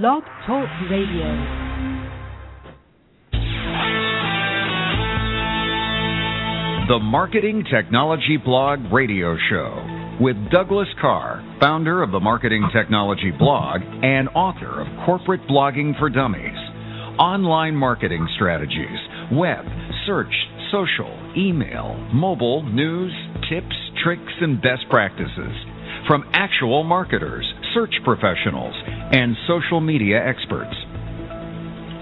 Blog 0.00 0.22
Talk 0.46 0.66
Radio. 0.90 1.28
The 6.88 6.98
Marketing 6.98 7.62
Technology 7.70 8.38
Blog 8.42 8.90
Radio 8.90 9.36
Show 9.50 10.16
with 10.18 10.36
Douglas 10.50 10.88
Karr, 10.98 11.44
founder 11.60 12.02
of 12.02 12.10
the 12.10 12.20
Marketing 12.20 12.66
Technology 12.74 13.32
Blog 13.38 13.82
and 13.82 14.30
author 14.30 14.80
of 14.80 14.86
Corporate 15.04 15.42
Blogging 15.46 15.98
for 15.98 16.08
Dummies. 16.08 16.56
Online 17.18 17.76
marketing 17.76 18.26
strategies, 18.36 18.98
web, 19.30 19.66
search, 20.06 20.32
social, 20.70 21.12
email, 21.36 21.98
mobile, 22.14 22.62
news, 22.62 23.12
tips, 23.50 23.76
tricks, 24.02 24.32
and 24.40 24.56
best 24.62 24.88
practices 24.88 25.52
from 26.08 26.24
actual 26.32 26.82
marketers, 26.82 27.44
search 27.74 27.94
professionals, 28.04 28.74
and 29.12 29.36
social 29.46 29.80
media 29.80 30.18
experts. 30.24 30.74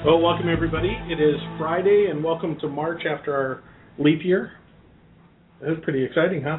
Well, 0.05 0.21
welcome 0.21 0.49
everybody. 0.49 0.97
It 1.09 1.21
is 1.21 1.37
Friday, 1.59 2.09
and 2.11 2.25
welcome 2.25 2.59
to 2.61 2.69
March 2.69 3.03
after 3.07 3.35
our 3.35 3.63
leap 3.99 4.21
year. 4.25 4.53
That 5.61 5.71
was 5.71 5.79
pretty 5.83 6.05
exciting, 6.05 6.43
huh? 6.43 6.59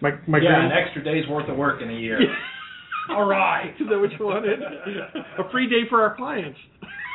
My 0.00 0.12
my 0.26 0.38
yeah, 0.38 0.48
grand- 0.48 0.72
an 0.72 0.78
extra 0.78 1.04
day's 1.04 1.28
worth 1.28 1.48
of 1.48 1.56
work 1.56 1.82
in 1.82 1.90
a 1.90 1.98
year. 1.98 2.18
All 3.10 3.26
right. 3.26 3.74
Is 3.78 3.86
that 3.90 3.98
what 3.98 4.10
you 4.18 4.24
wanted? 4.24 4.60
A 5.38 5.50
free 5.50 5.68
day 5.68 5.88
for 5.90 6.00
our 6.00 6.16
clients. 6.16 6.58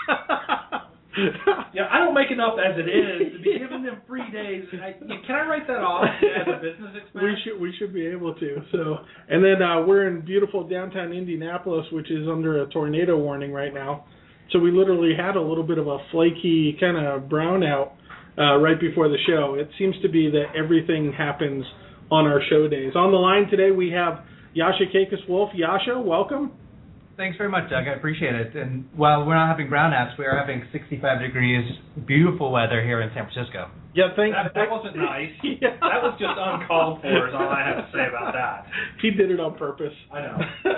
Yeah, 1.73 1.85
I 1.91 1.99
don't 1.99 2.15
make 2.15 2.31
enough 2.31 2.55
as 2.57 2.77
it 2.79 2.89
is 2.89 3.33
to 3.33 3.39
be 3.43 3.59
giving 3.59 3.83
them 3.83 4.01
free 4.07 4.25
days. 4.31 4.65
I, 4.73 4.93
can 4.97 5.35
I 5.35 5.45
write 5.47 5.67
that 5.67 5.81
off 5.85 6.03
as 6.03 6.47
a 6.47 6.57
business 6.57 6.95
expense? 7.03 7.23
we 7.23 7.35
should 7.43 7.61
we 7.61 7.73
should 7.77 7.93
be 7.93 8.07
able 8.07 8.33
to. 8.33 8.57
So, 8.71 8.97
and 9.29 9.43
then 9.43 9.61
uh, 9.61 9.85
we're 9.85 10.07
in 10.07 10.25
beautiful 10.25 10.67
downtown 10.67 11.13
Indianapolis, 11.13 11.85
which 11.91 12.09
is 12.09 12.27
under 12.27 12.63
a 12.63 12.69
tornado 12.69 13.17
warning 13.17 13.51
right 13.51 13.73
now. 13.73 14.05
So 14.51 14.57
we 14.57 14.71
literally 14.71 15.13
had 15.15 15.35
a 15.35 15.41
little 15.41 15.63
bit 15.63 15.77
of 15.77 15.87
a 15.87 15.99
flaky 16.11 16.75
kind 16.79 16.97
of 16.97 17.29
brownout 17.29 17.91
uh, 18.37 18.57
right 18.57 18.79
before 18.79 19.07
the 19.09 19.17
show. 19.27 19.55
It 19.59 19.69
seems 19.77 19.95
to 20.01 20.09
be 20.09 20.29
that 20.31 20.45
everything 20.57 21.13
happens 21.15 21.65
on 22.09 22.25
our 22.25 22.41
show 22.49 22.67
days. 22.67 22.93
On 22.95 23.11
the 23.11 23.17
line 23.17 23.47
today 23.49 23.69
we 23.71 23.91
have 23.91 24.23
Yasha 24.53 24.85
Kakis 24.93 25.27
Wolf. 25.29 25.51
Jascha, 25.51 26.03
welcome. 26.03 26.51
Thanks 27.19 27.37
very 27.37 27.49
much, 27.49 27.69
Doug. 27.69 27.83
I 27.85 27.95
appreciate 27.95 28.33
it. 28.33 28.55
And 28.55 28.87
while 28.95 29.25
we're 29.25 29.35
not 29.35 29.49
having 29.49 29.67
brownouts, 29.67 30.17
we 30.17 30.23
are 30.23 30.37
having 30.39 30.63
65 30.71 31.19
degrees, 31.19 31.69
beautiful 32.07 32.49
weather 32.49 32.81
here 32.81 33.01
in 33.01 33.11
San 33.13 33.27
Francisco. 33.27 33.69
Yeah, 33.93 34.15
thank. 34.15 34.33
That, 34.33 34.53
that 34.55 34.71
wasn't 34.71 34.95
nice. 34.95 35.27
Yeah. 35.43 35.75
That 35.81 35.99
was 35.99 36.15
just 36.17 36.31
uncalled 36.37 37.01
for. 37.01 37.27
Is 37.27 37.33
all 37.33 37.49
I 37.49 37.67
have 37.67 37.83
to 37.83 37.91
say 37.91 38.07
about 38.07 38.31
that. 38.31 38.71
He 39.01 39.11
did 39.11 39.31
it 39.31 39.39
on 39.41 39.57
purpose. 39.57 39.91
I 40.13 40.21
know. 40.21 40.37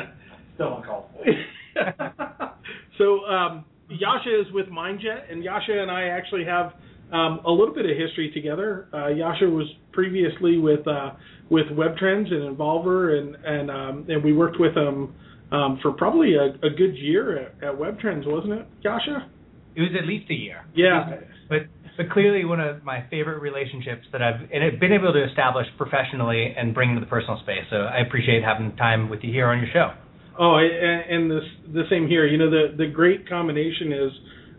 Still 0.55 0.77
uncalled 0.77 1.05
for. 1.13 2.55
so 2.97 3.23
um, 3.25 3.65
Jascha 3.91 4.41
is 4.41 4.51
with 4.51 4.65
MindJet, 4.65 5.31
and 5.31 5.43
Jascha 5.43 5.77
and 5.77 5.91
I 5.91 6.05
actually 6.05 6.45
have 6.45 6.73
um, 7.13 7.41
a 7.45 7.51
little 7.51 7.75
bit 7.75 7.85
of 7.85 7.95
history 7.95 8.31
together. 8.33 8.87
Uh, 8.91 9.13
Jascha 9.13 9.43
was 9.43 9.67
previously 9.91 10.57
with 10.57 10.87
uh, 10.87 11.11
with 11.51 11.67
WebTrends 11.67 12.33
and 12.33 12.57
Involver, 12.57 13.19
and 13.19 13.35
and 13.45 13.69
um, 13.69 14.05
and 14.09 14.23
we 14.23 14.33
worked 14.33 14.59
with 14.59 14.75
him 14.75 15.13
um, 15.51 15.79
for 15.81 15.91
probably 15.91 16.35
a, 16.35 16.45
a 16.65 16.69
good 16.69 16.95
year 16.95 17.37
at, 17.37 17.63
at 17.63 17.75
WebTrends, 17.75 18.25
wasn't 18.25 18.53
it, 18.53 18.67
Jascha? 18.83 19.27
It 19.75 19.81
was 19.81 19.91
at 19.97 20.07
least 20.07 20.29
a 20.29 20.33
year. 20.33 20.65
Yeah. 20.75 21.19
But 21.49 21.67
but 21.97 22.09
clearly 22.09 22.45
one 22.45 22.59
of 22.59 22.83
my 22.83 23.05
favorite 23.09 23.41
relationships 23.41 24.07
that 24.11 24.21
I've 24.21 24.49
and 24.51 24.63
I've 24.63 24.79
been 24.79 24.93
able 24.93 25.13
to 25.13 25.23
establish 25.23 25.67
professionally 25.77 26.53
and 26.57 26.73
bring 26.73 26.95
to 26.95 27.01
the 27.01 27.05
personal 27.05 27.39
space. 27.43 27.63
So 27.69 27.77
I 27.77 27.99
appreciate 28.05 28.43
having 28.43 28.75
time 28.77 29.09
with 29.09 29.19
you 29.23 29.31
here 29.31 29.47
on 29.47 29.59
your 29.59 29.69
show. 29.71 29.91
Oh, 30.39 30.55
and, 30.57 31.31
and 31.31 31.31
this 31.31 31.47
the 31.73 31.83
same 31.89 32.07
here. 32.07 32.25
You 32.25 32.37
know, 32.37 32.49
the 32.49 32.75
the 32.77 32.87
great 32.87 33.27
combination 33.27 33.91
is 33.91 34.11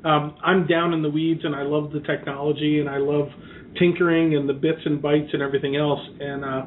um, 0.05 0.37
I'm 0.45 0.67
down 0.67 0.93
in 0.93 1.03
the 1.03 1.11
weeds, 1.11 1.41
and 1.45 1.55
I 1.55 1.63
love 1.63 1.93
the 1.93 2.01
technology, 2.01 2.81
and 2.81 2.89
I 2.89 2.99
love 2.99 3.29
tinkering 3.79 4.37
and 4.37 4.49
the 4.49 4.53
bits 4.53 4.81
and 4.85 5.03
bytes 5.03 5.33
and 5.33 5.43
everything 5.43 5.77
else. 5.77 6.01
And 6.21 6.45
uh, 6.45 6.63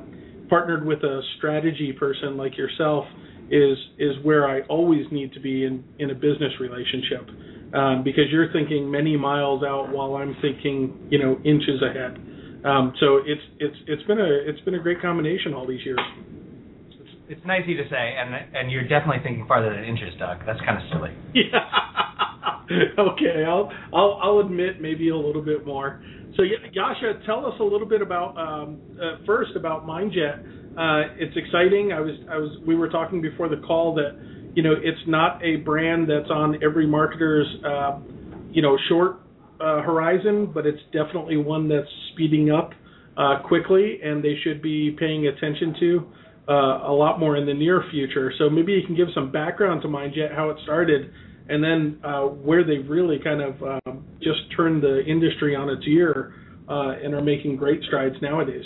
partnered 0.50 0.86
with 0.86 1.00
a 1.04 1.22
strategy 1.38 1.94
person 1.94 2.38
like 2.38 2.58
yourself 2.58 3.06
is 3.50 3.78
is 3.98 4.16
where 4.24 4.48
I 4.48 4.62
always 4.62 5.06
need 5.12 5.34
to 5.34 5.40
be 5.40 5.66
in 5.66 5.84
in 6.00 6.10
a 6.12 6.16
business 6.16 6.54
relationship 6.60 7.30
um, 7.74 8.04
because 8.04 8.26
you're 8.32 8.52
thinking 8.52 8.90
many 8.90 9.18
miles 9.18 9.64
out 9.64 9.92
while 9.92 10.16
I'm 10.16 10.36
thinking 10.42 11.08
you 11.10 11.20
know 11.20 11.38
inches 11.44 11.82
ahead. 11.82 12.18
Um, 12.66 12.94
so 13.00 13.18
it's 13.26 13.42
it's 13.60 13.78
it's 13.88 14.04
been 14.04 14.20
a 14.20 14.30
it's 14.50 14.62
been 14.62 14.76
a 14.76 14.80
great 14.80 15.02
combination 15.02 15.54
all 15.54 15.68
these 15.68 15.86
years. 15.86 16.00
It's, 16.90 17.10
it's 17.38 17.46
nice 17.46 17.62
of 17.64 17.70
you 17.70 17.78
to 17.78 17.90
say, 17.90 18.16
and 18.18 18.34
and 18.56 18.72
you're 18.72 18.88
definitely 18.88 19.22
thinking 19.24 19.46
farther 19.48 19.74
than 19.74 19.84
inches, 19.84 20.14
Doug. 20.18 20.40
That's 20.46 20.60
kind 20.62 20.78
of 20.78 20.84
silly. 20.92 21.12
Yeah. 21.34 21.60
okay, 23.00 23.44
I'll 23.48 23.72
I'll 23.94 24.20
I'll 24.22 24.40
admit 24.40 24.82
maybe 24.82 25.10
a 25.10 25.18
little 25.18 25.44
bit 25.44 25.66
more. 25.66 26.02
So 26.36 26.44
Jascha, 26.44 27.26
tell 27.26 27.46
us 27.46 27.54
a 27.60 27.64
little 27.64 27.88
bit 27.88 28.02
about 28.02 28.38
um, 28.38 28.82
uh, 29.00 29.24
first 29.26 29.52
about 29.56 29.86
MindJet. 29.86 30.55
Uh, 30.78 31.08
it's 31.16 31.36
exciting. 31.38 31.94
I 31.94 32.02
was 32.02 32.16
I 32.30 32.38
was 32.38 32.58
we 32.68 32.76
were 32.76 32.90
talking 32.90 33.22
before 33.22 33.48
the 33.48 33.62
call 33.66 33.96
that 33.96 34.20
you 34.56 34.62
know 34.62 34.74
it's 34.74 35.00
not 35.08 35.42
a 35.44 35.58
brand 35.58 36.10
that's 36.10 36.30
on 36.30 36.62
every 36.62 36.86
marketer's 36.86 37.48
uh, 37.64 38.00
you 38.52 38.62
know 38.62 38.78
short 38.90 39.22
uh, 39.62 39.82
horizon, 39.82 40.52
but 40.54 40.66
it's 40.66 40.82
definitely 40.92 41.38
one 41.38 41.70
that's 41.70 41.88
speeding 42.12 42.52
up 42.52 42.72
uh, 43.16 43.40
quickly, 43.48 44.00
and 44.04 44.22
they 44.22 44.36
should 44.44 44.62
be 44.62 44.94
paying 45.00 45.28
attention 45.28 45.76
to 45.80 46.08
uh, 46.50 46.90
a 46.90 46.94
lot 46.94 47.22
more 47.22 47.38
in 47.38 47.46
the 47.46 47.54
near 47.54 47.82
future. 47.90 48.34
So 48.38 48.50
maybe 48.50 48.74
you 48.74 48.86
can 48.86 48.98
give 48.98 49.08
some 49.16 49.32
background 49.32 49.82
to 49.84 49.88
MindJet, 49.88 50.36
how 50.36 50.50
it 50.50 50.58
started, 50.64 51.10
and 51.48 51.64
then 51.64 52.02
uh, 52.04 52.24
where 52.24 52.66
they've 52.66 52.90
really 52.90 53.20
kind 53.24 53.42
of 53.42 53.80
um, 53.88 54.06
just 54.22 54.40
turned 54.58 54.84
the 54.84 55.06
industry 55.06 55.56
on 55.56 55.70
its 55.70 55.84
ear 55.88 56.34
and 56.68 57.14
are 57.14 57.22
making 57.22 57.56
great 57.56 57.82
strides 57.84 58.16
nowadays. 58.22 58.66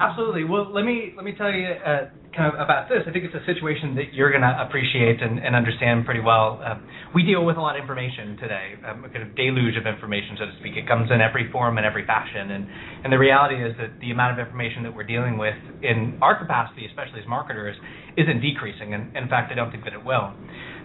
Absolutely. 0.00 0.44
Well, 0.44 0.72
let 0.72 0.84
me 0.84 1.12
let 1.16 1.24
me 1.24 1.34
tell 1.34 1.50
you 1.50 1.66
uh, 1.66 2.06
kind 2.30 2.54
of 2.54 2.54
about 2.54 2.88
this. 2.88 3.02
I 3.02 3.10
think 3.10 3.26
it's 3.26 3.34
a 3.34 3.42
situation 3.42 3.98
that 3.98 4.14
you're 4.14 4.30
going 4.30 4.46
to 4.46 4.54
appreciate 4.62 5.18
and, 5.18 5.42
and 5.42 5.58
understand 5.58 6.06
pretty 6.06 6.20
well. 6.22 6.62
Um, 6.62 6.86
we 7.14 7.26
deal 7.26 7.42
with 7.44 7.56
a 7.56 7.60
lot 7.60 7.74
of 7.74 7.82
information 7.82 8.38
today, 8.38 8.78
um, 8.86 9.02
a 9.02 9.08
kind 9.10 9.26
of 9.26 9.34
deluge 9.34 9.74
of 9.74 9.90
information, 9.90 10.38
so 10.38 10.46
to 10.46 10.54
speak. 10.62 10.78
It 10.78 10.86
comes 10.86 11.10
in 11.10 11.18
every 11.18 11.50
form 11.50 11.82
and 11.82 11.86
every 11.86 12.06
fashion, 12.06 12.54
and 12.54 12.70
and 13.02 13.12
the 13.12 13.18
reality 13.18 13.58
is 13.58 13.74
that 13.82 13.98
the 13.98 14.14
amount 14.14 14.38
of 14.38 14.46
information 14.46 14.86
that 14.86 14.94
we're 14.94 15.08
dealing 15.08 15.34
with 15.34 15.58
in 15.82 16.14
our 16.22 16.38
capacity, 16.38 16.86
especially 16.86 17.18
as 17.18 17.26
marketers, 17.26 17.74
isn't 18.14 18.38
decreasing. 18.38 18.94
And 18.94 19.10
in 19.18 19.26
fact, 19.26 19.50
I 19.50 19.56
don't 19.58 19.74
think 19.74 19.82
that 19.82 19.94
it 19.98 20.04
will. 20.04 20.30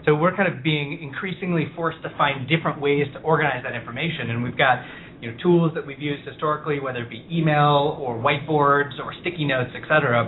So 0.10 0.16
we're 0.16 0.36
kind 0.36 0.50
of 0.50 0.64
being 0.64 1.00
increasingly 1.06 1.70
forced 1.78 2.02
to 2.02 2.10
find 2.18 2.50
different 2.50 2.82
ways 2.82 3.06
to 3.14 3.22
organize 3.22 3.62
that 3.62 3.78
information, 3.78 4.34
and 4.34 4.42
we've 4.42 4.58
got 4.58 4.82
you 5.24 5.32
know, 5.32 5.38
tools 5.42 5.72
that 5.74 5.88
we've 5.88 6.04
used 6.04 6.28
historically, 6.28 6.82
whether 6.82 7.04
it 7.04 7.10
be 7.10 7.24
email 7.32 7.96
or 7.96 8.20
whiteboards 8.20 9.00
or 9.00 9.16
sticky 9.22 9.46
notes, 9.46 9.72
et 9.72 9.88
cetera. 9.88 10.28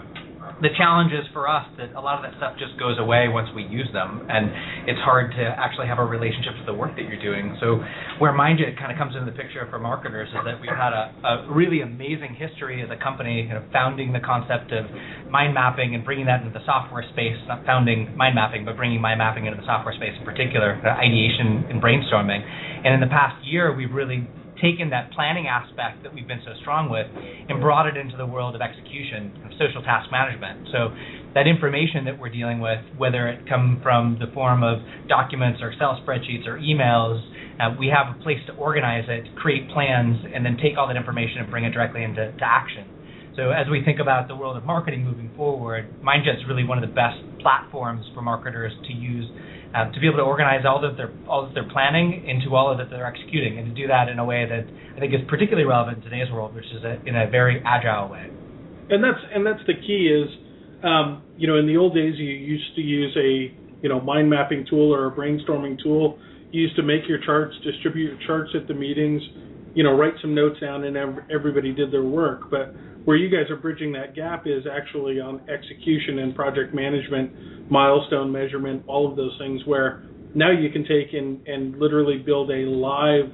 The 0.61 0.72
challenge 0.78 1.11
is 1.11 1.28
for 1.33 1.51
us 1.51 1.67
that 1.75 1.91
a 1.97 2.00
lot 2.00 2.16
of 2.16 2.23
that 2.23 2.38
stuff 2.39 2.56
just 2.56 2.79
goes 2.79 2.95
away 2.95 3.28
once 3.28 3.50
we 3.51 3.67
use 3.67 3.91
them, 3.91 4.23
and 4.29 4.88
it's 4.88 5.01
hard 5.03 5.35
to 5.35 5.44
actually 5.44 5.91
have 5.91 6.00
a 6.00 6.06
relationship 6.06 6.56
to 6.56 6.63
the 6.63 6.72
work 6.72 6.95
that 6.95 7.11
you're 7.11 7.19
doing. 7.19 7.57
So, 7.59 7.83
where 8.23 8.31
MindJet 8.31 8.79
kind 8.79 8.88
of 8.88 8.95
comes 8.95 9.19
into 9.19 9.28
the 9.28 9.35
picture 9.35 9.67
for 9.67 9.83
marketers 9.83 10.31
is 10.31 10.39
that 10.47 10.56
we've 10.61 10.72
had 10.72 10.95
a, 10.95 11.12
a 11.27 11.33
really 11.51 11.81
amazing 11.81 12.39
history 12.39 12.79
as 12.79 12.88
a 12.88 12.95
company, 12.95 13.51
you 13.51 13.59
founding 13.73 14.16
the 14.16 14.23
concept 14.23 14.72
of 14.72 14.88
mind 15.27 15.51
mapping 15.51 15.91
and 15.91 16.06
bringing 16.07 16.29
that 16.29 16.39
into 16.39 16.56
the 16.56 16.63
software 16.63 17.03
space. 17.12 17.35
Not 17.51 17.66
founding 17.66 18.16
mind 18.16 18.39
mapping, 18.39 18.63
but 18.63 18.77
bringing 18.77 19.01
mind 19.01 19.19
mapping 19.19 19.50
into 19.50 19.59
the 19.59 19.67
software 19.67 19.97
space 19.97 20.16
in 20.16 20.23
particular, 20.23 20.79
ideation 20.88 21.67
and 21.67 21.83
brainstorming. 21.83 22.39
And 22.85 22.95
in 22.95 23.01
the 23.01 23.12
past 23.12 23.44
year, 23.44 23.75
we've 23.75 23.91
really 23.91 24.23
taken 24.65 24.89
that 24.89 25.11
planning 25.13 25.45
aspect 25.45 26.01
that 26.01 26.13
we've 26.13 26.27
been 26.27 26.41
so 26.43 26.51
strong 26.61 26.89
with 26.89 27.05
and 27.49 27.61
brought 27.61 27.85
it 27.85 27.97
into 27.97 28.17
the 28.17 28.25
world 28.25 28.55
of 28.55 28.61
execution, 28.61 29.37
of 29.45 29.51
social 29.61 29.83
task 29.83 30.09
management. 30.11 30.57
So 30.71 30.89
that 31.35 31.45
information 31.45 32.05
that 32.05 32.17
we're 32.17 32.33
dealing 32.33 32.59
with, 32.59 32.81
whether 32.97 33.27
it 33.27 33.45
come 33.47 33.79
from 33.83 34.17
the 34.19 34.27
form 34.33 34.63
of 34.63 34.79
documents 35.07 35.62
or 35.62 35.69
Excel 35.69 36.01
spreadsheets 36.01 36.47
or 36.47 36.57
emails, 36.57 37.21
uh, 37.59 37.75
we 37.77 37.94
have 37.94 38.09
a 38.09 38.17
place 38.23 38.39
to 38.47 38.53
organize 38.53 39.06
it, 39.07 39.29
create 39.35 39.69
plans, 39.69 40.17
and 40.33 40.44
then 40.45 40.57
take 40.57 40.77
all 40.77 40.88
that 40.88 40.97
information 40.97 41.39
and 41.39 41.50
bring 41.51 41.63
it 41.63 41.71
directly 41.71 42.03
into 42.03 42.33
to 42.33 42.45
action. 42.45 42.94
So 43.35 43.51
as 43.51 43.67
we 43.69 43.83
think 43.83 43.99
about 43.99 44.27
the 44.27 44.35
world 44.35 44.55
of 44.55 44.63
marketing 44.63 45.03
moving 45.03 45.29
forward, 45.35 45.91
MindJet's 46.01 46.47
really 46.47 46.63
one 46.63 46.81
of 46.81 46.87
the 46.87 46.95
best 46.95 47.19
platforms 47.41 48.05
for 48.13 48.21
marketers 48.21 48.71
to 48.87 48.93
use 48.93 49.25
uh, 49.75 49.91
to 49.91 49.99
be 49.99 50.07
able 50.07 50.17
to 50.17 50.23
organize 50.23 50.63
all 50.65 50.79
of 50.87 50.95
their 50.95 51.11
all 51.27 51.45
of 51.45 51.53
their 51.53 51.67
planning 51.67 52.23
into 52.27 52.55
all 52.55 52.71
of 52.71 52.77
that 52.77 52.89
they're 52.89 53.05
executing, 53.05 53.59
and 53.59 53.67
to 53.67 53.73
do 53.75 53.87
that 53.87 54.07
in 54.07 54.19
a 54.19 54.25
way 54.25 54.47
that 54.47 54.63
I 54.95 54.99
think 54.99 55.13
is 55.13 55.19
particularly 55.27 55.67
relevant 55.67 55.97
in 55.97 56.03
today's 56.03 56.31
world, 56.31 56.55
which 56.55 56.65
is 56.71 56.83
a, 56.83 56.95
in 57.05 57.15
a 57.15 57.29
very 57.29 57.61
agile 57.65 58.07
way. 58.07 58.31
And 58.89 59.03
that's 59.03 59.19
and 59.33 59.45
that's 59.45 59.59
the 59.67 59.75
key 59.75 60.07
is, 60.07 60.31
um, 60.81 61.23
you 61.35 61.47
know, 61.47 61.59
in 61.59 61.67
the 61.67 61.75
old 61.75 61.93
days 61.93 62.15
you 62.15 62.31
used 62.31 62.73
to 62.75 62.81
use 62.81 63.11
a 63.19 63.51
you 63.83 63.89
know 63.89 63.99
mind 63.99 64.29
mapping 64.29 64.65
tool 64.69 64.93
or 64.95 65.07
a 65.07 65.11
brainstorming 65.11 65.75
tool. 65.83 66.17
You 66.51 66.61
used 66.61 66.77
to 66.77 66.83
make 66.83 67.01
your 67.09 67.19
charts, 67.19 67.53
distribute 67.65 68.15
your 68.15 68.19
charts 68.25 68.51
at 68.55 68.69
the 68.69 68.73
meetings, 68.73 69.21
you 69.75 69.83
know 69.83 69.95
write 69.95 70.13
some 70.22 70.33
notes 70.33 70.60
down 70.60 70.86
and 70.86 70.98
everybody 71.31 71.74
did 71.74 71.92
their 71.92 72.04
work. 72.04 72.50
But 72.50 72.74
where 73.04 73.18
you 73.18 73.30
guys 73.30 73.51
are 73.51 73.57
bridging 73.57 73.92
that 73.92 74.16
gap 74.16 74.48
is 74.48 74.63
actually 74.72 75.19
on 75.19 75.42
execution 75.48 76.19
and 76.19 76.33
project 76.36 76.74
management, 76.74 77.69
milestone 77.69 78.31
measurement, 78.31 78.83
all 78.88 79.10
of 79.10 79.16
those 79.16 79.36
things 79.38 79.62
where 79.66 80.04
now 80.33 80.51
you 80.51 80.69
can 80.69 80.83
take 80.83 81.13
and, 81.13 81.45
and 81.48 81.77
literally 81.80 82.18
build 82.18 82.50
a 82.50 82.66
live, 82.66 83.31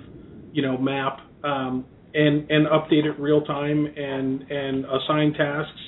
you 0.52 0.62
know, 0.62 0.78
map 0.78 1.20
um, 1.44 1.86
and 2.14 2.50
and 2.50 2.68
update 2.68 3.06
it 3.06 3.20
real 3.20 3.42
time 3.42 3.86
and 3.86 4.42
and 4.52 4.86
assign 4.86 5.34
tasks. 5.34 5.80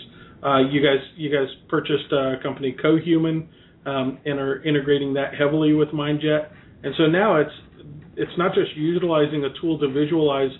Uh, 0.46 0.60
you 0.70 0.82
guys 0.82 1.04
you 1.18 1.30
guys 1.30 1.48
purchased 1.68 2.12
a 2.12 2.36
company 2.42 2.76
Cohuman 2.84 3.48
um, 3.86 4.20
and 4.26 4.40
are 4.40 4.64
integrating 4.64 5.14
that 5.16 5.36
heavily 5.38 5.74
with 5.74 5.90
MindJet, 5.90 6.50
and 6.84 6.94
so 6.98 7.08
now 7.08 7.38
it's 7.38 7.52
it's 8.16 8.38
not 8.38 8.54
just 8.54 8.76
utilizing 8.76 9.46
a 9.46 9.50
tool 9.62 9.80
to 9.80 9.88
visualize 9.92 10.52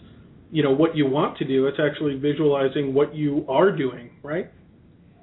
you 0.52 0.64
know 0.64 0.72
what 0.72 0.96
you 0.96 1.06
want 1.08 1.38
to 1.38 1.46
do 1.46 1.68
it's 1.68 1.80
actually 1.80 2.16
visualizing 2.18 2.94
what 2.94 3.16
you 3.16 3.46
are 3.50 3.72
doing 3.76 4.10
right? 4.24 4.52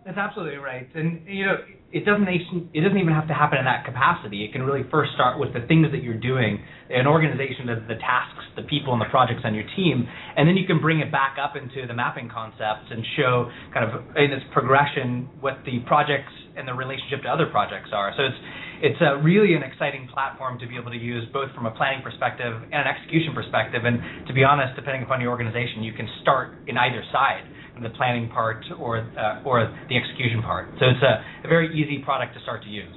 That's 0.04 0.18
absolutely 0.18 0.58
right. 0.58 0.88
And 0.94 1.26
you 1.26 1.46
know 1.46 1.56
it 1.92 2.06
doesn't 2.06 2.28
it 2.30 2.80
doesn't 2.80 2.98
even 2.98 3.12
have 3.12 3.26
to 3.26 3.34
happen 3.34 3.58
in 3.58 3.64
that 3.64 3.84
capacity. 3.84 4.44
It 4.44 4.52
can 4.52 4.62
really 4.62 4.86
first 4.90 5.12
start 5.14 5.38
with 5.38 5.52
the 5.52 5.66
things 5.66 5.90
that 5.90 6.02
you're 6.02 6.18
doing 6.18 6.62
an 6.90 7.06
organization 7.06 7.66
the, 7.66 7.82
the 7.86 7.98
tasks 7.98 8.46
the 8.54 8.62
people 8.62 8.92
and 8.92 9.02
the 9.02 9.10
projects 9.10 9.42
on 9.44 9.54
your 9.54 9.66
team 9.76 10.06
and 10.36 10.46
then 10.46 10.56
you 10.56 10.66
can 10.66 10.80
bring 10.80 11.00
it 11.00 11.10
back 11.10 11.36
up 11.38 11.54
into 11.54 11.86
the 11.86 11.94
mapping 11.94 12.28
concepts 12.28 12.90
and 12.90 13.02
show 13.16 13.50
kind 13.74 13.86
of 13.86 14.06
in 14.16 14.30
its 14.30 14.44
progression 14.52 15.28
what 15.40 15.58
the 15.66 15.78
projects 15.86 16.32
and 16.56 16.66
the 16.66 16.74
relationship 16.74 17.22
to 17.22 17.28
other 17.28 17.46
projects 17.46 17.90
are. 17.92 18.12
So 18.16 18.22
it's 18.26 18.40
it's 18.80 19.00
a 19.04 19.20
really 19.20 19.52
an 19.52 19.62
exciting 19.62 20.08
platform 20.08 20.58
to 20.58 20.66
be 20.66 20.76
able 20.80 20.90
to 20.90 20.96
use 20.96 21.28
both 21.36 21.52
from 21.52 21.66
a 21.66 21.70
planning 21.76 22.00
perspective 22.00 22.56
and 22.72 22.80
an 22.80 22.88
execution 22.88 23.36
perspective. 23.36 23.84
And 23.84 24.24
to 24.26 24.32
be 24.32 24.42
honest, 24.42 24.72
depending 24.74 25.04
upon 25.04 25.20
your 25.20 25.30
organization, 25.30 25.84
you 25.84 25.92
can 25.92 26.08
start 26.22 26.56
in 26.66 26.80
either 26.80 27.04
side, 27.12 27.44
the 27.82 27.90
planning 27.90 28.28
part 28.28 28.64
or 28.78 28.98
uh, 28.98 29.42
or 29.44 29.66
the 29.88 29.96
execution 29.96 30.42
part. 30.42 30.68
So 30.78 30.86
it's 30.86 31.02
a, 31.02 31.46
a 31.46 31.48
very 31.48 31.68
easy 31.74 32.02
product 32.04 32.34
to 32.34 32.40
start 32.42 32.62
to 32.64 32.68
use. 32.68 32.96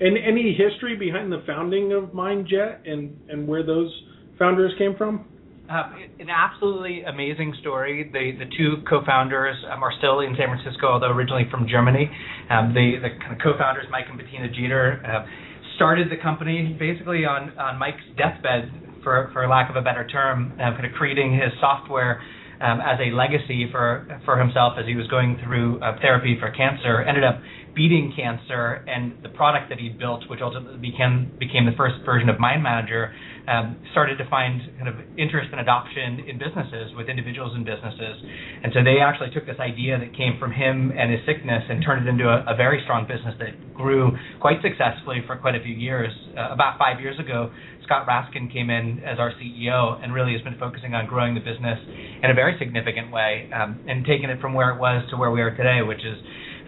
And 0.00 0.18
any 0.18 0.56
history 0.56 0.96
behind 0.96 1.30
the 1.30 1.42
founding 1.46 1.92
of 1.92 2.10
MindJet 2.10 2.88
and 2.88 3.16
and 3.28 3.46
where 3.46 3.64
those 3.64 3.90
founders 4.38 4.72
came 4.78 4.96
from? 4.96 5.26
Uh, 5.70 5.96
an 6.18 6.28
absolutely 6.28 7.02
amazing 7.02 7.54
story. 7.60 8.10
The 8.12 8.44
the 8.44 8.50
two 8.56 8.82
co-founders 8.88 9.56
um, 9.72 9.82
are 9.82 9.92
still 9.98 10.20
in 10.20 10.34
San 10.36 10.48
Francisco, 10.48 10.88
although 10.88 11.10
originally 11.10 11.46
from 11.50 11.66
Germany. 11.68 12.10
Um, 12.50 12.74
the 12.74 13.00
the 13.00 13.10
kind 13.20 13.32
of 13.32 13.38
co-founders, 13.40 13.86
Mike 13.90 14.04
and 14.08 14.18
Bettina 14.18 14.48
Jetter, 14.48 15.00
uh, 15.08 15.24
started 15.76 16.10
the 16.10 16.20
company 16.20 16.76
basically 16.78 17.24
on 17.24 17.56
on 17.56 17.78
Mike's 17.78 18.04
deathbed, 18.18 18.70
for 19.04 19.30
for 19.32 19.46
lack 19.46 19.70
of 19.70 19.76
a 19.76 19.82
better 19.82 20.06
term, 20.08 20.52
uh, 20.54 20.72
kind 20.72 20.86
of 20.86 20.92
creating 20.92 21.32
his 21.32 21.52
software. 21.60 22.20
Um, 22.60 22.80
as 22.80 22.98
a 23.00 23.10
legacy 23.10 23.66
for 23.70 24.06
for 24.24 24.38
himself 24.38 24.74
as 24.78 24.86
he 24.86 24.94
was 24.94 25.08
going 25.08 25.38
through 25.44 25.80
uh, 25.80 25.98
therapy 26.00 26.36
for 26.38 26.50
cancer, 26.50 27.02
ended 27.02 27.24
up 27.24 27.40
beating 27.74 28.14
cancer, 28.14 28.86
and 28.86 29.18
the 29.22 29.28
product 29.28 29.68
that 29.68 29.78
he 29.78 29.88
built, 29.88 30.22
which 30.30 30.40
ultimately 30.40 30.78
became 30.78 31.34
became 31.38 31.66
the 31.66 31.76
first 31.76 31.96
version 32.06 32.28
of 32.28 32.38
Mind 32.38 32.62
Manager, 32.62 33.12
um, 33.48 33.76
started 33.92 34.16
to 34.18 34.26
find 34.30 34.62
kind 34.78 34.88
of 34.88 34.94
interest 35.18 35.50
and 35.50 35.60
adoption 35.60 36.24
in 36.30 36.38
businesses 36.38 36.94
with 36.96 37.08
individuals 37.08 37.52
and 37.54 37.66
businesses. 37.66 38.16
And 38.62 38.72
so 38.72 38.80
they 38.82 39.02
actually 39.02 39.30
took 39.34 39.44
this 39.44 39.58
idea 39.58 39.98
that 39.98 40.16
came 40.16 40.38
from 40.38 40.52
him 40.52 40.92
and 40.96 41.10
his 41.10 41.20
sickness 41.26 41.62
and 41.68 41.82
turned 41.84 42.06
it 42.06 42.10
into 42.10 42.24
a, 42.24 42.46
a 42.48 42.56
very 42.56 42.80
strong 42.84 43.06
business 43.06 43.34
that 43.38 43.74
grew 43.74 44.16
quite 44.40 44.62
successfully 44.62 45.20
for 45.26 45.36
quite 45.36 45.54
a 45.54 45.62
few 45.62 45.74
years. 45.74 46.14
Uh, 46.38 46.54
about 46.54 46.78
five 46.78 47.00
years 47.00 47.18
ago, 47.18 47.50
Scott 47.84 48.06
Raskin 48.08 48.52
came 48.52 48.70
in 48.70 49.00
as 49.04 49.18
our 49.18 49.32
CEO 49.32 50.02
and 50.02 50.12
really 50.12 50.32
has 50.32 50.42
been 50.42 50.58
focusing 50.58 50.94
on 50.94 51.06
growing 51.06 51.34
the 51.34 51.40
business 51.40 51.78
in 52.22 52.30
a 52.30 52.34
very 52.34 52.56
significant 52.58 53.12
way 53.12 53.50
um, 53.54 53.80
and 53.86 54.04
taking 54.04 54.30
it 54.30 54.40
from 54.40 54.54
where 54.54 54.70
it 54.70 54.80
was 54.80 55.04
to 55.10 55.16
where 55.16 55.30
we 55.30 55.40
are 55.40 55.54
today, 55.54 55.80
which 55.82 56.04
is 56.04 56.16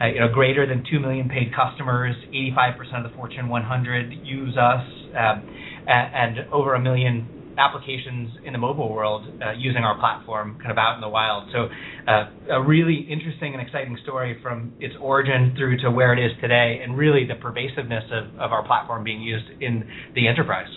uh, 0.01 0.07
you 0.07 0.21
know, 0.21 0.29
greater 0.29 0.67
than 0.67 0.85
2 0.91 1.01
million 1.01 1.29
paid 1.29 1.53
customers, 1.55 2.15
85% 2.33 3.05
of 3.05 3.11
the 3.11 3.17
Fortune 3.17 3.49
100 3.49 4.13
use 4.23 4.57
us. 4.57 4.85
Um, 5.17 5.49
and 5.87 6.41
over 6.53 6.75
a 6.75 6.81
million 6.81 7.36
applications 7.59 8.31
in 8.45 8.53
the 8.53 8.59
mobile 8.59 8.93
world 8.93 9.27
uh, 9.43 9.53
using 9.57 9.83
our 9.83 9.99
platform 9.99 10.59
kind 10.59 10.71
of 10.71 10.79
out 10.79 10.95
in 10.95 11.01
the 11.01 11.09
wild. 11.09 11.49
So 11.53 11.69
uh, 12.07 12.59
a 12.59 12.63
really 12.63 13.07
interesting 13.11 13.55
and 13.55 13.63
exciting 13.63 13.97
story 14.03 14.39
from 14.43 14.75
its 14.79 14.95
origin 15.01 15.55
through 15.57 15.79
to 15.79 15.91
where 15.91 16.13
it 16.13 16.25
is 16.25 16.33
today 16.41 16.81
and 16.83 16.97
really 16.97 17.27
the 17.27 17.37
pervasiveness 17.37 18.05
of, 18.13 18.35
of 18.39 18.53
our 18.53 18.65
platform 18.67 19.05
being 19.05 19.23
used 19.23 19.47
in 19.61 19.85
the 20.15 20.29
enterprise. 20.29 20.69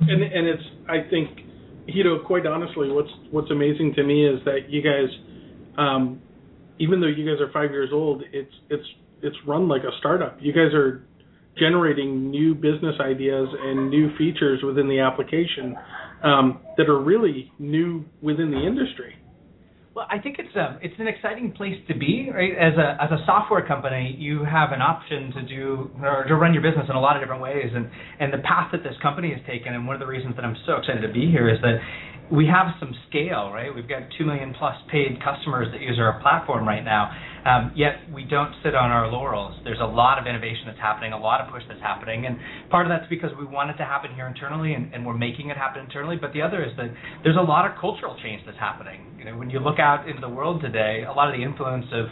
And, 0.00 0.22
and 0.22 0.46
it's, 0.46 0.62
I 0.88 1.08
think, 1.08 1.30
you 1.86 2.04
know, 2.04 2.18
quite 2.26 2.46
honestly, 2.46 2.90
what's 2.90 3.10
what's 3.30 3.50
amazing 3.50 3.94
to 3.94 4.02
me 4.02 4.26
is 4.26 4.40
that 4.44 4.68
you 4.68 4.82
guys, 4.82 5.08
um, 5.78 6.20
even 6.78 7.00
though 7.00 7.06
you 7.06 7.24
guys 7.24 7.40
are 7.40 7.50
five 7.52 7.70
years 7.70 7.90
old, 7.92 8.22
it's 8.32 8.52
it's 8.68 8.86
it's 9.22 9.36
run 9.46 9.68
like 9.68 9.82
a 9.82 9.96
startup. 10.00 10.36
You 10.40 10.52
guys 10.52 10.74
are 10.74 11.06
generating 11.56 12.30
new 12.30 12.54
business 12.54 12.96
ideas 13.00 13.48
and 13.62 13.88
new 13.88 14.14
features 14.18 14.60
within 14.62 14.88
the 14.88 15.00
application 15.00 15.76
um, 16.22 16.60
that 16.76 16.88
are 16.88 17.00
really 17.00 17.52
new 17.58 18.04
within 18.22 18.50
the 18.50 18.66
industry. 18.66 19.14
Well, 19.96 20.06
I 20.10 20.18
think 20.18 20.36
it's 20.38 20.54
a 20.54 20.78
it's 20.82 20.94
an 20.98 21.08
exciting 21.08 21.52
place 21.52 21.76
to 21.88 21.96
be. 21.96 22.28
Right? 22.28 22.52
As 22.52 22.76
a 22.76 23.02
as 23.02 23.10
a 23.10 23.24
software 23.24 23.66
company, 23.66 24.14
you 24.18 24.44
have 24.44 24.72
an 24.72 24.82
option 24.82 25.32
to 25.32 25.42
do 25.48 25.90
or 26.04 26.24
to 26.28 26.34
run 26.36 26.52
your 26.52 26.62
business 26.62 26.84
in 26.90 26.96
a 26.96 27.00
lot 27.00 27.16
of 27.16 27.22
different 27.22 27.40
ways, 27.40 27.72
and 27.72 27.88
and 28.20 28.30
the 28.30 28.44
path 28.44 28.68
that 28.72 28.82
this 28.82 28.92
company 29.00 29.32
has 29.32 29.40
taken, 29.46 29.72
and 29.72 29.86
one 29.86 29.96
of 29.96 30.00
the 30.00 30.06
reasons 30.06 30.36
that 30.36 30.44
I'm 30.44 30.56
so 30.66 30.76
excited 30.76 31.00
to 31.00 31.08
be 31.08 31.30
here 31.32 31.48
is 31.48 31.56
that 31.62 31.80
we 32.32 32.46
have 32.46 32.74
some 32.80 32.94
scale, 33.08 33.50
right? 33.52 33.72
We've 33.74 33.88
got 33.88 34.02
two 34.18 34.24
million 34.24 34.54
plus 34.58 34.74
paid 34.90 35.22
customers 35.22 35.68
that 35.72 35.80
use 35.80 35.98
our 35.98 36.20
platform 36.20 36.66
right 36.66 36.84
now. 36.84 37.10
Um, 37.46 37.70
yet 37.76 38.02
we 38.12 38.24
don't 38.24 38.52
sit 38.64 38.74
on 38.74 38.90
our 38.90 39.06
laurels. 39.06 39.54
There's 39.62 39.78
a 39.80 39.86
lot 39.86 40.18
of 40.18 40.26
innovation 40.26 40.66
that's 40.66 40.80
happening, 40.80 41.12
a 41.12 41.18
lot 41.18 41.40
of 41.40 41.52
push 41.52 41.62
that's 41.68 41.80
happening, 41.80 42.26
and 42.26 42.36
part 42.70 42.86
of 42.86 42.90
that's 42.90 43.08
because 43.08 43.30
we 43.38 43.46
want 43.46 43.70
it 43.70 43.78
to 43.78 43.84
happen 43.84 44.10
here 44.14 44.26
internally, 44.26 44.74
and, 44.74 44.92
and 44.92 45.06
we're 45.06 45.16
making 45.16 45.50
it 45.50 45.56
happen 45.56 45.84
internally. 45.84 46.16
But 46.20 46.32
the 46.32 46.42
other 46.42 46.64
is 46.64 46.72
that 46.76 46.90
there's 47.22 47.38
a 47.38 47.46
lot 47.46 47.70
of 47.70 47.78
cultural 47.78 48.18
change 48.20 48.42
that's 48.44 48.58
happening. 48.58 49.14
You 49.18 49.26
know, 49.26 49.38
when 49.38 49.48
you 49.48 49.60
look 49.60 49.78
out 49.78 50.08
into 50.08 50.20
the 50.20 50.28
world 50.28 50.60
today, 50.60 51.04
a 51.08 51.12
lot 51.12 51.30
of 51.30 51.38
the 51.38 51.44
influence 51.44 51.86
of 51.92 52.06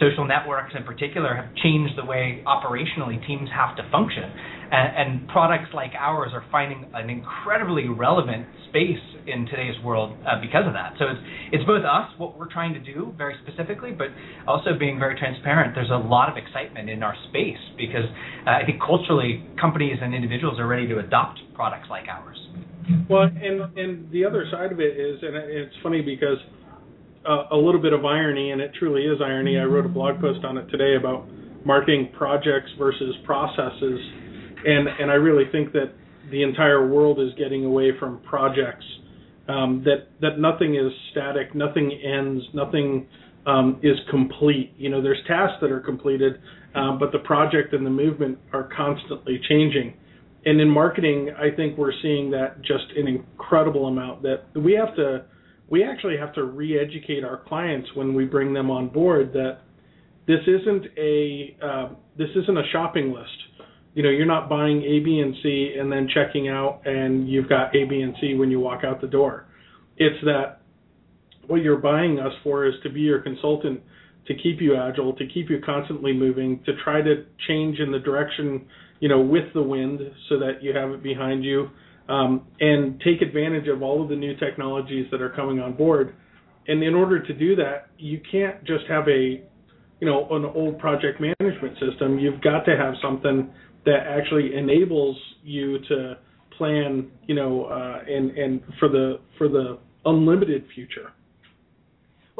social 0.00 0.26
networks 0.26 0.72
in 0.74 0.82
particular 0.82 1.36
have 1.36 1.54
changed 1.62 1.92
the 1.96 2.04
way 2.04 2.42
operationally 2.46 3.20
teams 3.26 3.48
have 3.54 3.76
to 3.76 3.84
function. 3.92 4.24
And, 4.72 4.88
and, 4.96 5.28
products 5.28 5.74
like 5.74 5.90
ours 5.98 6.30
are 6.32 6.44
finding 6.50 6.86
an 6.94 7.10
incredibly 7.10 7.88
relevant 7.88 8.46
space 8.68 9.02
in 9.26 9.46
today's 9.46 9.74
world 9.84 10.16
uh, 10.22 10.40
because 10.40 10.64
of 10.66 10.72
that. 10.72 10.94
So 10.98 11.06
it's 11.06 11.20
it's 11.52 11.64
both 11.66 11.84
us, 11.84 12.10
what 12.18 12.38
we're 12.38 12.50
trying 12.50 12.74
to 12.74 12.80
do 12.80 13.12
very 13.18 13.34
specifically, 13.42 13.90
but 13.90 14.08
also 14.46 14.78
being 14.78 14.98
very 14.98 15.18
transparent. 15.18 15.74
There's 15.74 15.90
a 15.90 15.98
lot 15.98 16.30
of 16.30 16.36
excitement 16.36 16.88
in 16.88 17.02
our 17.02 17.14
space 17.28 17.60
because 17.76 18.06
uh, 18.46 18.62
I 18.62 18.64
think 18.64 18.80
culturally 18.80 19.44
companies 19.60 19.98
and 20.00 20.14
individuals 20.14 20.58
are 20.58 20.66
ready 20.66 20.86
to 20.88 20.98
adopt 20.98 21.40
products 21.54 21.88
like 21.90 22.06
ours. 22.08 22.38
Well, 23.08 23.22
and 23.22 23.76
and 23.76 24.10
the 24.10 24.24
other 24.24 24.46
side 24.50 24.72
of 24.72 24.80
it 24.80 24.98
is, 24.98 25.18
and 25.22 25.36
it's 25.36 25.74
funny 25.82 26.00
because 26.00 26.38
uh, 27.28 27.44
a 27.52 27.56
little 27.56 27.80
bit 27.80 27.92
of 27.92 28.04
irony, 28.04 28.50
and 28.50 28.60
it 28.60 28.72
truly 28.78 29.02
is 29.02 29.20
irony. 29.20 29.58
I 29.58 29.64
wrote 29.64 29.86
a 29.86 29.88
blog 29.88 30.20
post 30.20 30.44
on 30.44 30.56
it 30.58 30.66
today 30.68 30.96
about 30.96 31.26
marketing 31.64 32.10
projects 32.16 32.70
versus 32.78 33.14
processes, 33.24 33.98
and 34.64 34.88
and 34.88 35.10
I 35.10 35.14
really 35.14 35.44
think 35.52 35.72
that 35.72 35.92
the 36.30 36.42
entire 36.42 36.88
world 36.88 37.20
is 37.20 37.28
getting 37.36 37.64
away 37.64 37.90
from 37.98 38.20
projects. 38.22 38.84
Um, 39.48 39.82
that 39.84 40.08
that 40.20 40.38
nothing 40.38 40.76
is 40.76 40.92
static, 41.10 41.54
nothing 41.54 41.92
ends, 41.92 42.44
nothing 42.54 43.06
um, 43.46 43.80
is 43.82 43.96
complete. 44.10 44.72
You 44.78 44.90
know, 44.90 45.02
there's 45.02 45.18
tasks 45.26 45.56
that 45.60 45.70
are 45.70 45.80
completed, 45.80 46.40
um, 46.74 46.98
but 46.98 47.12
the 47.12 47.18
project 47.18 47.74
and 47.74 47.84
the 47.84 47.90
movement 47.90 48.38
are 48.52 48.68
constantly 48.74 49.40
changing. 49.48 49.94
And 50.46 50.58
in 50.58 50.70
marketing, 50.70 51.30
I 51.36 51.54
think 51.54 51.76
we're 51.76 51.92
seeing 52.00 52.30
that 52.30 52.62
just 52.62 52.84
an 52.96 53.06
incredible 53.06 53.88
amount. 53.88 54.22
That 54.22 54.44
we 54.54 54.72
have 54.72 54.94
to 54.96 55.24
we 55.70 55.84
actually 55.84 56.16
have 56.18 56.34
to 56.34 56.44
re-educate 56.44 57.24
our 57.24 57.38
clients 57.48 57.88
when 57.94 58.12
we 58.12 58.24
bring 58.24 58.52
them 58.52 58.70
on 58.70 58.88
board 58.88 59.32
that 59.32 59.60
this 60.26 60.40
isn't 60.46 60.86
a 60.98 61.56
uh, 61.64 61.88
this 62.18 62.28
isn't 62.36 62.58
a 62.58 62.62
shopping 62.72 63.12
list. 63.12 63.30
You 63.94 64.02
know, 64.02 64.10
you're 64.10 64.26
not 64.26 64.48
buying 64.48 64.82
A, 64.82 65.00
B, 65.00 65.20
and 65.20 65.34
C 65.42 65.74
and 65.78 65.90
then 65.90 66.08
checking 66.12 66.48
out, 66.48 66.82
and 66.84 67.28
you've 67.28 67.48
got 67.48 67.74
A, 67.74 67.84
B, 67.84 68.00
and 68.00 68.14
C 68.20 68.34
when 68.34 68.50
you 68.50 68.60
walk 68.60 68.84
out 68.84 69.00
the 69.00 69.06
door. 69.06 69.46
It's 69.96 70.22
that 70.24 70.60
what 71.46 71.62
you're 71.62 71.78
buying 71.78 72.20
us 72.20 72.32
for 72.44 72.66
is 72.66 72.74
to 72.82 72.90
be 72.90 73.00
your 73.00 73.20
consultant, 73.20 73.80
to 74.26 74.34
keep 74.34 74.60
you 74.60 74.76
agile, 74.76 75.14
to 75.14 75.26
keep 75.26 75.50
you 75.50 75.60
constantly 75.64 76.12
moving, 76.12 76.62
to 76.64 76.72
try 76.84 77.00
to 77.00 77.24
change 77.48 77.78
in 77.78 77.90
the 77.90 77.98
direction, 77.98 78.66
you 79.00 79.08
know, 79.08 79.20
with 79.20 79.52
the 79.54 79.62
wind, 79.62 80.00
so 80.28 80.38
that 80.38 80.62
you 80.62 80.72
have 80.76 80.90
it 80.90 81.02
behind 81.02 81.44
you 81.44 81.70
um, 82.08 82.46
and 82.60 83.00
take 83.00 83.22
advantage 83.22 83.68
of 83.68 83.82
all 83.82 84.02
of 84.02 84.08
the 84.08 84.16
new 84.16 84.36
technologies 84.36 85.06
that 85.10 85.20
are 85.20 85.30
coming 85.30 85.60
on 85.60 85.74
board. 85.74 86.14
And 86.66 86.82
in 86.82 86.94
order 86.94 87.24
to 87.24 87.32
do 87.32 87.56
that, 87.56 87.88
you 87.98 88.20
can't 88.30 88.62
just 88.64 88.84
have 88.88 89.08
a, 89.08 89.42
you 90.00 90.06
know, 90.06 90.28
an 90.30 90.44
old 90.44 90.78
project 90.78 91.20
management 91.20 91.78
system. 91.78 92.18
You've 92.18 92.40
got 92.40 92.64
to 92.64 92.76
have 92.76 92.94
something 93.02 93.50
that 93.84 94.06
actually 94.06 94.54
enables 94.56 95.16
you 95.42 95.78
to 95.88 96.18
plan, 96.56 97.10
you 97.26 97.34
know, 97.34 97.64
uh, 97.64 98.02
and 98.06 98.30
and 98.32 98.60
for 98.78 98.88
the 98.88 99.20
for 99.38 99.48
the 99.48 99.78
unlimited 100.04 100.64
future. 100.74 101.12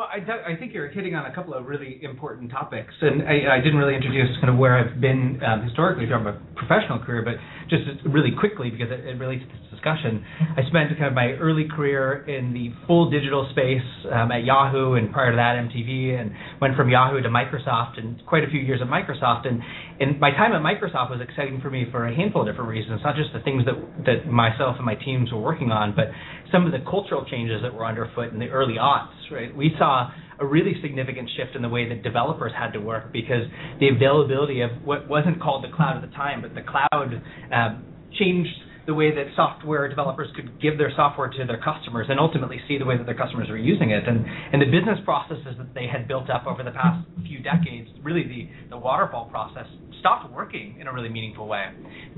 Well, 0.01 0.09
I, 0.09 0.55
I 0.55 0.57
think 0.57 0.73
you're 0.73 0.89
hitting 0.89 1.15
on 1.15 1.27
a 1.27 1.35
couple 1.35 1.53
of 1.53 1.67
really 1.67 2.01
important 2.01 2.51
topics, 2.51 2.95
and 3.03 3.21
I, 3.21 3.57
I 3.57 3.61
didn't 3.61 3.77
really 3.77 3.95
introduce 3.95 4.33
kind 4.41 4.49
of 4.49 4.57
where 4.57 4.73
I've 4.73 4.99
been 4.99 5.39
um, 5.45 5.61
historically 5.63 6.09
from 6.09 6.27
a 6.27 6.41
professional 6.57 7.05
career, 7.05 7.21
but 7.21 7.37
just 7.69 7.85
really 8.09 8.33
quickly 8.33 8.71
because 8.71 8.89
it, 8.89 9.05
it 9.05 9.21
relates 9.21 9.45
to 9.45 9.53
this 9.53 9.69
discussion. 9.77 10.25
I 10.57 10.65
spent 10.73 10.89
kind 10.97 11.05
of 11.05 11.13
my 11.13 11.37
early 11.37 11.69
career 11.69 12.25
in 12.25 12.57
the 12.57 12.73
full 12.89 13.11
digital 13.13 13.45
space 13.53 13.85
um, 14.09 14.33
at 14.33 14.41
Yahoo, 14.49 14.97
and 14.97 15.13
prior 15.13 15.33
to 15.33 15.37
that 15.37 15.61
MTV, 15.69 16.17
and 16.17 16.33
went 16.65 16.81
from 16.81 16.89
Yahoo 16.89 17.21
to 17.21 17.29
Microsoft, 17.29 18.01
and 18.01 18.25
quite 18.25 18.43
a 18.43 18.49
few 18.49 18.61
years 18.61 18.81
at 18.81 18.89
Microsoft. 18.89 19.47
And, 19.47 19.61
and 20.01 20.19
my 20.19 20.31
time 20.33 20.57
at 20.57 20.65
Microsoft 20.65 21.13
was 21.13 21.21
exciting 21.21 21.61
for 21.61 21.69
me 21.69 21.85
for 21.93 22.09
a 22.09 22.17
handful 22.17 22.41
of 22.41 22.49
different 22.49 22.71
reasons, 22.71 23.03
not 23.05 23.17
just 23.17 23.37
the 23.37 23.45
things 23.45 23.69
that 23.69 23.77
that 24.09 24.33
myself 24.33 24.77
and 24.81 24.87
my 24.87 24.97
teams 24.97 25.31
were 25.31 25.45
working 25.45 25.71
on, 25.71 25.93
but 25.95 26.09
some 26.53 26.67
of 26.67 26.73
the 26.73 26.81
cultural 26.89 27.25
changes 27.31 27.63
that 27.63 27.73
were 27.73 27.87
underfoot 27.87 28.33
in 28.33 28.39
the 28.39 28.49
early 28.49 28.75
aughts. 28.75 29.15
Right, 29.31 29.55
we 29.55 29.75
saw 29.79 30.11
a 30.41 30.47
really 30.47 30.75
significant 30.83 31.31
shift 31.37 31.55
in 31.55 31.63
the 31.63 31.69
way 31.69 31.89
that 31.89 32.03
developers 32.03 32.53
had 32.59 32.73
to 32.73 32.81
work 32.81 33.13
because 33.13 33.45
the 33.79 33.89
availability 33.89 34.63
of 34.63 34.71
what 34.85 35.09
wasn't 35.09 35.41
called 35.41 35.63
the 35.63 35.75
cloud 35.77 36.03
at 36.03 36.09
the 36.09 36.17
time, 36.17 36.41
but 36.41 36.55
the 36.55 36.63
cloud 36.63 37.23
um, 37.53 37.85
changed 38.19 38.51
the 38.91 38.95
way 38.95 39.15
that 39.15 39.27
software 39.37 39.87
developers 39.87 40.27
could 40.35 40.61
give 40.61 40.77
their 40.77 40.91
software 40.97 41.29
to 41.29 41.47
their 41.47 41.63
customers 41.63 42.09
and 42.11 42.19
ultimately 42.19 42.59
see 42.67 42.77
the 42.77 42.85
way 42.85 42.99
that 42.99 43.07
their 43.07 43.15
customers 43.15 43.49
were 43.49 43.57
using 43.57 43.91
it. 43.91 44.03
And, 44.03 44.27
and 44.27 44.61
the 44.61 44.67
business 44.67 44.99
processes 45.05 45.55
that 45.59 45.73
they 45.75 45.87
had 45.87 46.09
built 46.09 46.29
up 46.29 46.45
over 46.45 46.65
the 46.65 46.73
past 46.73 47.07
few 47.23 47.39
decades, 47.39 47.89
really 48.03 48.27
the, 48.27 48.51
the 48.71 48.77
waterfall 48.77 49.27
process, 49.31 49.67
stopped 50.01 50.33
working 50.33 50.79
in 50.81 50.89
a 50.89 50.93
really 50.93 51.09
meaningful 51.09 51.47
way. 51.47 51.67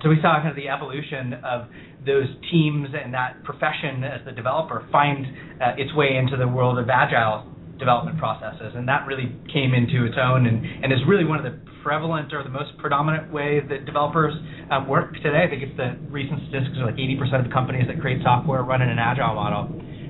So 0.03 0.09
we 0.09 0.17
saw 0.23 0.41
kind 0.41 0.49
of 0.49 0.57
the 0.57 0.71
evolution 0.71 1.35
of 1.45 1.69
those 2.07 2.33
teams 2.51 2.89
and 2.97 3.13
that 3.13 3.45
profession 3.45 4.03
as 4.03 4.25
the 4.25 4.33
developer 4.33 4.89
find 4.91 5.27
uh, 5.61 5.77
its 5.77 5.95
way 5.95 6.17
into 6.17 6.39
the 6.39 6.49
world 6.49 6.79
of 6.79 6.89
agile 6.89 7.53
development 7.83 8.17
processes, 8.23 8.79
and 8.79 8.87
that 8.87 9.03
really 9.11 9.35
came 9.51 9.75
into 9.75 10.07
its 10.07 10.15
own 10.15 10.47
and, 10.47 10.63
and 10.63 10.95
is 10.95 11.03
really 11.11 11.27
one 11.27 11.43
of 11.43 11.47
the 11.47 11.59
prevalent 11.83 12.33
or 12.33 12.47
the 12.47 12.55
most 12.55 12.71
predominant 12.79 13.33
way 13.35 13.59
that 13.59 13.85
developers 13.85 14.33
um, 14.71 14.87
work 14.87 15.13
today. 15.19 15.43
I 15.43 15.51
think 15.51 15.67
it's 15.67 15.77
the 15.77 15.99
recent 16.07 16.47
statistics 16.47 16.79
are 16.79 16.87
like 16.87 16.95
80% 16.95 17.43
of 17.43 17.51
the 17.51 17.53
companies 17.53 17.91
that 17.91 17.99
create 17.99 18.23
software 18.23 18.63
run 18.63 18.83
in 18.83 18.89
an 18.89 19.03
agile 19.03 19.35
model. 19.35 19.67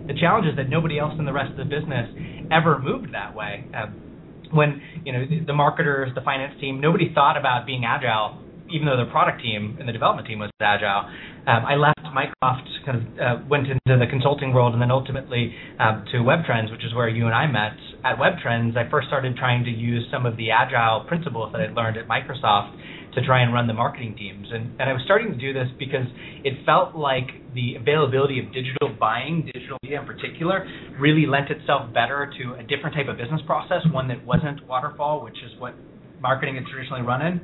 The 0.07 0.15
challenge 0.21 0.47
is 0.47 0.57
that 0.61 0.69
nobody 0.69 0.99
else 1.01 1.17
in 1.19 1.25
the 1.25 1.33
rest 1.33 1.57
of 1.57 1.65
the 1.65 1.71
business 1.71 2.13
ever 2.53 2.79
moved 2.79 3.15
that 3.15 3.35
way. 3.35 3.65
Um, 3.73 3.97
when 4.53 4.83
you 5.05 5.13
know 5.13 5.25
the 5.47 5.55
marketers, 5.55 6.13
the 6.15 6.21
finance 6.21 6.61
team, 6.61 6.81
nobody 6.81 7.13
thought 7.15 7.39
about 7.39 7.65
being 7.65 7.85
agile, 7.87 8.37
even 8.69 8.85
though 8.85 9.01
the 9.01 9.11
product 9.11 9.41
team 9.41 9.77
and 9.81 9.89
the 9.89 9.93
development 9.93 10.29
team 10.29 10.39
was 10.39 10.51
agile. 10.61 11.09
Um, 11.47 11.67
I 11.67 11.75
left 11.75 11.99
Microsoft, 12.15 12.69
kind 12.87 12.99
of 12.99 13.05
uh, 13.19 13.43
went 13.49 13.67
into 13.67 13.99
the 13.99 14.07
consulting 14.09 14.53
world, 14.53 14.75
and 14.75 14.83
then 14.83 14.91
ultimately 14.91 15.55
um, 15.81 16.05
to 16.13 16.19
WebTrends, 16.19 16.71
which 16.71 16.85
is 16.85 16.95
where 16.95 17.09
you 17.09 17.27
and 17.27 17.35
I 17.35 17.47
met. 17.47 17.75
At 18.05 18.19
WebTrends, 18.19 18.77
I 18.77 18.89
first 18.91 19.09
started 19.09 19.37
trying 19.37 19.65
to 19.65 19.71
use 19.71 20.07
some 20.13 20.27
of 20.27 20.37
the 20.37 20.51
agile 20.51 21.05
principles 21.09 21.53
that 21.53 21.61
I'd 21.61 21.75
learned 21.75 21.97
at 21.97 22.07
Microsoft 22.07 22.79
to 23.15 23.25
try 23.27 23.43
and 23.43 23.53
run 23.53 23.67
the 23.67 23.75
marketing 23.75 24.15
teams. 24.17 24.47
And, 24.53 24.81
and 24.81 24.89
I 24.89 24.93
was 24.93 25.03
starting 25.05 25.33
to 25.33 25.39
do 25.39 25.53
this 25.53 25.69
because 25.79 26.07
it 26.45 26.65
felt 26.65 26.95
like 26.95 27.29
the 27.55 27.75
availability 27.75 28.39
of 28.39 28.47
digital 28.55 28.95
buying, 28.99 29.51
digital 29.53 29.79
media 29.83 30.01
in 30.01 30.07
particular, 30.07 30.67
really 30.99 31.27
lent 31.27 31.51
itself 31.51 31.93
better 31.93 32.33
to 32.41 32.55
a 32.55 32.63
different 32.63 32.95
type 32.97 33.09
of 33.09 33.19
business 33.19 33.41
process, 33.47 33.83
one 33.93 34.09
that 34.09 34.25
wasn't 34.25 34.67
waterfall, 34.67 35.23
which 35.25 35.37
is 35.45 35.53
what 35.59 35.75
marketing 36.21 36.55
had 36.55 36.65
traditionally 36.67 37.03
run 37.03 37.21
in. 37.21 37.41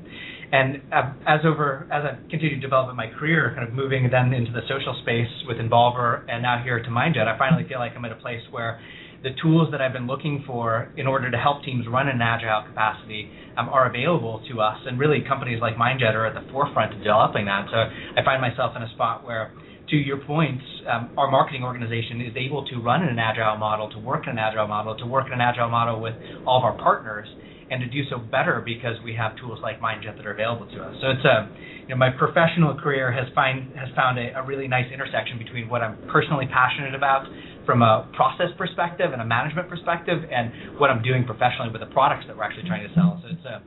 And 0.50 0.80
uh, 0.92 1.12
as 1.26 1.40
over 1.44 1.86
as 1.92 2.04
I've 2.04 2.30
continued 2.30 2.60
to 2.60 2.66
develop 2.66 2.94
my 2.96 3.08
career, 3.18 3.52
kind 3.54 3.68
of 3.68 3.74
moving 3.74 4.08
then 4.10 4.32
into 4.32 4.52
the 4.52 4.62
social 4.68 4.96
space 5.02 5.28
with 5.46 5.58
Involver, 5.58 6.24
and 6.28 6.42
now 6.42 6.62
here 6.64 6.82
to 6.82 6.88
MindJet, 6.88 7.28
I 7.28 7.36
finally 7.36 7.68
feel 7.68 7.78
like 7.78 7.92
I'm 7.94 8.04
at 8.04 8.12
a 8.12 8.16
place 8.16 8.40
where 8.50 8.80
the 9.22 9.30
tools 9.42 9.68
that 9.72 9.82
I've 9.82 9.92
been 9.92 10.06
looking 10.06 10.44
for 10.46 10.92
in 10.96 11.06
order 11.06 11.30
to 11.30 11.36
help 11.36 11.64
teams 11.64 11.86
run 11.88 12.08
in 12.08 12.16
an 12.16 12.22
agile 12.22 12.62
capacity 12.66 13.28
um, 13.56 13.68
are 13.68 13.90
available 13.90 14.40
to 14.50 14.60
us. 14.60 14.78
And 14.86 14.98
really, 14.98 15.20
companies 15.26 15.60
like 15.60 15.74
MindJet 15.74 16.14
are 16.14 16.26
at 16.26 16.34
the 16.34 16.48
forefront 16.52 16.94
of 16.94 16.98
developing 17.00 17.44
that. 17.46 17.66
So 17.70 17.76
I 17.76 18.24
find 18.24 18.40
myself 18.40 18.72
in 18.76 18.82
a 18.82 18.90
spot 18.94 19.26
where, 19.26 19.52
to 19.90 19.96
your 19.96 20.18
point, 20.18 20.60
um, 20.88 21.10
our 21.18 21.30
marketing 21.30 21.64
organization 21.64 22.20
is 22.20 22.32
able 22.36 22.64
to 22.66 22.76
run 22.80 23.02
in 23.02 23.08
an 23.08 23.18
agile 23.18 23.56
model, 23.56 23.90
to 23.90 23.98
work 23.98 24.24
in 24.24 24.30
an 24.30 24.38
agile 24.38 24.68
model, 24.68 24.96
to 24.96 25.06
work 25.06 25.26
in 25.26 25.32
an 25.32 25.40
agile 25.40 25.68
model 25.68 26.00
with 26.00 26.14
all 26.46 26.58
of 26.58 26.64
our 26.64 26.78
partners, 26.78 27.28
and 27.70 27.80
to 27.80 27.88
do 27.88 28.02
so 28.08 28.18
better 28.18 28.62
because 28.64 28.96
we 29.04 29.14
have 29.14 29.36
tools 29.36 29.58
like 29.62 29.80
MindJet 29.80 30.16
that 30.16 30.26
are 30.26 30.32
available 30.32 30.66
to 30.66 30.78
us. 30.82 30.94
So 31.00 31.10
it's 31.12 31.24
a, 31.24 31.48
you 31.84 31.88
know, 31.92 31.96
my 31.96 32.10
professional 32.10 32.74
career 32.76 33.12
has 33.12 33.28
find 33.34 33.72
has 33.76 33.88
found 33.94 34.18
a, 34.18 34.32
a 34.36 34.42
really 34.44 34.68
nice 34.68 34.90
intersection 34.92 35.38
between 35.38 35.68
what 35.68 35.82
I'm 35.82 35.96
personally 36.08 36.46
passionate 36.48 36.94
about 36.94 37.28
from 37.66 37.82
a 37.82 38.08
process 38.16 38.48
perspective 38.56 39.12
and 39.12 39.20
a 39.20 39.28
management 39.28 39.68
perspective, 39.68 40.24
and 40.32 40.80
what 40.80 40.88
I'm 40.88 41.02
doing 41.02 41.24
professionally 41.24 41.68
with 41.70 41.84
the 41.84 41.92
products 41.92 42.24
that 42.26 42.36
we're 42.36 42.44
actually 42.44 42.66
trying 42.66 42.88
to 42.88 42.94
sell. 42.94 43.20
So 43.20 43.28
it's 43.28 43.44
a 43.44 43.60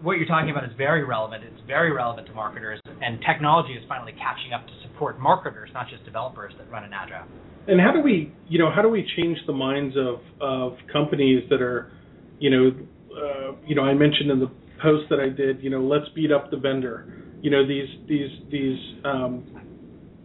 what 0.00 0.14
you're 0.14 0.28
talking 0.28 0.50
about 0.50 0.64
is 0.64 0.70
very 0.76 1.04
relevant. 1.04 1.42
It's 1.42 1.62
very 1.66 1.90
relevant 1.90 2.28
to 2.28 2.34
marketers, 2.34 2.80
and 3.02 3.18
technology 3.26 3.74
is 3.74 3.82
finally 3.88 4.12
catching 4.12 4.52
up 4.52 4.66
to 4.66 4.72
support 4.86 5.18
marketers, 5.18 5.70
not 5.74 5.88
just 5.88 6.04
developers 6.04 6.52
that 6.58 6.70
run 6.70 6.84
an 6.84 6.92
agile. 6.92 7.26
And 7.66 7.80
how 7.80 7.92
do 7.92 8.00
we, 8.00 8.32
you 8.48 8.58
know, 8.58 8.70
how 8.70 8.82
do 8.82 8.88
we 8.88 9.04
change 9.16 9.38
the 9.46 9.52
minds 9.52 9.96
of 9.96 10.20
of 10.40 10.78
companies 10.92 11.42
that 11.50 11.60
are, 11.60 11.90
you 12.38 12.50
know, 12.50 12.70
uh, 13.16 13.52
you 13.66 13.74
know, 13.74 13.82
I 13.82 13.94
mentioned 13.94 14.30
in 14.30 14.40
the 14.40 14.50
post 14.82 15.08
that 15.10 15.20
I 15.20 15.28
did, 15.28 15.62
you 15.62 15.70
know, 15.70 15.80
let's 15.80 16.08
beat 16.14 16.32
up 16.32 16.50
the 16.50 16.56
vendor. 16.56 17.22
You 17.40 17.50
know, 17.50 17.66
these 17.66 17.88
these 18.08 18.30
these 18.50 18.78
um, 19.04 19.44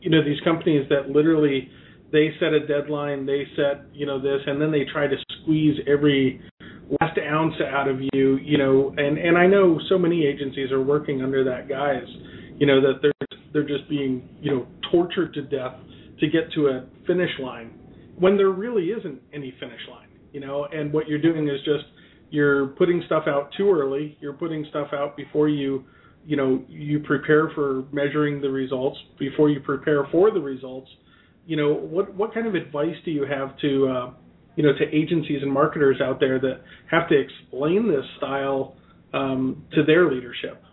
you 0.01 0.09
know 0.09 0.23
these 0.23 0.39
companies 0.43 0.87
that 0.89 1.09
literally 1.09 1.69
they 2.11 2.29
set 2.39 2.53
a 2.53 2.65
deadline, 2.67 3.25
they 3.25 3.43
set, 3.55 3.85
you 3.93 4.05
know, 4.05 4.21
this, 4.21 4.41
and 4.45 4.61
then 4.61 4.71
they 4.71 4.83
try 4.91 5.07
to 5.07 5.15
squeeze 5.41 5.77
every 5.87 6.41
last 6.99 7.17
ounce 7.17 7.53
out 7.73 7.87
of 7.87 8.01
you, 8.13 8.37
you 8.37 8.57
know, 8.57 8.93
and 8.97 9.17
and 9.17 9.37
I 9.37 9.47
know 9.47 9.79
so 9.89 9.97
many 9.97 10.25
agencies 10.25 10.71
are 10.71 10.81
working 10.81 11.21
under 11.21 11.43
that 11.45 11.69
guise, 11.69 12.07
you 12.57 12.65
know, 12.65 12.81
that 12.81 13.01
they're 13.01 13.39
they're 13.53 13.67
just 13.67 13.89
being, 13.89 14.27
you 14.41 14.51
know, 14.51 14.67
tortured 14.91 15.33
to 15.33 15.41
death 15.43 15.75
to 16.19 16.27
get 16.27 16.51
to 16.53 16.67
a 16.67 16.85
finish 17.07 17.31
line 17.41 17.77
when 18.17 18.37
there 18.37 18.49
really 18.49 18.87
isn't 18.87 19.19
any 19.33 19.53
finish 19.59 19.81
line, 19.89 20.07
you 20.31 20.39
know, 20.39 20.67
and 20.71 20.93
what 20.93 21.07
you're 21.07 21.21
doing 21.21 21.47
is 21.47 21.57
just 21.65 21.85
you're 22.31 22.67
putting 22.67 23.03
stuff 23.05 23.23
out 23.27 23.51
too 23.55 23.69
early, 23.69 24.17
you're 24.19 24.33
putting 24.33 24.65
stuff 24.69 24.87
out 24.93 25.15
before 25.15 25.49
you 25.49 25.83
you 26.25 26.37
know 26.37 26.63
you 26.67 26.99
prepare 26.99 27.51
for 27.55 27.83
measuring 27.91 28.41
the 28.41 28.49
results 28.49 28.97
before 29.19 29.49
you 29.49 29.59
prepare 29.59 30.07
for 30.11 30.31
the 30.31 30.39
results 30.39 30.89
you 31.45 31.57
know, 31.57 31.73
what 31.73 32.13
what 32.15 32.33
kind 32.33 32.47
of 32.47 32.55
advice 32.55 32.95
do 33.03 33.11
you 33.11 33.25
have 33.25 33.57
to 33.59 33.87
uh, 33.87 34.13
you 34.55 34.63
know 34.63 34.73
to 34.73 34.95
agencies 34.95 35.41
and 35.41 35.51
marketers 35.51 35.97
out 36.01 36.19
there 36.19 36.39
that 36.39 36.61
have 36.89 37.09
to 37.09 37.19
explain 37.19 37.87
this 37.87 38.05
style 38.17 38.75
um, 39.13 39.65
to 39.73 39.83
their 39.83 40.11
leadership? 40.11 40.63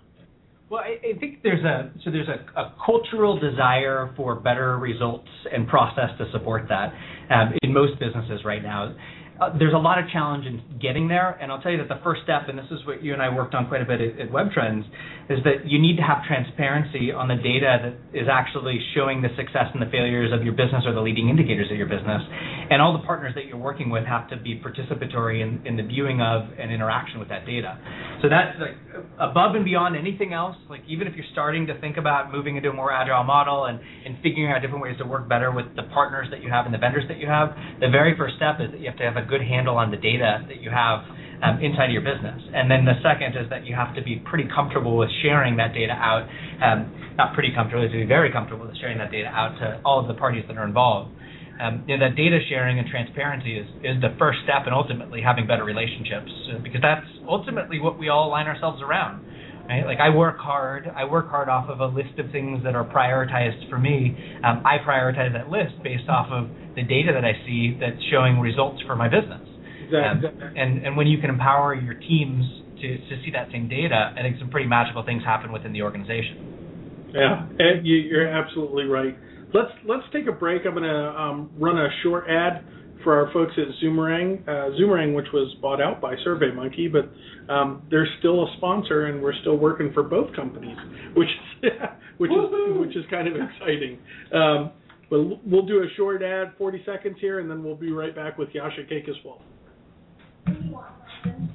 Well, 0.70 0.82
I, 0.82 1.14
I, 1.14 1.18
think 1.18 1.42
there's 1.42 1.64
a 1.64 1.90
so 2.04 2.10
there's 2.10 2.28
a, 2.28 2.60
a, 2.60 2.74
cultural 2.84 3.40
desire 3.40 4.12
for 4.16 4.34
better 4.34 4.76
results 4.78 5.28
and 5.50 5.66
process 5.66 6.10
to 6.18 6.30
support 6.30 6.68
that 6.68 6.92
um, 7.34 7.54
in 7.62 7.72
most 7.72 7.98
businesses 7.98 8.44
right 8.44 8.62
now 8.62 8.94
uh, 9.40 9.56
there's 9.58 9.74
a 9.74 9.78
lot 9.78 9.98
of 9.98 10.08
challenge 10.10 10.46
in 10.46 10.62
getting 10.80 11.08
there, 11.08 11.38
and 11.40 11.52
I'll 11.52 11.60
tell 11.60 11.70
you 11.70 11.78
that 11.78 11.88
the 11.88 12.00
first 12.02 12.22
step, 12.24 12.48
and 12.48 12.58
this 12.58 12.66
is 12.70 12.84
what 12.86 13.02
you 13.02 13.12
and 13.12 13.22
I 13.22 13.34
worked 13.34 13.54
on 13.54 13.68
quite 13.68 13.82
a 13.82 13.84
bit 13.84 14.00
at, 14.00 14.18
at 14.18 14.28
WebTrends, 14.30 14.84
is 15.30 15.44
that 15.44 15.68
you 15.68 15.78
need 15.78 15.96
to 15.96 16.02
have 16.02 16.24
transparency 16.24 17.12
on 17.12 17.28
the 17.28 17.36
data 17.36 17.78
that 17.84 17.94
is 18.18 18.26
actually 18.32 18.80
showing 18.94 19.20
the 19.20 19.28
success 19.36 19.68
and 19.74 19.82
the 19.82 19.90
failures 19.92 20.32
of 20.32 20.42
your 20.42 20.56
business 20.56 20.82
or 20.86 20.94
the 20.94 21.00
leading 21.00 21.28
indicators 21.28 21.70
of 21.70 21.76
your 21.76 21.86
business. 21.86 22.22
And 22.70 22.80
all 22.80 22.96
the 22.96 23.04
partners 23.04 23.32
that 23.36 23.46
you're 23.46 23.60
working 23.60 23.90
with 23.90 24.04
have 24.04 24.28
to 24.30 24.36
be 24.36 24.58
participatory 24.58 25.44
in, 25.44 25.64
in 25.66 25.76
the 25.76 25.84
viewing 25.84 26.20
of 26.20 26.48
and 26.58 26.72
interaction 26.72 27.20
with 27.20 27.28
that 27.28 27.44
data. 27.44 27.78
So 28.22 28.28
that's 28.28 28.56
like 28.58 28.76
above 29.20 29.54
and 29.54 29.64
beyond 29.64 29.96
anything 29.96 30.32
else. 30.32 30.56
Like 30.68 30.82
even 30.88 31.06
if 31.06 31.14
you're 31.14 31.28
starting 31.32 31.66
to 31.68 31.78
think 31.80 31.96
about 31.96 32.32
moving 32.32 32.56
into 32.56 32.70
a 32.70 32.72
more 32.72 32.90
agile 32.90 33.24
model 33.24 33.66
and, 33.66 33.78
and 33.78 34.16
figuring 34.22 34.50
out 34.50 34.60
different 34.62 34.82
ways 34.82 34.96
to 34.98 35.06
work 35.06 35.28
better 35.28 35.52
with 35.52 35.66
the 35.76 35.84
partners 35.94 36.28
that 36.30 36.42
you 36.42 36.50
have 36.50 36.64
and 36.64 36.74
the 36.74 36.78
vendors 36.78 37.04
that 37.08 37.18
you 37.18 37.28
have, 37.28 37.52
the 37.80 37.88
very 37.88 38.16
first 38.16 38.36
step 38.36 38.56
is 38.60 38.72
that 38.72 38.80
you 38.80 38.88
have 38.88 38.98
to 38.98 39.04
have 39.04 39.16
a 39.16 39.27
good 39.28 39.42
handle 39.42 39.76
on 39.76 39.90
the 39.90 39.96
data 39.96 40.44
that 40.48 40.60
you 40.60 40.70
have 40.70 41.04
um, 41.42 41.62
inside 41.62 41.86
of 41.86 41.94
your 41.94 42.02
business. 42.02 42.40
And 42.54 42.70
then 42.70 42.84
the 42.84 42.98
second 43.02 43.36
is 43.36 43.48
that 43.50 43.64
you 43.66 43.74
have 43.74 43.94
to 43.94 44.02
be 44.02 44.18
pretty 44.24 44.48
comfortable 44.48 44.96
with 44.96 45.10
sharing 45.22 45.56
that 45.56 45.74
data 45.74 45.92
out. 45.92 46.26
Um, 46.58 46.90
not 47.16 47.34
pretty 47.34 47.52
comfortable, 47.54 47.86
to 47.86 47.92
be 47.92 48.06
very 48.06 48.30
comfortable 48.30 48.66
with 48.66 48.78
sharing 48.78 48.98
that 48.98 49.10
data 49.10 49.28
out 49.28 49.58
to 49.58 49.80
all 49.84 50.00
of 50.00 50.06
the 50.06 50.14
parties 50.14 50.44
that 50.48 50.56
are 50.56 50.64
involved. 50.64 51.10
Um, 51.58 51.82
you 51.88 51.98
know, 51.98 52.06
that 52.06 52.14
data 52.14 52.38
sharing 52.48 52.78
and 52.78 52.86
transparency 52.86 53.58
is, 53.58 53.66
is 53.82 53.98
the 54.00 54.14
first 54.18 54.38
step 54.46 54.70
in 54.70 54.72
ultimately 54.72 55.20
having 55.20 55.46
better 55.46 55.64
relationships 55.64 56.30
uh, 56.54 56.62
because 56.62 56.78
that's 56.80 57.06
ultimately 57.26 57.80
what 57.80 57.98
we 57.98 58.08
all 58.08 58.30
align 58.30 58.46
ourselves 58.46 58.80
around. 58.80 59.26
Right? 59.68 59.84
Like 59.84 59.98
I 60.00 60.08
work 60.08 60.38
hard. 60.38 60.88
I 60.96 61.04
work 61.04 61.28
hard 61.28 61.48
off 61.48 61.68
of 61.68 61.80
a 61.80 61.86
list 61.86 62.18
of 62.18 62.32
things 62.32 62.64
that 62.64 62.74
are 62.74 62.88
prioritized 62.88 63.68
for 63.68 63.78
me. 63.78 64.16
Um, 64.42 64.64
I 64.64 64.78
prioritize 64.80 65.32
that 65.34 65.50
list 65.50 65.76
based 65.84 66.08
off 66.08 66.28
of 66.32 66.48
the 66.74 66.82
data 66.82 67.12
that 67.12 67.24
I 67.24 67.36
see 67.44 67.76
that's 67.78 68.00
showing 68.10 68.40
results 68.40 68.80
for 68.86 68.96
my 68.96 69.08
business. 69.08 69.44
Exactly. 69.84 70.28
Um, 70.28 70.56
and 70.56 70.86
and 70.86 70.96
when 70.96 71.06
you 71.06 71.18
can 71.18 71.28
empower 71.28 71.74
your 71.74 71.94
teams 71.94 72.44
to 72.80 72.88
to 72.96 73.14
see 73.24 73.30
that 73.32 73.48
same 73.52 73.68
data, 73.68 74.14
I 74.16 74.22
think 74.22 74.38
some 74.38 74.48
pretty 74.48 74.68
magical 74.68 75.04
things 75.04 75.22
happen 75.22 75.52
within 75.52 75.72
the 75.72 75.82
organization. 75.82 77.12
Yeah, 77.12 77.48
and 77.58 77.86
you, 77.86 77.96
you're 77.96 78.28
absolutely 78.28 78.84
right. 78.84 79.16
let's 79.54 79.72
let's 79.86 80.04
take 80.12 80.26
a 80.28 80.32
break. 80.32 80.62
I'm 80.66 80.72
going 80.72 80.84
to 80.84 81.08
um, 81.20 81.50
run 81.58 81.78
a 81.78 81.88
short 82.02 82.24
ad 82.28 82.64
for 83.02 83.14
our 83.16 83.32
folks 83.32 83.52
at 83.56 83.66
Zoomerang. 83.82 84.42
Uh, 84.42 84.76
Zoomerang, 84.78 85.14
which 85.14 85.26
was 85.32 85.54
bought 85.60 85.80
out 85.80 86.00
by 86.00 86.14
SurveyMonkey, 86.26 86.90
but 86.92 87.08
um, 87.52 87.82
they're 87.90 88.08
still 88.18 88.42
a 88.44 88.56
sponsor, 88.56 89.06
and 89.06 89.22
we're 89.22 89.38
still 89.40 89.56
working 89.56 89.92
for 89.92 90.02
both 90.02 90.34
companies, 90.34 90.76
which 91.14 91.28
is 91.62 91.70
which 92.18 92.30
Woo-hoo! 92.30 92.74
is 92.82 92.86
which 92.86 92.96
is 92.96 93.04
kind 93.10 93.28
of 93.28 93.34
exciting. 93.34 93.98
Um, 94.34 94.72
but 95.10 95.22
we'll 95.46 95.64
do 95.64 95.78
a 95.78 95.86
short 95.96 96.22
ad, 96.22 96.52
40 96.58 96.82
seconds 96.84 97.16
here, 97.20 97.40
and 97.40 97.50
then 97.50 97.64
we'll 97.64 97.74
be 97.74 97.92
right 97.92 98.14
back 98.14 98.36
with 98.36 98.50
Jascha 98.50 98.90
Kaykas-Wolff. 98.90 99.40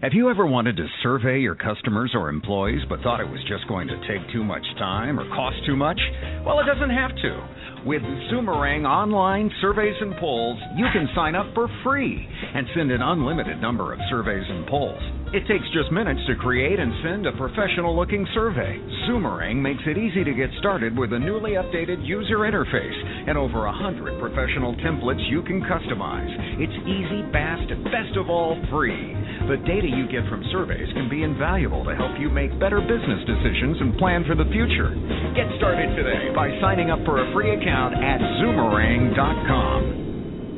Have 0.02 0.14
you 0.14 0.30
ever 0.30 0.46
wanted 0.46 0.76
to 0.78 0.88
survey 1.02 1.40
your 1.40 1.56
customers 1.56 2.12
or 2.14 2.30
employees 2.30 2.82
but 2.90 3.00
thought 3.02 3.22
it 3.22 3.30
was 3.30 3.40
just 3.48 3.68
going 3.68 3.88
to 3.88 3.96
take 4.08 4.32
too 4.34 4.44
much 4.44 4.64
time 4.78 5.20
or 5.20 5.28
cost 5.30 5.56
too 5.66 5.76
much? 5.76 6.00
Well, 6.46 6.60
it 6.60 6.66
doesn't 6.66 6.90
have 6.90 7.12
to. 7.22 7.84
With 7.86 8.02
Zoomerang 8.32 8.86
online 8.86 9.52
surveys 9.62 9.96
and 10.02 10.16
polls, 10.18 10.60
you 10.76 10.86
can 10.94 11.08
sign 11.16 11.36
up 11.36 11.48
for 11.54 11.70
free 11.84 12.28
and 12.54 12.68
send 12.76 12.92
an 12.92 13.02
unlimited 13.02 13.62
number 13.62 13.94
of 13.94 14.00
surveys 14.10 14.46
and 14.48 14.68
polls. 14.68 15.23
It 15.34 15.50
takes 15.50 15.66
just 15.74 15.90
minutes 15.90 16.22
to 16.30 16.38
create 16.38 16.78
and 16.78 16.94
send 17.02 17.26
a 17.26 17.34
professional 17.34 17.98
looking 17.98 18.22
survey. 18.38 18.78
Zoomerang 19.10 19.58
makes 19.66 19.82
it 19.90 19.98
easy 19.98 20.22
to 20.24 20.30
get 20.30 20.54
started 20.62 20.94
with 20.94 21.10
a 21.12 21.18
newly 21.18 21.58
updated 21.58 22.06
user 22.06 22.46
interface 22.46 22.94
and 23.26 23.34
over 23.34 23.66
a 23.66 23.74
hundred 23.74 24.22
professional 24.22 24.78
templates 24.86 25.26
you 25.34 25.42
can 25.42 25.66
customize. 25.66 26.30
It's 26.62 26.78
easy, 26.86 27.26
fast, 27.34 27.66
and 27.66 27.82
best 27.90 28.14
of 28.14 28.30
all, 28.30 28.62
free. 28.70 29.18
The 29.50 29.58
data 29.66 29.90
you 29.90 30.06
get 30.06 30.22
from 30.30 30.46
surveys 30.54 30.94
can 30.94 31.10
be 31.10 31.26
invaluable 31.26 31.82
to 31.82 31.98
help 31.98 32.14
you 32.22 32.30
make 32.30 32.54
better 32.62 32.78
business 32.78 33.26
decisions 33.26 33.82
and 33.82 33.98
plan 33.98 34.30
for 34.30 34.38
the 34.38 34.46
future. 34.54 34.94
Get 35.34 35.50
started 35.58 35.98
today 35.98 36.30
by 36.38 36.54
signing 36.62 36.94
up 36.94 37.02
for 37.10 37.18
a 37.18 37.34
free 37.34 37.58
account 37.58 37.98
at 37.98 38.22
zoomerang.com. 38.38 39.82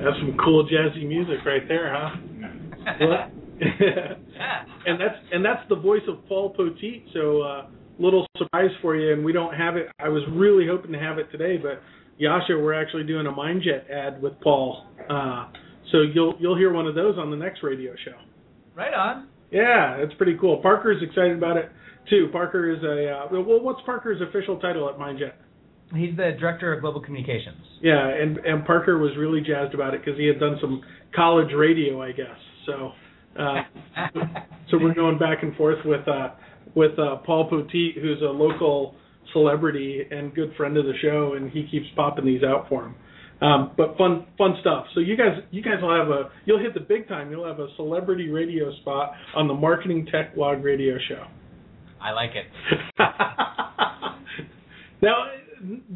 That's 0.04 0.20
some 0.20 0.36
cool 0.44 0.68
jazzy 0.68 1.08
music 1.08 1.48
right 1.48 1.64
there, 1.64 1.96
huh? 1.96 3.32
and 4.86 5.00
that's 5.00 5.16
and 5.32 5.44
that's 5.46 5.68
the 5.70 5.76
voice 5.76 6.02
of 6.08 6.26
Paul 6.28 6.54
Poteet. 6.54 7.06
So 7.14 7.42
uh, 7.42 7.68
little 8.00 8.28
surprise 8.38 8.72
for 8.82 8.96
you, 8.96 9.14
and 9.14 9.24
we 9.24 9.32
don't 9.32 9.54
have 9.54 9.78
it. 9.78 9.88
I 10.00 10.10
was 10.10 10.24
really 10.32 10.68
hoping 10.68 10.92
to 10.92 11.00
have 11.00 11.18
it 11.18 11.32
today, 11.32 11.58
but 11.58 11.82
Jascha, 12.22 12.62
we're 12.62 12.74
actually 12.74 13.04
doing 13.04 13.28
a 13.28 13.32
MindJet 13.32 13.90
ad 13.90 14.22
with 14.22 14.34
Paul. 14.42 14.86
Uh, 15.10 15.48
so 15.92 16.02
you'll 16.02 16.36
you'll 16.40 16.58
hear 16.58 16.74
one 16.74 16.88
of 16.88 16.96
those 16.96 17.18
on 17.18 17.30
the 17.30 17.38
next 17.38 17.64
radio 17.64 17.94
show. 18.04 18.18
Right 18.76 18.94
on. 18.94 19.28
Yeah, 19.52 19.98
it's 19.98 20.14
pretty 20.16 20.38
cool. 20.40 20.62
Parker's 20.62 21.02
excited 21.02 21.38
about 21.38 21.58
it 21.58 21.70
too. 22.10 22.28
Parker 22.32 22.72
is 22.72 22.84
a 22.84 23.10
uh, 23.10 23.28
well. 23.32 23.62
What's 23.62 23.82
Parker's 23.86 24.22
official 24.22 24.60
title 24.60 24.90
at 24.90 24.98
MindJet? 24.98 25.34
He's 25.96 26.16
the 26.18 26.36
director 26.40 26.74
of 26.74 26.82
global 26.82 27.00
communications. 27.00 27.62
Yeah, 27.82 28.08
and 28.08 28.38
and 28.38 28.66
Parker 28.66 28.98
was 28.98 29.12
really 29.18 29.42
jazzed 29.42 29.74
about 29.74 29.94
it 29.94 30.04
because 30.04 30.20
he 30.20 30.26
had 30.26 30.40
done 30.40 30.58
some 30.60 30.82
college 31.16 31.54
radio, 31.56 32.02
I 32.02 32.12
guess. 32.12 32.38
So 32.66 32.92
uh, 33.40 33.64
so 34.70 34.78
we're 34.80 34.94
going 34.94 35.18
back 35.18 35.44
and 35.44 35.56
forth 35.56 35.80
with 35.86 36.08
uh, 36.08 36.30
with 36.76 36.98
uh, 37.00 37.18
Paul 37.26 37.50
Poteet, 37.50 37.96
who's 38.02 38.22
a 38.22 38.32
local 38.32 38.96
celebrity 39.34 40.02
and 40.10 40.34
good 40.34 40.54
friend 40.56 40.78
of 40.78 40.86
the 40.86 40.94
show, 41.02 41.34
and 41.36 41.52
he 41.52 41.68
keeps 41.70 41.86
popping 41.96 42.26
these 42.26 42.44
out 42.44 42.68
for 42.70 42.86
him. 42.86 42.96
Um, 43.42 43.72
but 43.76 43.98
fun 43.98 44.28
fun 44.38 44.56
stuff. 44.62 44.86
So 44.94 45.02
you 45.02 45.18
guys 45.18 45.40
you 45.52 45.62
guys 45.62 45.82
will 45.82 45.96
have 45.96 46.08
a 46.08 46.32
you'll 46.46 46.60
hit 46.60 46.74
the 46.74 46.80
big 46.80 47.08
time. 47.08 47.30
You'll 47.32 47.46
have 47.46 47.60
a 47.60 47.68
celebrity 47.76 48.30
radio 48.30 48.74
spot 48.78 49.12
on 49.36 49.48
the 49.48 49.54
Marketing 49.54 50.08
Tech 50.10 50.36
Blog 50.36 50.64
radio 50.64 50.98
show. 51.10 51.26
I 52.02 52.12
like 52.12 52.32
it. 52.36 52.46
now 55.02 55.26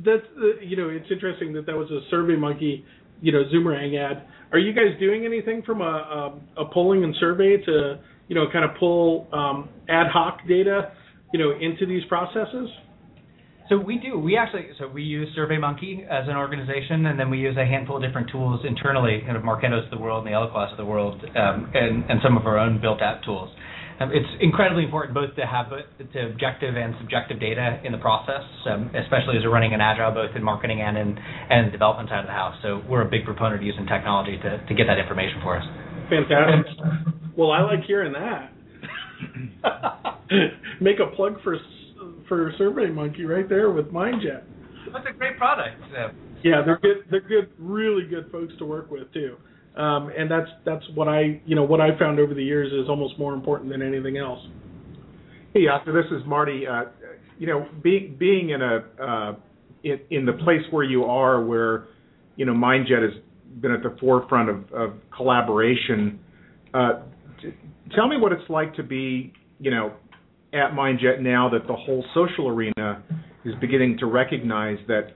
that's 0.05 0.25
uh, 0.37 0.59
you 0.61 0.75
know 0.75 0.89
it's 0.89 1.09
interesting 1.09 1.53
that 1.53 1.65
that 1.65 1.75
was 1.75 1.89
a 1.91 2.01
Survey 2.09 2.35
Monkey 2.35 2.83
you 3.21 3.31
know 3.31 3.43
Zoomerang 3.53 3.97
ad. 3.97 4.27
Are 4.51 4.59
you 4.59 4.73
guys 4.73 4.99
doing 4.99 5.25
anything 5.25 5.61
from 5.63 5.81
a, 5.81 5.83
a, 6.57 6.63
a 6.63 6.65
polling 6.73 7.03
and 7.03 7.15
survey 7.19 7.57
to 7.57 7.99
you 8.27 8.35
know 8.35 8.45
kind 8.51 8.65
of 8.65 8.71
pull 8.79 9.27
um, 9.31 9.69
ad 9.87 10.07
hoc 10.11 10.39
data 10.47 10.91
you 11.33 11.39
know 11.39 11.51
into 11.59 11.85
these 11.85 12.03
processes? 12.05 12.69
So 13.69 13.77
we 13.77 13.99
do. 13.99 14.17
We 14.17 14.35
actually 14.35 14.67
so 14.79 14.87
we 14.87 15.03
use 15.03 15.27
SurveyMonkey 15.37 16.07
as 16.07 16.27
an 16.27 16.35
organization, 16.35 17.05
and 17.05 17.19
then 17.19 17.29
we 17.29 17.37
use 17.37 17.55
a 17.55 17.65
handful 17.65 17.97
of 17.97 18.01
different 18.01 18.31
tools 18.31 18.61
internally, 18.67 19.21
kind 19.23 19.37
of 19.37 19.43
Marketos 19.43 19.85
of 19.85 19.91
the 19.91 19.99
world 19.99 20.25
and 20.25 20.33
the 20.33 20.35
Eloquas 20.35 20.71
of 20.71 20.77
the 20.77 20.85
world, 20.85 21.23
um, 21.35 21.71
and, 21.75 22.03
and 22.09 22.19
some 22.23 22.35
of 22.35 22.47
our 22.47 22.57
own 22.57 22.81
built-out 22.81 23.23
tools. 23.23 23.51
Um, 23.99 24.11
it's 24.15 24.29
incredibly 24.39 24.85
important 24.85 25.13
both 25.13 25.35
to 25.35 25.45
have 25.45 25.67
the 25.69 25.83
objective 26.31 26.77
and 26.77 26.95
subjective 27.01 27.39
data 27.39 27.81
in 27.83 27.91
the 27.91 27.97
process, 27.97 28.43
um, 28.71 28.87
especially 28.95 29.35
as 29.35 29.43
we're 29.43 29.51
running 29.51 29.73
an 29.73 29.81
agile 29.81 30.11
both 30.11 30.35
in 30.35 30.43
marketing 30.43 30.81
and 30.81 30.97
in 30.97 31.17
and 31.17 31.67
the 31.67 31.71
development 31.71 32.07
side 32.07 32.19
of 32.19 32.25
the 32.25 32.31
house. 32.31 32.55
So 32.63 32.81
we're 32.87 33.05
a 33.05 33.09
big 33.09 33.25
proponent 33.25 33.59
of 33.59 33.63
using 33.63 33.85
technology 33.87 34.37
to, 34.37 34.63
to 34.65 34.73
get 34.73 34.87
that 34.87 34.99
information 34.99 35.43
for 35.43 35.57
us. 35.59 35.65
Fantastic. 36.07 37.35
well, 37.35 37.51
I 37.51 37.61
like 37.61 37.83
hearing 37.85 38.13
that. 38.13 38.53
Make 40.81 40.99
a 40.99 41.13
plug 41.15 41.43
for 41.43 41.57
for 42.29 42.53
SurveyMonkey 42.53 43.27
right 43.27 43.49
there 43.49 43.71
with 43.71 43.91
MindJet. 43.91 44.43
That's 44.93 45.05
a 45.09 45.17
great 45.17 45.37
product. 45.37 45.75
Yeah. 45.91 46.11
yeah, 46.43 46.61
they're 46.63 46.79
good. 46.79 47.03
They're 47.11 47.19
good, 47.19 47.49
really 47.59 48.07
good 48.07 48.31
folks 48.31 48.53
to 48.59 48.65
work 48.65 48.89
with 48.89 49.11
too. 49.13 49.35
Um, 49.75 50.11
and 50.17 50.29
that's 50.29 50.49
that's 50.65 50.83
what 50.95 51.07
I 51.07 51.41
you 51.45 51.55
know 51.55 51.63
what 51.63 51.79
I 51.79 51.97
found 51.97 52.19
over 52.19 52.33
the 52.33 52.43
years 52.43 52.71
is 52.73 52.89
almost 52.89 53.17
more 53.19 53.33
important 53.33 53.71
than 53.71 53.81
anything 53.81 54.17
else. 54.17 54.39
Hey, 55.53 55.61
Jascha, 55.61 55.85
this 55.85 56.05
is 56.11 56.25
Marty. 56.25 56.67
Uh, 56.67 56.85
you 57.37 57.47
know, 57.47 57.67
being 57.81 58.15
being 58.19 58.49
in 58.49 58.61
a 58.61 58.83
uh, 59.01 59.35
in, 59.83 59.99
in 60.09 60.25
the 60.25 60.33
place 60.33 60.61
where 60.71 60.83
you 60.83 61.05
are, 61.05 61.43
where 61.43 61.87
you 62.35 62.45
know 62.45 62.53
MindJet 62.53 63.01
has 63.01 63.21
been 63.61 63.71
at 63.71 63.83
the 63.83 63.95
forefront 63.99 64.49
of, 64.49 64.73
of 64.73 64.93
collaboration. 65.15 66.19
Uh, 66.73 67.01
t- 67.41 67.53
tell 67.95 68.07
me 68.07 68.17
what 68.17 68.31
it's 68.31 68.49
like 68.49 68.75
to 68.75 68.83
be, 68.83 69.33
you 69.59 69.71
know, 69.71 69.93
at 70.53 70.71
MindJet 70.71 71.21
now 71.21 71.49
that 71.49 71.67
the 71.67 71.75
whole 71.75 72.03
social 72.13 72.47
arena 72.47 73.03
is 73.45 73.53
beginning 73.61 73.97
to 73.99 74.05
recognize 74.05 74.77
that 74.87 75.13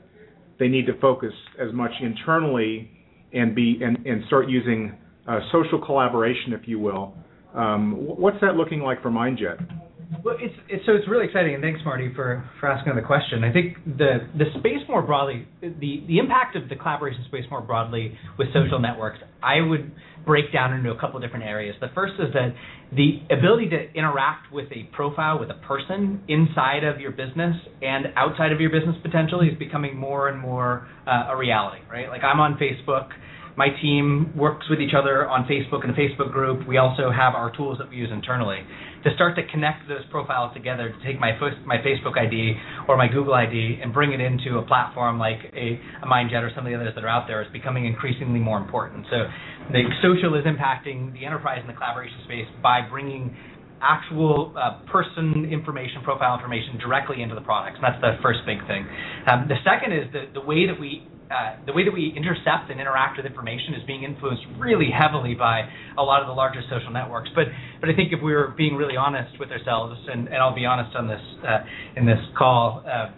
they 0.60 0.68
need 0.68 0.86
to 0.86 1.00
focus 1.00 1.34
as 1.60 1.74
much 1.74 1.92
internally 2.02 2.89
and 3.34 3.56
be 3.56 3.80
and, 3.84 4.06
and 4.06 4.24
start 4.28 4.50
using 4.50 4.96
uh, 5.28 5.39
social 5.52 5.84
collaboration, 5.84 6.54
if 6.54 6.67
you 6.67 6.80
will. 6.80 7.13
Um, 7.56 7.93
what's 7.98 8.39
that 8.41 8.56
looking 8.56 8.82
like 8.82 9.02
for 9.02 9.10
MindJet? 9.10 9.83
Well, 10.21 10.36
it's, 10.39 10.54
it's, 10.69 10.86
so 10.86 10.93
it's 10.93 11.08
really 11.08 11.26
exciting, 11.26 11.54
and 11.54 11.63
thanks, 11.63 11.80
Marty, 11.86 12.13
for, 12.13 12.43
for 12.60 12.69
asking 12.69 12.95
the 12.95 13.02
question. 13.02 13.43
I 13.43 13.54
think 13.54 13.78
the 13.86 14.28
the 14.38 14.45
space 14.60 14.84
more 14.89 15.02
broadly, 15.02 15.47
the 15.62 16.04
the 16.08 16.17
impact 16.19 16.56
of 16.56 16.69
the 16.69 16.76
collaboration 16.76 17.23
space 17.28 17.45
more 17.49 17.62
broadly 17.62 18.17
with 18.38 18.49
social 18.54 18.80
networks, 18.80 19.19
I 19.41 19.62
would 19.62 19.91
break 20.26 20.52
down 20.54 20.73
into 20.73 20.91
a 20.91 20.99
couple 20.99 21.19
different 21.19 21.45
areas. 21.45 21.76
The 21.82 21.89
first 21.95 22.13
is 22.19 22.34
that 22.34 22.54
the 22.95 23.21
ability 23.32 23.69
to 23.69 23.91
interact 23.93 24.52
with 24.52 24.67
a 24.71 24.84
profile, 24.95 25.39
with 25.39 25.49
a 25.49 25.60
person 25.67 26.21
inside 26.28 26.84
of 26.84 26.99
your 26.99 27.12
business 27.12 27.56
and 27.82 28.08
outside 28.15 28.52
of 28.52 28.62
your 28.62 28.69
business 28.69 28.95
potentially 29.02 29.47
is 29.47 29.58
becoming 29.58 29.97
more 29.97 30.30
and 30.30 30.39
more 30.39 30.88
uh, 31.08 31.32
a 31.32 31.38
reality, 31.38 31.82
right? 31.91 32.10
Like 32.10 32.23
I'm 32.23 32.39
on 32.39 32.58
Facebook 32.58 33.10
my 33.56 33.70
team 33.82 34.34
works 34.36 34.66
with 34.70 34.80
each 34.80 34.94
other 34.98 35.30
on 35.30 35.46
Facebook 35.46 35.84
in 35.84 35.89
a 35.89 35.94
Facebook 35.94 36.32
group. 36.32 36.68
We 36.68 36.78
also 36.78 37.12
have 37.12 37.36
our 37.36 37.56
tools 37.56 37.78
that 37.78 37.89
we 37.89 37.98
use 37.98 38.10
internally 38.12 38.60
to 39.04 39.13
start 39.16 39.36
to 39.36 39.44
connect 39.48 39.88
those 39.88 40.06
profiles 40.10 40.54
together. 40.54 40.89
To 40.89 41.00
take 41.06 41.20
my 41.20 41.38
my 41.66 41.78
Facebook 41.78 42.18
ID 42.18 42.56
or 42.88 42.98
my 42.98 43.08
Google 43.08 43.34
ID 43.34 43.80
and 43.82 43.94
bring 43.94 44.13
it 44.13 44.22
into 44.22 44.58
a 44.58 44.63
platform 44.63 45.20
like 45.20 45.39
a, 45.54 45.80
a 46.02 46.08
MindJet 46.08 46.42
or 46.42 46.52
some 46.56 46.66
of 46.66 46.72
the 46.72 46.76
others 46.76 46.94
that 46.96 47.04
are 47.04 47.10
out 47.10 47.28
there 47.28 47.42
is 47.42 47.52
becoming 47.52 47.86
increasingly 47.86 48.39
more 48.39 48.58
important. 48.58 49.06
So 49.10 49.28
the 49.72 49.84
social 50.02 50.36
is 50.36 50.46
impacting 50.46 51.13
the 51.13 51.26
enterprise 51.26 51.60
and 51.62 51.70
the 51.70 51.78
collaboration 51.78 52.18
space 52.26 52.48
by 52.62 52.82
bringing 52.89 53.36
actual 53.84 54.56
uh, 54.56 54.80
person 54.89 55.46
information, 55.52 56.02
profile 56.04 56.36
information 56.36 56.80
directly 56.80 57.22
into 57.22 57.36
the 57.36 57.42
products. 57.42 57.76
And 57.76 57.84
that's 57.84 58.02
the 58.02 58.16
first 58.24 58.39
big 58.48 58.66
thing. 58.66 58.88
Um, 59.28 59.48
the 59.48 59.60
second 59.68 59.92
is 59.92 60.08
the, 60.13 60.32
the 60.34 60.42
way 60.42 60.66
that 60.66 60.80
we 60.80 61.04
uh, 61.34 61.58
the 61.65 61.74
way 61.74 61.84
that 61.84 61.91
we 61.91 62.13
intercept 62.15 62.69
and 62.69 62.80
interact 62.80 63.17
with 63.17 63.26
information 63.26 63.74
is 63.74 63.82
being 63.88 64.04
influenced 64.04 64.43
really 64.60 64.89
heavily 64.93 65.34
by 65.34 65.67
a 65.98 66.04
lot 66.04 66.22
of 66.22 66.28
the 66.28 66.34
larger 66.34 66.62
social 66.69 66.91
networks. 66.91 67.30
But 67.34 67.46
but 67.82 67.89
I 67.89 67.96
think 67.96 68.13
if 68.13 68.22
we 68.22 68.34
were 68.34 68.54
being 68.56 68.76
really 68.76 68.96
honest 68.96 69.39
with 69.39 69.50
ourselves, 69.50 70.00
and, 70.08 70.28
and 70.28 70.38
I'll 70.38 70.56
be 70.56 70.65
honest 70.65 70.96
on 70.96 71.08
this 71.08 71.22
uh, 71.41 71.65
in 71.98 72.06
this 72.06 72.19
call. 72.38 72.84
Uh, 72.86 73.12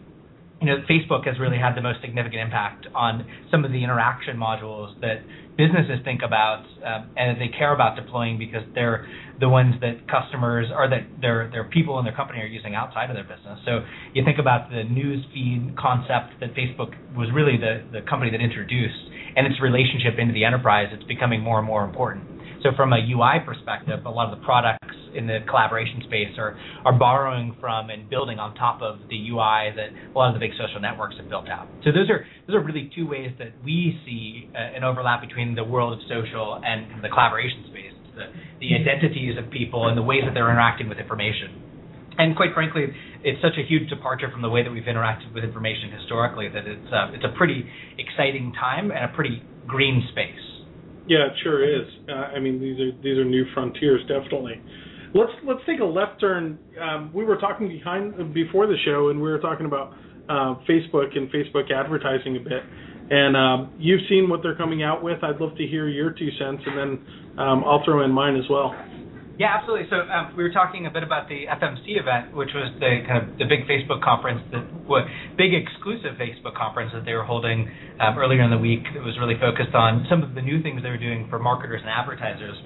you 0.61 0.67
know, 0.67 0.77
Facebook 0.89 1.27
has 1.27 1.37
really 1.39 1.57
had 1.57 1.75
the 1.75 1.81
most 1.81 1.99
significant 2.01 2.41
impact 2.41 2.87
on 2.95 3.27
some 3.51 3.65
of 3.65 3.71
the 3.71 3.83
interaction 3.83 4.37
modules 4.37 4.99
that 5.01 5.19
businesses 5.57 5.99
think 6.03 6.21
about 6.23 6.63
um, 6.83 7.11
and 7.15 7.35
that 7.35 7.39
they 7.39 7.51
care 7.55 7.73
about 7.73 7.95
deploying 7.95 8.37
because 8.37 8.63
they're 8.73 9.07
the 9.39 9.49
ones 9.49 9.75
that 9.81 10.07
customers 10.07 10.67
or 10.71 10.89
that 10.89 11.07
their 11.19 11.49
their 11.51 11.65
people 11.65 11.99
in 11.99 12.05
their 12.05 12.15
company 12.15 12.39
are 12.39 12.47
using 12.47 12.75
outside 12.75 13.09
of 13.09 13.15
their 13.15 13.27
business. 13.27 13.59
So 13.65 13.83
you 14.13 14.23
think 14.23 14.39
about 14.39 14.69
the 14.69 14.83
news 14.83 15.25
feed 15.33 15.75
concept 15.77 16.39
that 16.39 16.55
Facebook 16.55 16.95
was 17.15 17.29
really 17.33 17.57
the 17.57 17.83
the 17.91 18.01
company 18.07 18.31
that 18.31 18.41
introduced 18.41 19.11
and 19.35 19.47
its 19.47 19.59
relationship 19.61 20.15
into 20.19 20.33
the 20.33 20.45
enterprise. 20.45 20.87
It's 20.91 21.03
becoming 21.03 21.41
more 21.41 21.59
and 21.59 21.67
more 21.67 21.83
important. 21.83 22.23
So 22.63 22.71
from 22.75 22.93
a 22.93 22.97
UI 22.97 23.43
perspective, 23.45 24.05
a 24.05 24.09
lot 24.09 24.31
of 24.31 24.39
the 24.39 24.43
products 24.45 24.85
in 25.15 25.28
the 25.28 25.39
collaboration 25.49 26.01
space 26.06 26.36
are 26.38 26.58
are 26.84 26.93
borrowing 26.93 27.56
from 27.60 27.89
and 27.89 28.10
building 28.10 28.39
on 28.39 28.54
top 28.56 28.82
of 28.82 28.99
the 29.10 29.17
UI 29.30 29.73
that 29.75 29.89
a 29.91 30.17
lot 30.17 30.30
of 30.30 30.36
the 30.36 30.43
big 30.43 30.51
social 30.60 30.80
networks 30.80 31.15
have 31.17 31.30
built 31.30 31.47
out. 31.47 31.67
So 31.84 31.91
those 31.91 32.10
are 32.10 32.25
those 32.47 32.56
are 32.56 32.63
really 32.63 32.91
two 32.95 33.08
ways 33.08 33.32
that 33.39 33.54
we 33.63 33.97
see 34.06 34.49
uh, 34.54 34.75
an 34.75 34.84
overlap 34.84 35.21
between 35.21 35.56
the 35.56 35.63
world 35.63 35.93
of 35.93 35.99
social 36.08 36.62
and 36.63 37.04
the 37.04 37.10
collaboration 37.10 37.65
space, 37.71 37.95
the, 38.15 38.28
the 38.60 38.75
identities 38.75 39.38
of 39.38 39.49
people 39.49 39.88
and 39.88 39.97
the 39.97 40.06
ways 40.06 40.21
that 40.25 40.34
they're 40.34 40.51
interacting 40.51 40.89
with 40.89 40.99
information. 40.99 41.65
And 42.17 42.36
quite 42.36 42.54
frankly, 42.54 42.88
it's 43.23 43.41
such 43.41 43.60
a 43.60 43.65
huge 43.67 43.89
departure 43.89 44.32
from 44.32 44.41
the 44.41 44.49
way 44.49 44.63
that 44.63 44.71
we've 44.71 44.88
interacted 44.88 45.34
with 45.34 45.43
information 45.43 45.91
historically 45.91 46.47
that 46.47 46.65
it's 46.67 46.91
uh, 46.91 47.12
it's 47.12 47.25
a 47.25 47.36
pretty 47.38 47.65
exciting 47.97 48.54
time 48.54 48.91
and 48.91 49.04
a 49.04 49.12
pretty 49.15 49.43
green 49.67 50.08
space. 50.12 50.45
Yeah, 51.08 51.28
it 51.30 51.34
sure 51.43 51.62
is. 51.62 51.86
Uh, 52.10 52.34
I 52.34 52.39
mean, 52.39 52.60
these 52.60 52.80
are 52.80 52.91
these 53.04 53.17
are 53.17 53.25
new 53.25 53.45
frontiers, 53.54 54.01
definitely. 54.08 54.62
Let's 55.15 55.32
let's 55.47 55.62
take 55.65 55.80
a 55.80 55.86
left 55.88 56.19
turn. 56.19 56.60
Um, 56.75 57.10
we 57.13 57.23
were 57.23 57.38
talking 57.38 57.69
behind 57.69 58.34
before 58.34 58.67
the 58.67 58.75
show, 58.84 59.08
and 59.08 59.21
we 59.21 59.32
were 59.32 59.39
talking 59.39 59.65
about 59.65 59.93
uh, 60.28 60.60
Facebook 60.67 61.15
and 61.15 61.32
Facebook 61.32 61.71
advertising 61.71 62.36
a 62.36 62.43
bit. 62.43 62.60
And 63.10 63.38
um, 63.38 63.73
you've 63.80 64.01
seen 64.10 64.28
what 64.28 64.43
they're 64.43 64.58
coming 64.58 64.84
out 64.84 65.01
with. 65.01 65.23
I'd 65.23 65.39
love 65.39 65.56
to 65.56 65.65
hear 65.65 65.88
your 65.88 66.12
two 66.12 66.28
cents, 66.38 66.63
and 66.67 66.75
then 66.75 67.39
um, 67.39 67.63
I'll 67.63 67.80
throw 67.86 68.04
in 68.04 68.12
mine 68.12 68.36
as 68.36 68.43
well. 68.49 68.75
Yeah, 69.39 69.56
absolutely. 69.56 69.88
So 69.88 70.04
um, 70.04 70.36
we 70.36 70.43
were 70.43 70.51
talking 70.51 70.86
a 70.86 70.91
bit 70.91 71.04
about 71.04 71.30
the 71.30 71.47
FMC 71.47 71.95
event, 71.95 72.36
which 72.36 72.51
was 72.51 72.75
the 72.84 72.99
kind 73.08 73.23
of 73.23 73.38
the 73.39 73.47
big 73.47 73.63
Facebook 73.71 74.04
conference, 74.04 74.43
the 74.51 74.67
big 75.39 75.56
exclusive 75.56 76.19
Facebook 76.19 76.60
conference 76.60 76.91
that 76.91 77.06
they 77.06 77.13
were 77.13 77.23
holding 77.23 77.71
um, 78.04 78.19
earlier 78.19 78.43
in 78.43 78.51
the 78.51 78.60
week. 78.60 78.84
That 78.91 79.04
was 79.04 79.15
really 79.15 79.39
focused 79.39 79.75
on 79.75 80.08
some 80.10 80.23
of 80.23 80.36
the 80.36 80.41
new 80.41 80.60
things 80.60 80.84
they 80.84 80.91
were 80.91 80.99
doing 80.99 81.28
for 81.30 81.39
marketers 81.39 81.80
and 81.80 81.91
advertisers. 81.91 82.60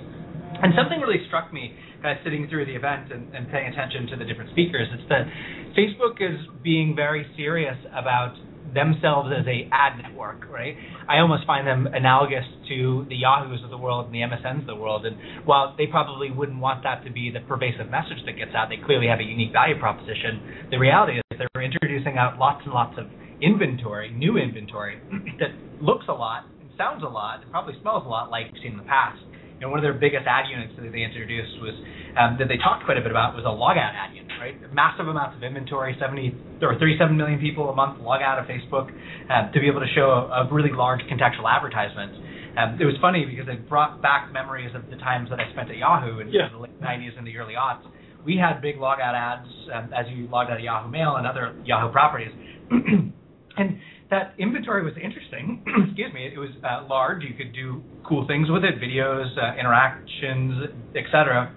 And 0.61 0.73
something 0.75 0.99
really 0.99 1.23
struck 1.27 1.53
me 1.53 1.73
kind 2.01 2.17
of 2.17 2.23
sitting 2.23 2.47
through 2.49 2.65
the 2.65 2.75
event 2.75 3.11
and, 3.11 3.33
and 3.35 3.49
paying 3.51 3.71
attention 3.71 4.07
to 4.07 4.15
the 4.15 4.25
different 4.25 4.51
speakers. 4.51 4.87
It's 4.91 5.07
that 5.09 5.27
Facebook 5.75 6.19
is 6.19 6.39
being 6.63 6.95
very 6.95 7.27
serious 7.35 7.77
about 7.91 8.35
themselves 8.73 9.29
as 9.33 9.45
a 9.47 9.67
ad 9.71 9.97
network, 9.97 10.45
right? 10.49 10.75
I 11.07 11.19
almost 11.19 11.45
find 11.45 11.65
them 11.65 11.87
analogous 11.87 12.45
to 12.69 13.05
the 13.09 13.15
Yahoos 13.15 13.63
of 13.63 13.69
the 13.69 13.77
world 13.77 14.05
and 14.05 14.13
the 14.13 14.21
MSNs 14.21 14.61
of 14.61 14.67
the 14.67 14.75
world. 14.75 15.05
And 15.05 15.17
while 15.45 15.75
they 15.77 15.87
probably 15.87 16.29
wouldn't 16.31 16.59
want 16.59 16.83
that 16.83 17.03
to 17.05 17.11
be 17.11 17.31
the 17.31 17.41
pervasive 17.47 17.89
message 17.89 18.21
that 18.25 18.37
gets 18.37 18.51
out, 18.55 18.69
they 18.69 18.77
clearly 18.77 19.07
have 19.07 19.19
a 19.19 19.23
unique 19.23 19.51
value 19.51 19.79
proposition. 19.79 20.69
The 20.69 20.77
reality 20.77 21.17
is 21.17 21.23
they're 21.37 21.63
introducing 21.63 22.17
out 22.17 22.37
lots 22.37 22.61
and 22.65 22.73
lots 22.73 22.97
of 22.97 23.07
inventory, 23.41 24.11
new 24.11 24.37
inventory 24.37 25.01
that 25.39 25.49
looks 25.81 26.05
a 26.07 26.13
lot 26.13 26.45
and 26.61 26.69
sounds 26.77 27.03
a 27.03 27.09
lot 27.09 27.41
and 27.41 27.51
probably 27.51 27.73
smells 27.81 28.03
a 28.05 28.09
lot 28.09 28.29
like 28.29 28.51
we've 28.51 28.61
seen 28.61 28.73
in 28.73 28.77
the 28.77 28.83
past 28.83 29.19
you 29.59 29.67
know, 29.67 29.75
one 29.75 29.79
of 29.79 29.83
their 29.83 29.93
biggest 29.93 30.23
ad 30.23 30.47
units 30.47 30.71
that 30.79 30.87
they 30.87 31.03
introduced 31.03 31.59
was 31.59 31.75
um, 32.15 32.39
that 32.39 32.47
they 32.47 32.55
talked 32.55 32.87
quite 32.87 32.95
a 32.95 33.03
bit 33.03 33.11
about 33.11 33.35
was 33.35 33.43
a 33.43 33.51
logout 33.51 33.91
ad 33.91 34.15
unit, 34.15 34.31
right? 34.39 34.55
Massive 34.71 35.11
amounts 35.11 35.35
of 35.35 35.43
inventory, 35.43 35.99
70 35.99 36.63
or 36.63 36.79
37 36.79 37.11
million 37.11 37.43
people 37.43 37.67
a 37.67 37.75
month 37.75 37.99
log 37.99 38.23
out 38.23 38.39
of 38.39 38.47
Facebook 38.47 38.87
uh, 39.27 39.51
to 39.51 39.59
be 39.59 39.67
able 39.67 39.83
to 39.83 39.91
show 39.91 40.31
a, 40.31 40.47
a 40.47 40.49
really 40.49 40.71
large 40.71 41.03
contextual 41.11 41.43
advertisement. 41.43 42.15
Um, 42.55 42.79
it 42.79 42.87
was 42.87 42.95
funny 43.03 43.27
because 43.27 43.51
it 43.51 43.67
brought 43.67 44.01
back 44.01 44.31
memories 44.31 44.71
of 44.75 44.87
the 44.89 44.95
times 44.95 45.29
that 45.29 45.43
I 45.43 45.51
spent 45.51 45.69
at 45.69 45.77
Yahoo 45.77 46.19
in, 46.19 46.31
yeah. 46.31 46.47
the 46.51 46.63
late 46.63 46.81
90s 46.81 47.17
and 47.19 47.27
the 47.27 47.35
early 47.35 47.53
aughts. 47.59 47.83
We 48.23 48.39
had 48.39 48.61
big 48.63 48.77
logout 48.77 49.11
ads 49.11 49.47
um, 49.75 49.91
as 49.91 50.07
you 50.15 50.27
logged 50.31 50.51
out 50.51 50.57
of 50.57 50.63
Yahoo 50.63 50.89
Mail 50.89 51.15
and 51.19 51.27
other 51.27 51.55
Yahoo 51.67 51.91
properties. 51.91 52.31
and 52.71 53.79
that 54.09 54.33
inventory 54.37 54.83
was 54.83 54.93
interesting. 55.01 55.63
Excuse 55.87 56.13
me. 56.13 56.25
It 56.33 56.37
was 56.37 56.49
uh, 56.65 56.85
large. 56.89 57.23
You 57.23 57.35
could 57.35 57.53
do 57.53 57.83
cool 58.07 58.25
things 58.27 58.49
with 58.49 58.63
it, 58.63 58.81
videos, 58.81 59.29
uh, 59.37 59.59
interactions, 59.59 60.69
etc. 60.97 61.53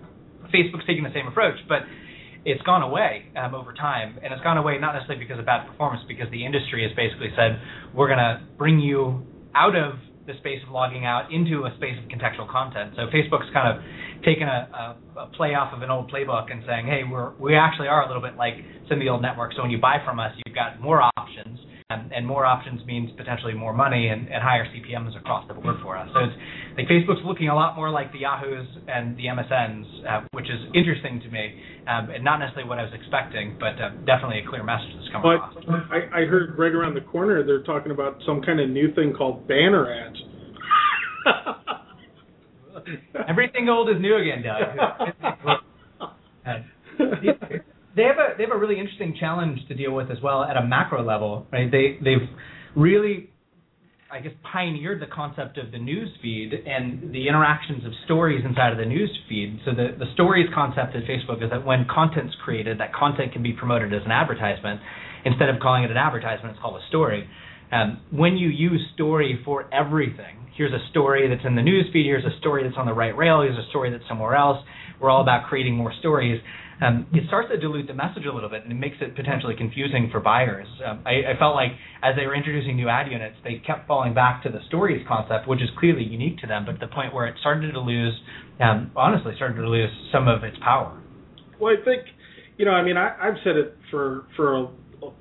Facebook's 0.52 0.86
taking 0.86 1.02
the 1.02 1.14
same 1.14 1.26
approach, 1.26 1.56
but 1.68 1.88
it's 2.44 2.60
gone 2.62 2.82
away 2.82 3.24
um, 3.36 3.54
over 3.54 3.72
time, 3.72 4.18
and 4.22 4.34
it's 4.34 4.42
gone 4.42 4.58
away 4.58 4.76
not 4.78 4.92
necessarily 4.92 5.24
because 5.24 5.38
of 5.38 5.46
bad 5.46 5.66
performance, 5.66 6.02
because 6.08 6.28
the 6.30 6.44
industry 6.44 6.82
has 6.82 6.92
basically 6.94 7.30
said 7.36 7.56
we're 7.94 8.08
going 8.08 8.20
to 8.20 8.44
bring 8.58 8.80
you 8.80 9.24
out 9.54 9.76
of 9.76 9.94
the 10.26 10.34
space 10.38 10.60
of 10.66 10.70
logging 10.70 11.06
out 11.06 11.32
into 11.32 11.64
a 11.64 11.74
space 11.76 11.96
of 11.98 12.04
contextual 12.10 12.50
content. 12.50 12.94
So 12.94 13.08
Facebook's 13.10 13.48
kind 13.52 13.66
of 13.66 13.82
taken 14.22 14.46
a, 14.46 14.96
a, 15.16 15.20
a 15.24 15.26
play 15.34 15.54
off 15.54 15.72
of 15.72 15.82
an 15.82 15.90
old 15.90 16.12
playbook 16.12 16.52
and 16.52 16.62
saying, 16.66 16.86
hey, 16.86 17.02
we're 17.08 17.32
we 17.40 17.56
actually 17.56 17.88
are 17.88 18.04
a 18.04 18.06
little 18.06 18.22
bit 18.22 18.36
like 18.36 18.54
some 18.88 18.98
of 18.98 19.00
the 19.00 19.08
old 19.08 19.22
networks. 19.22 19.56
So 19.56 19.62
when 19.62 19.70
you 19.70 19.80
buy 19.80 19.98
from 20.04 20.20
us, 20.20 20.30
you've 20.44 20.54
got 20.54 20.80
more 20.80 21.02
options 21.16 21.58
and, 21.92 22.12
and 22.12 22.26
more 22.26 22.44
options 22.46 22.84
means 22.86 23.10
potentially 23.16 23.54
more 23.54 23.72
money 23.72 24.08
and, 24.08 24.28
and 24.28 24.42
higher 24.42 24.66
CPMS 24.66 25.16
across 25.18 25.48
the 25.48 25.54
board 25.54 25.76
for 25.82 25.96
us. 25.96 26.08
So 26.12 26.20
it's 26.24 26.36
like 26.76 26.86
Facebook's 26.88 27.24
looking 27.24 27.48
a 27.48 27.54
lot 27.54 27.76
more 27.76 27.90
like 27.90 28.12
the 28.12 28.18
Yahoos 28.20 28.66
and 28.88 29.16
the 29.16 29.26
MSNs, 29.26 29.84
uh, 30.08 30.20
which 30.32 30.46
is 30.46 30.58
interesting 30.74 31.20
to 31.20 31.28
me, 31.28 31.54
um, 31.86 32.10
and 32.10 32.24
not 32.24 32.38
necessarily 32.38 32.68
what 32.68 32.78
I 32.78 32.82
was 32.82 32.92
expecting, 32.94 33.56
but 33.60 33.80
uh, 33.80 33.90
definitely 34.06 34.40
a 34.40 34.46
clear 34.48 34.64
message 34.64 34.88
that's 34.96 35.12
coming 35.12 35.36
but 35.36 35.60
across. 35.60 35.84
I, 35.92 36.22
I 36.22 36.24
heard 36.24 36.58
right 36.58 36.72
around 36.72 36.94
the 36.94 37.02
corner 37.02 37.44
they're 37.44 37.64
talking 37.64 37.92
about 37.92 38.16
some 38.26 38.40
kind 38.42 38.58
of 38.60 38.70
new 38.70 38.92
thing 38.94 39.12
called 39.16 39.46
banner 39.46 39.92
ads. 39.92 40.16
Everything 43.28 43.68
old 43.68 43.88
is 43.90 44.00
new 44.00 44.16
again, 44.16 44.42
Doug. 44.42 44.62
they 47.96 48.04
have 48.04 48.16
a 48.16 48.36
they 48.36 48.44
have 48.44 48.52
a 48.52 48.58
really 48.58 48.78
interesting 48.78 49.16
challenge 49.18 49.58
to 49.68 49.74
deal 49.74 49.92
with 49.92 50.10
as 50.10 50.18
well 50.22 50.44
at 50.44 50.56
a 50.56 50.64
macro 50.64 51.04
level, 51.04 51.46
right? 51.52 51.70
They 51.70 51.98
they've 52.02 52.28
really 52.74 53.30
I 54.12 54.20
guess 54.20 54.32
pioneered 54.52 55.00
the 55.00 55.06
concept 55.06 55.56
of 55.56 55.72
the 55.72 55.78
news 55.78 56.10
feed 56.20 56.52
and 56.52 57.14
the 57.14 57.28
interactions 57.28 57.86
of 57.86 57.92
stories 58.04 58.44
inside 58.44 58.70
of 58.72 58.76
the 58.76 58.84
news 58.84 59.08
feed. 59.26 59.58
So 59.64 59.72
the, 59.72 59.96
the 59.98 60.04
stories 60.12 60.46
concept 60.54 60.94
at 60.94 61.04
Facebook 61.04 61.42
is 61.42 61.48
that 61.48 61.64
when 61.64 61.86
content's 61.88 62.34
created, 62.44 62.78
that 62.78 62.92
content 62.92 63.32
can 63.32 63.42
be 63.42 63.54
promoted 63.54 63.94
as 63.94 64.02
an 64.04 64.10
advertisement. 64.10 64.80
Instead 65.24 65.48
of 65.48 65.60
calling 65.62 65.84
it 65.84 65.90
an 65.90 65.96
advertisement, 65.96 66.52
it's 66.52 66.60
called 66.60 66.76
a 66.76 66.86
story. 66.88 67.26
Um, 67.72 68.02
when 68.10 68.36
you 68.36 68.50
use 68.50 68.82
story 68.92 69.40
for 69.46 69.72
everything, 69.72 70.44
here's 70.54 70.74
a 70.74 70.90
story 70.90 71.26
that's 71.26 71.46
in 71.46 71.56
the 71.56 71.62
news 71.62 71.86
feed, 71.90 72.04
here's 72.04 72.26
a 72.26 72.36
story 72.38 72.64
that's 72.64 72.76
on 72.76 72.84
the 72.84 72.92
right 72.92 73.16
rail, 73.16 73.40
here's 73.40 73.56
a 73.56 73.68
story 73.70 73.90
that's 73.90 74.04
somewhere 74.08 74.36
else. 74.36 74.62
We're 75.00 75.08
all 75.08 75.22
about 75.22 75.48
creating 75.48 75.74
more 75.74 75.92
stories 76.00 76.38
um, 76.82 77.06
it 77.12 77.22
starts 77.28 77.48
to 77.50 77.58
dilute 77.58 77.86
the 77.86 77.94
message 77.94 78.24
a 78.26 78.32
little 78.34 78.48
bit, 78.48 78.64
and 78.64 78.72
it 78.72 78.74
makes 78.74 78.96
it 79.00 79.14
potentially 79.14 79.54
confusing 79.56 80.08
for 80.10 80.18
buyers. 80.18 80.66
Um, 80.84 81.02
I, 81.06 81.32
I, 81.32 81.38
felt 81.38 81.54
like 81.54 81.70
as 82.02 82.16
they 82.16 82.26
were 82.26 82.34
introducing 82.34 82.74
new 82.74 82.88
ad 82.88 83.10
units, 83.10 83.36
they 83.44 83.62
kept 83.64 83.86
falling 83.86 84.14
back 84.14 84.42
to 84.42 84.48
the 84.48 84.58
stories 84.66 85.04
concept, 85.06 85.46
which 85.46 85.62
is 85.62 85.68
clearly 85.78 86.02
unique 86.02 86.38
to 86.38 86.46
them, 86.48 86.66
but 86.66 86.80
the 86.80 86.92
point 86.92 87.14
where 87.14 87.26
it 87.26 87.36
started 87.40 87.72
to 87.72 87.80
lose, 87.80 88.14
um, 88.60 88.90
honestly, 88.96 89.32
started 89.36 89.62
to 89.62 89.68
lose 89.68 89.90
some 90.10 90.26
of 90.26 90.42
its 90.42 90.56
power. 90.64 91.00
Well, 91.60 91.72
I 91.72 91.84
think, 91.84 92.02
you 92.58 92.64
know, 92.64 92.72
I 92.72 92.82
mean, 92.82 92.96
I, 92.96 93.14
I've 93.20 93.38
said 93.44 93.56
it 93.56 93.76
for 93.90 94.26
for 94.36 94.72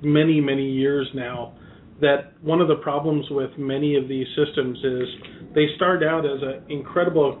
many 0.02 0.40
many 0.40 0.68
years 0.68 1.08
now 1.14 1.54
that 2.00 2.32
one 2.42 2.60
of 2.60 2.66
the 2.66 2.76
problems 2.76 3.24
with 3.30 3.50
many 3.56 3.96
of 3.96 4.08
these 4.08 4.26
systems 4.34 4.78
is 4.78 5.08
they 5.54 5.66
start 5.76 6.02
out 6.02 6.24
as 6.26 6.42
an 6.42 6.64
incredible, 6.68 7.40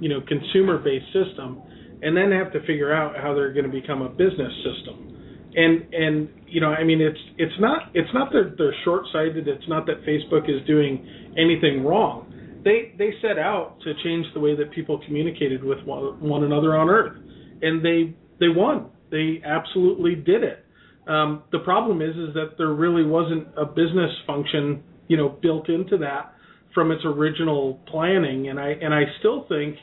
you 0.00 0.08
know, 0.08 0.20
consumer 0.26 0.78
based 0.78 1.06
system 1.12 1.62
and 2.02 2.16
then 2.16 2.32
have 2.32 2.52
to 2.52 2.60
figure 2.66 2.92
out 2.92 3.16
how 3.16 3.34
they're 3.34 3.52
going 3.52 3.64
to 3.64 3.70
become 3.70 4.02
a 4.02 4.08
business 4.08 4.52
system. 4.64 5.08
And 5.54 5.94
and 5.94 6.28
you 6.46 6.60
know, 6.60 6.68
I 6.68 6.84
mean, 6.84 7.00
it's 7.00 7.18
it's 7.38 7.54
not 7.60 7.90
it's 7.94 8.12
not 8.12 8.32
that 8.32 8.56
they're 8.58 8.74
short 8.84 9.04
sighted. 9.12 9.48
It's 9.48 9.68
not 9.68 9.86
that 9.86 10.02
Facebook 10.04 10.48
is 10.48 10.66
doing 10.66 11.06
anything 11.38 11.84
wrong. 11.84 12.60
They 12.64 12.94
they 12.98 13.10
set 13.20 13.38
out 13.38 13.76
to 13.84 13.92
change 14.02 14.26
the 14.34 14.40
way 14.40 14.56
that 14.56 14.72
people 14.72 15.00
communicated 15.06 15.62
with 15.62 15.78
one, 15.84 16.20
one 16.20 16.44
another 16.44 16.76
on 16.76 16.88
Earth, 16.88 17.16
and 17.60 17.84
they 17.84 18.14
they 18.40 18.48
won. 18.48 18.90
They 19.10 19.42
absolutely 19.44 20.14
did 20.14 20.42
it. 20.42 20.64
Um, 21.06 21.42
the 21.52 21.58
problem 21.58 22.00
is 22.00 22.16
is 22.16 22.34
that 22.34 22.56
there 22.56 22.72
really 22.72 23.04
wasn't 23.04 23.48
a 23.56 23.66
business 23.66 24.10
function 24.26 24.82
you 25.08 25.16
know 25.16 25.28
built 25.28 25.68
into 25.68 25.98
that 25.98 26.34
from 26.74 26.90
its 26.90 27.02
original 27.04 27.80
planning, 27.88 28.48
and 28.48 28.58
I 28.58 28.68
and 28.68 28.94
I 28.94 29.02
still 29.18 29.44
think 29.48 29.76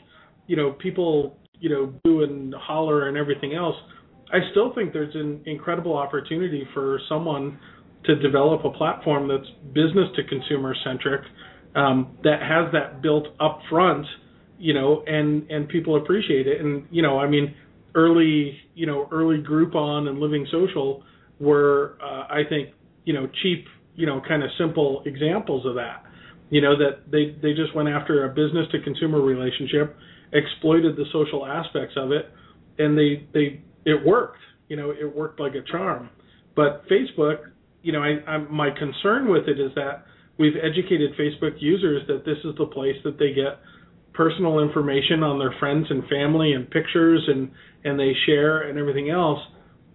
you 0.46 0.56
know 0.56 0.72
people 0.72 1.36
you 1.60 1.68
know, 1.68 1.92
boo 2.04 2.22
and 2.22 2.54
holler 2.54 3.08
and 3.08 3.16
everything 3.16 3.54
else, 3.54 3.76
I 4.32 4.38
still 4.50 4.74
think 4.74 4.92
there's 4.92 5.14
an 5.14 5.42
incredible 5.46 5.96
opportunity 5.96 6.66
for 6.72 7.00
someone 7.08 7.58
to 8.04 8.16
develop 8.16 8.64
a 8.64 8.70
platform 8.70 9.28
that's 9.28 9.48
business 9.74 10.08
to 10.16 10.24
consumer 10.24 10.74
centric, 10.84 11.20
um, 11.76 12.16
that 12.24 12.40
has 12.40 12.72
that 12.72 13.02
built 13.02 13.28
up 13.38 13.60
front, 13.68 14.06
you 14.58 14.74
know, 14.74 15.04
and 15.06 15.50
and 15.50 15.68
people 15.68 15.96
appreciate 15.96 16.46
it. 16.46 16.60
And 16.60 16.86
you 16.90 17.02
know, 17.02 17.18
I 17.18 17.28
mean, 17.28 17.54
early 17.94 18.58
you 18.74 18.86
know 18.86 19.08
early 19.12 19.38
Groupon 19.38 20.08
and 20.08 20.18
Living 20.18 20.46
Social 20.50 21.02
were, 21.38 21.96
uh, 22.02 22.26
I 22.28 22.42
think, 22.48 22.70
you 23.04 23.14
know, 23.14 23.26
cheap, 23.42 23.64
you 23.96 24.06
know, 24.06 24.20
kind 24.26 24.42
of 24.42 24.50
simple 24.58 25.02
examples 25.06 25.64
of 25.66 25.74
that. 25.74 26.04
You 26.50 26.60
know, 26.60 26.76
that 26.76 27.10
they 27.10 27.36
they 27.42 27.54
just 27.54 27.74
went 27.74 27.88
after 27.88 28.24
a 28.24 28.28
business 28.28 28.66
to 28.72 28.80
consumer 28.82 29.20
relationship 29.20 29.96
exploited 30.32 30.96
the 30.96 31.04
social 31.12 31.46
aspects 31.46 31.94
of 31.96 32.12
it, 32.12 32.30
and 32.78 32.96
they 32.96 33.26
they 33.32 33.62
it 33.84 34.04
worked. 34.04 34.38
You 34.68 34.76
know, 34.76 34.90
it 34.90 35.14
worked 35.14 35.40
like 35.40 35.54
a 35.54 35.62
charm. 35.62 36.10
But 36.54 36.88
Facebook, 36.88 37.50
you 37.82 37.92
know, 37.92 38.02
I, 38.02 38.20
I'm, 38.30 38.52
my 38.52 38.70
concern 38.70 39.28
with 39.28 39.48
it 39.48 39.58
is 39.58 39.72
that 39.74 40.04
we've 40.38 40.56
educated 40.56 41.12
Facebook 41.18 41.60
users 41.60 42.06
that 42.08 42.24
this 42.24 42.38
is 42.44 42.56
the 42.56 42.66
place 42.66 42.96
that 43.04 43.18
they 43.18 43.32
get 43.32 43.58
personal 44.12 44.60
information 44.60 45.22
on 45.22 45.38
their 45.38 45.54
friends 45.58 45.86
and 45.88 46.02
family 46.08 46.52
and 46.52 46.70
pictures 46.70 47.22
and 47.28 47.50
and 47.84 47.98
they 47.98 48.12
share 48.26 48.68
and 48.68 48.78
everything 48.78 49.10
else. 49.10 49.38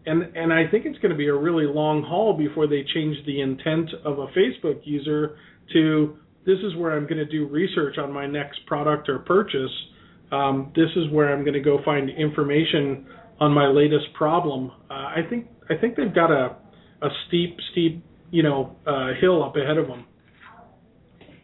And 0.05 0.35
and 0.35 0.53
I 0.53 0.67
think 0.69 0.85
it's 0.85 0.97
going 0.99 1.11
to 1.11 1.17
be 1.17 1.27
a 1.27 1.35
really 1.35 1.65
long 1.65 2.03
haul 2.03 2.37
before 2.37 2.67
they 2.67 2.83
change 2.93 3.17
the 3.25 3.41
intent 3.41 3.89
of 4.03 4.19
a 4.19 4.27
Facebook 4.27 4.81
user 4.83 5.37
to 5.73 6.17
this 6.45 6.59
is 6.59 6.75
where 6.77 6.91
I'm 6.91 7.03
going 7.03 7.17
to 7.17 7.25
do 7.25 7.47
research 7.47 7.97
on 7.97 8.11
my 8.11 8.27
next 8.27 8.65
product 8.67 9.09
or 9.09 9.19
purchase. 9.19 9.71
Um, 10.31 10.71
this 10.75 10.89
is 10.95 11.11
where 11.11 11.33
I'm 11.33 11.41
going 11.41 11.53
to 11.53 11.59
go 11.61 11.79
find 11.83 12.09
information 12.09 13.05
on 13.39 13.51
my 13.51 13.67
latest 13.67 14.13
problem. 14.13 14.71
Uh, 14.89 14.93
I 14.93 15.19
think 15.29 15.47
I 15.69 15.75
think 15.79 15.95
they've 15.95 16.13
got 16.13 16.31
a 16.31 16.55
a 17.01 17.09
steep 17.27 17.57
steep 17.71 18.03
you 18.31 18.43
know 18.43 18.75
uh, 18.87 19.09
hill 19.19 19.43
up 19.43 19.55
ahead 19.55 19.77
of 19.77 19.87
them. 19.87 20.05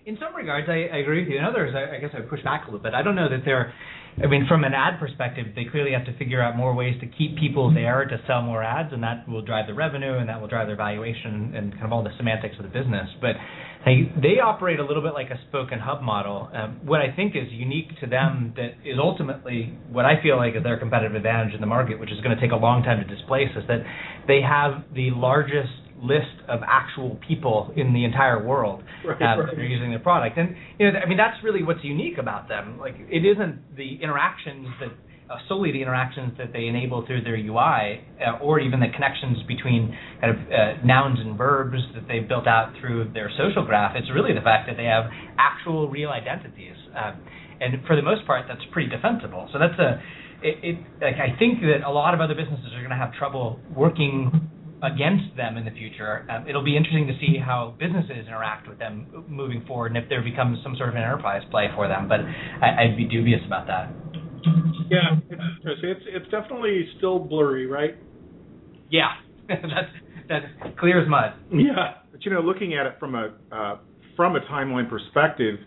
In 0.06 0.18
some 0.20 0.34
regards, 0.34 0.68
I, 0.68 0.90
I 0.94 0.98
agree 0.98 1.22
with 1.22 1.30
you. 1.30 1.38
In 1.38 1.46
others, 1.46 1.76
I, 1.76 1.98
I 1.98 2.00
guess 2.00 2.10
I 2.14 2.22
push 2.22 2.44
back 2.44 2.64
a 2.64 2.66
little 2.66 2.80
bit. 2.80 2.94
I 2.94 3.04
don't 3.04 3.16
know 3.16 3.30
that 3.30 3.46
they're 3.46 3.74
I 4.22 4.28
mean, 4.28 4.46
from 4.48 4.64
an 4.64 4.74
ad 4.74 5.00
perspective, 5.00 5.48
they 5.56 5.66
clearly 5.66 5.92
have 5.94 6.06
to 6.06 6.18
figure 6.18 6.42
out 6.42 6.58
more 6.58 6.76
ways 6.76 7.00
to 7.00 7.08
keep 7.08 7.38
people 7.38 7.74
there 7.74 8.06
to 8.06 8.20
sell 8.28 8.42
more 8.42 8.62
ads, 8.62 8.92
and 8.94 9.02
that 9.04 9.28
will 9.28 9.42
drive 9.42 9.68
the 9.68 9.74
revenue, 9.74 10.18
and 10.18 10.28
that 10.28 10.40
will 10.40 10.50
drive 10.50 10.68
their 10.68 10.76
valuation, 10.76 11.54
and 11.56 11.72
kind 11.72 11.86
of 11.86 11.94
all 11.94 12.04
the 12.04 12.12
semantics 12.18 12.56
of 12.58 12.64
the 12.64 12.70
business. 12.70 13.08
But 13.22 13.36
they 13.86 14.12
they 14.22 14.40
operate 14.44 14.80
a 14.80 14.86
little 14.86 15.02
bit 15.02 15.14
like 15.14 15.30
a 15.30 15.40
spoken 15.48 15.80
hub 15.80 16.02
model. 16.02 16.50
Um, 16.54 16.82
what 16.84 17.02
I 17.02 17.16
think 17.16 17.36
is 17.36 17.48
unique 17.52 18.00
to 18.02 18.08
them 18.08 18.54
that 18.58 18.76
is 18.86 18.98
ultimately 19.00 19.78
what 19.90 20.06
I 20.06 20.22
feel 20.22 20.38
like 20.38 20.56
is 20.56 20.64
their 20.64 20.78
competitive 20.78 21.16
advantage 21.16 21.56
in 21.56 21.62
the 21.62 21.68
market, 21.68 22.00
which 22.00 22.12
is 22.12 22.20
going 22.22 22.36
to 22.36 22.42
take 22.42 22.52
a 22.52 22.60
long 22.60 22.84
time 22.84 23.00
to 23.06 23.16
displace, 23.16 23.50
is 23.56 23.64
that 23.68 23.80
they 24.28 24.42
have 24.42 24.84
the 24.94 25.12
largest 25.12 25.72
list 26.02 26.42
of 26.48 26.62
actual 26.66 27.20
people 27.28 27.72
in 27.76 27.94
the 27.94 28.04
entire 28.06 28.46
world 28.46 28.84
right, 29.06 29.22
uh, 29.22 29.40
right. 29.42 29.52
that 29.52 29.60
are 29.60 29.64
using 29.64 29.90
their 29.90 30.00
product. 30.00 30.38
And 30.38 30.56
you 30.80 30.92
know, 30.92 31.00
I 31.00 31.08
mean, 31.08 31.18
that's 31.18 31.38
really 31.44 31.64
what's 31.64 31.84
unique 31.84 32.18
about 32.18 32.48
them. 32.48 32.80
Like, 32.80 32.96
it 32.98 33.26
isn't 33.26 33.76
the 33.76 34.02
interactions 34.02 34.68
that 34.80 34.92
uh, 35.32 35.38
solely 35.48 35.72
the 35.72 35.82
interactions 35.82 36.34
that 36.38 36.52
they 36.52 36.66
enable 36.66 37.06
through 37.06 37.24
their 37.24 37.38
UI, 37.38 38.04
uh, 38.20 38.44
or 38.44 38.60
even 38.60 38.82
the 38.82 38.92
connections 38.94 39.38
between 39.48 39.96
kind 40.20 40.36
of 40.36 40.38
uh, 40.52 40.86
nouns 40.86 41.20
and 41.20 41.38
verbs 41.38 41.80
that 41.96 42.06
they've 42.08 42.28
built 42.28 42.48
out 42.48 42.74
through 42.82 43.10
their 43.14 43.32
social 43.38 43.66
graph. 43.66 43.96
It's 43.96 44.12
really 44.12 44.34
the 44.34 44.42
fact 44.42 44.68
that 44.68 44.76
they 44.76 44.86
have 44.92 45.06
actual 45.38 45.88
real 45.88 46.10
identities, 46.10 46.76
uh, 46.92 47.14
and 47.62 47.86
for 47.88 47.96
the 47.96 48.02
most 48.02 48.28
part, 48.28 48.46
that's 48.50 48.62
pretty 48.74 48.90
defensible. 48.90 49.48
So 49.54 49.60
that's 49.60 49.80
a 49.80 50.02
it, 50.44 50.58
it 50.64 50.76
like 51.00 51.16
I 51.16 51.38
think 51.38 51.62
that 51.62 51.88
a 51.88 51.92
lot 51.92 52.14
of 52.14 52.20
other 52.20 52.36
businesses 52.36 52.74
are 52.74 52.82
going 52.82 52.92
to 52.92 53.00
have 53.00 53.14
trouble 53.14 53.60
working 53.76 54.50
against 54.84 55.36
them 55.38 55.58
in 55.58 55.66
the 55.66 55.72
future. 55.72 56.26
Um, 56.30 56.48
it'll 56.48 56.64
be 56.64 56.76
interesting 56.76 57.08
to 57.08 57.14
see 57.20 57.38
how 57.38 57.76
businesses 57.80 58.26
interact 58.28 58.68
with 58.68 58.80
them 58.80 59.26
moving 59.28 59.64
forward, 59.66 59.96
and 59.96 59.98
if 59.98 60.10
there 60.10 60.22
becomes 60.22 60.60
some 60.64 60.76
sort 60.76 60.90
of 60.90 60.96
an 60.96 61.04
enterprise 61.04 61.44
play 61.52 61.68
for 61.76 61.88
them. 61.88 62.08
But 62.08 62.22
I, 62.22 62.88
would 62.88 62.98
be 62.98 63.06
dubious 63.06 63.42
about 63.46 63.68
that. 63.68 63.92
Yeah, 64.90 65.22
it's 65.64 65.82
it's, 65.84 66.02
it's 66.08 66.32
definitely 66.32 66.88
still 66.98 67.20
blurry, 67.20 67.68
right? 67.68 67.96
Yeah, 68.90 69.12
that's 69.48 69.94
that's 70.28 70.46
clear 70.80 71.02
as 71.02 71.08
mud. 71.08 71.34
Yeah, 71.52 72.02
but 72.12 72.26
you 72.26 72.32
know, 72.32 72.42
looking 72.42 72.74
at 72.76 72.86
it 72.86 72.96
from 73.00 73.16
a 73.16 73.34
uh, 73.52 73.78
from 74.16 74.36
a 74.36 74.40
timeline 74.42 74.90
perspective, 74.90 75.60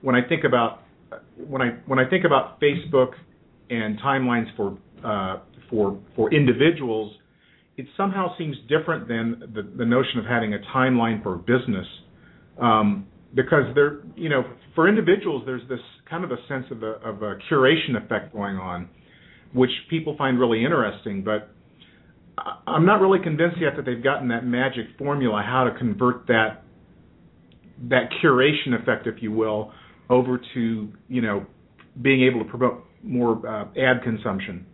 when 0.00 0.14
I 0.14 0.26
think 0.26 0.44
about 0.44 0.82
when 1.36 1.62
I 1.62 1.76
when 1.86 1.98
I 1.98 2.08
think 2.08 2.24
about 2.24 2.60
Facebook 2.60 3.12
and 3.70 3.98
timelines 4.00 4.54
for 4.56 4.78
uh, 5.04 5.40
for 5.70 5.98
for 6.16 6.32
individuals, 6.32 7.12
it 7.76 7.86
somehow 7.96 8.36
seems 8.36 8.56
different 8.68 9.08
than 9.08 9.52
the, 9.54 9.62
the 9.62 9.84
notion 9.84 10.18
of 10.18 10.26
having 10.26 10.54
a 10.54 10.58
timeline 10.74 11.22
for 11.22 11.36
business. 11.36 11.86
Um, 12.60 13.06
because 13.34 13.74
there, 13.74 14.00
you 14.14 14.28
know, 14.28 14.42
for 14.74 14.88
individuals, 14.88 15.42
there's 15.46 15.66
this 15.68 15.80
kind 16.08 16.22
of 16.22 16.30
a 16.32 16.36
sense 16.48 16.66
of 16.70 16.82
a, 16.82 16.92
of 17.02 17.22
a 17.22 17.36
curation 17.50 17.96
effect 17.96 18.32
going 18.34 18.56
on, 18.56 18.90
which 19.54 19.70
people 19.88 20.14
find 20.18 20.38
really 20.38 20.62
interesting. 20.62 21.24
But 21.24 21.50
I'm 22.66 22.84
not 22.84 23.00
really 23.00 23.20
convinced 23.22 23.56
yet 23.60 23.76
that 23.76 23.86
they've 23.86 24.02
gotten 24.02 24.28
that 24.28 24.44
magic 24.44 24.86
formula 24.98 25.42
how 25.44 25.64
to 25.64 25.78
convert 25.78 26.26
that 26.26 26.64
that 27.88 28.10
curation 28.22 28.80
effect, 28.80 29.06
if 29.06 29.22
you 29.22 29.32
will, 29.32 29.72
over 30.10 30.40
to 30.54 30.92
you 31.08 31.22
know 31.22 31.46
being 32.00 32.22
able 32.22 32.44
to 32.44 32.50
promote 32.50 32.84
more 33.02 33.46
uh, 33.46 33.64
ad 33.78 34.02
consumption. 34.02 34.66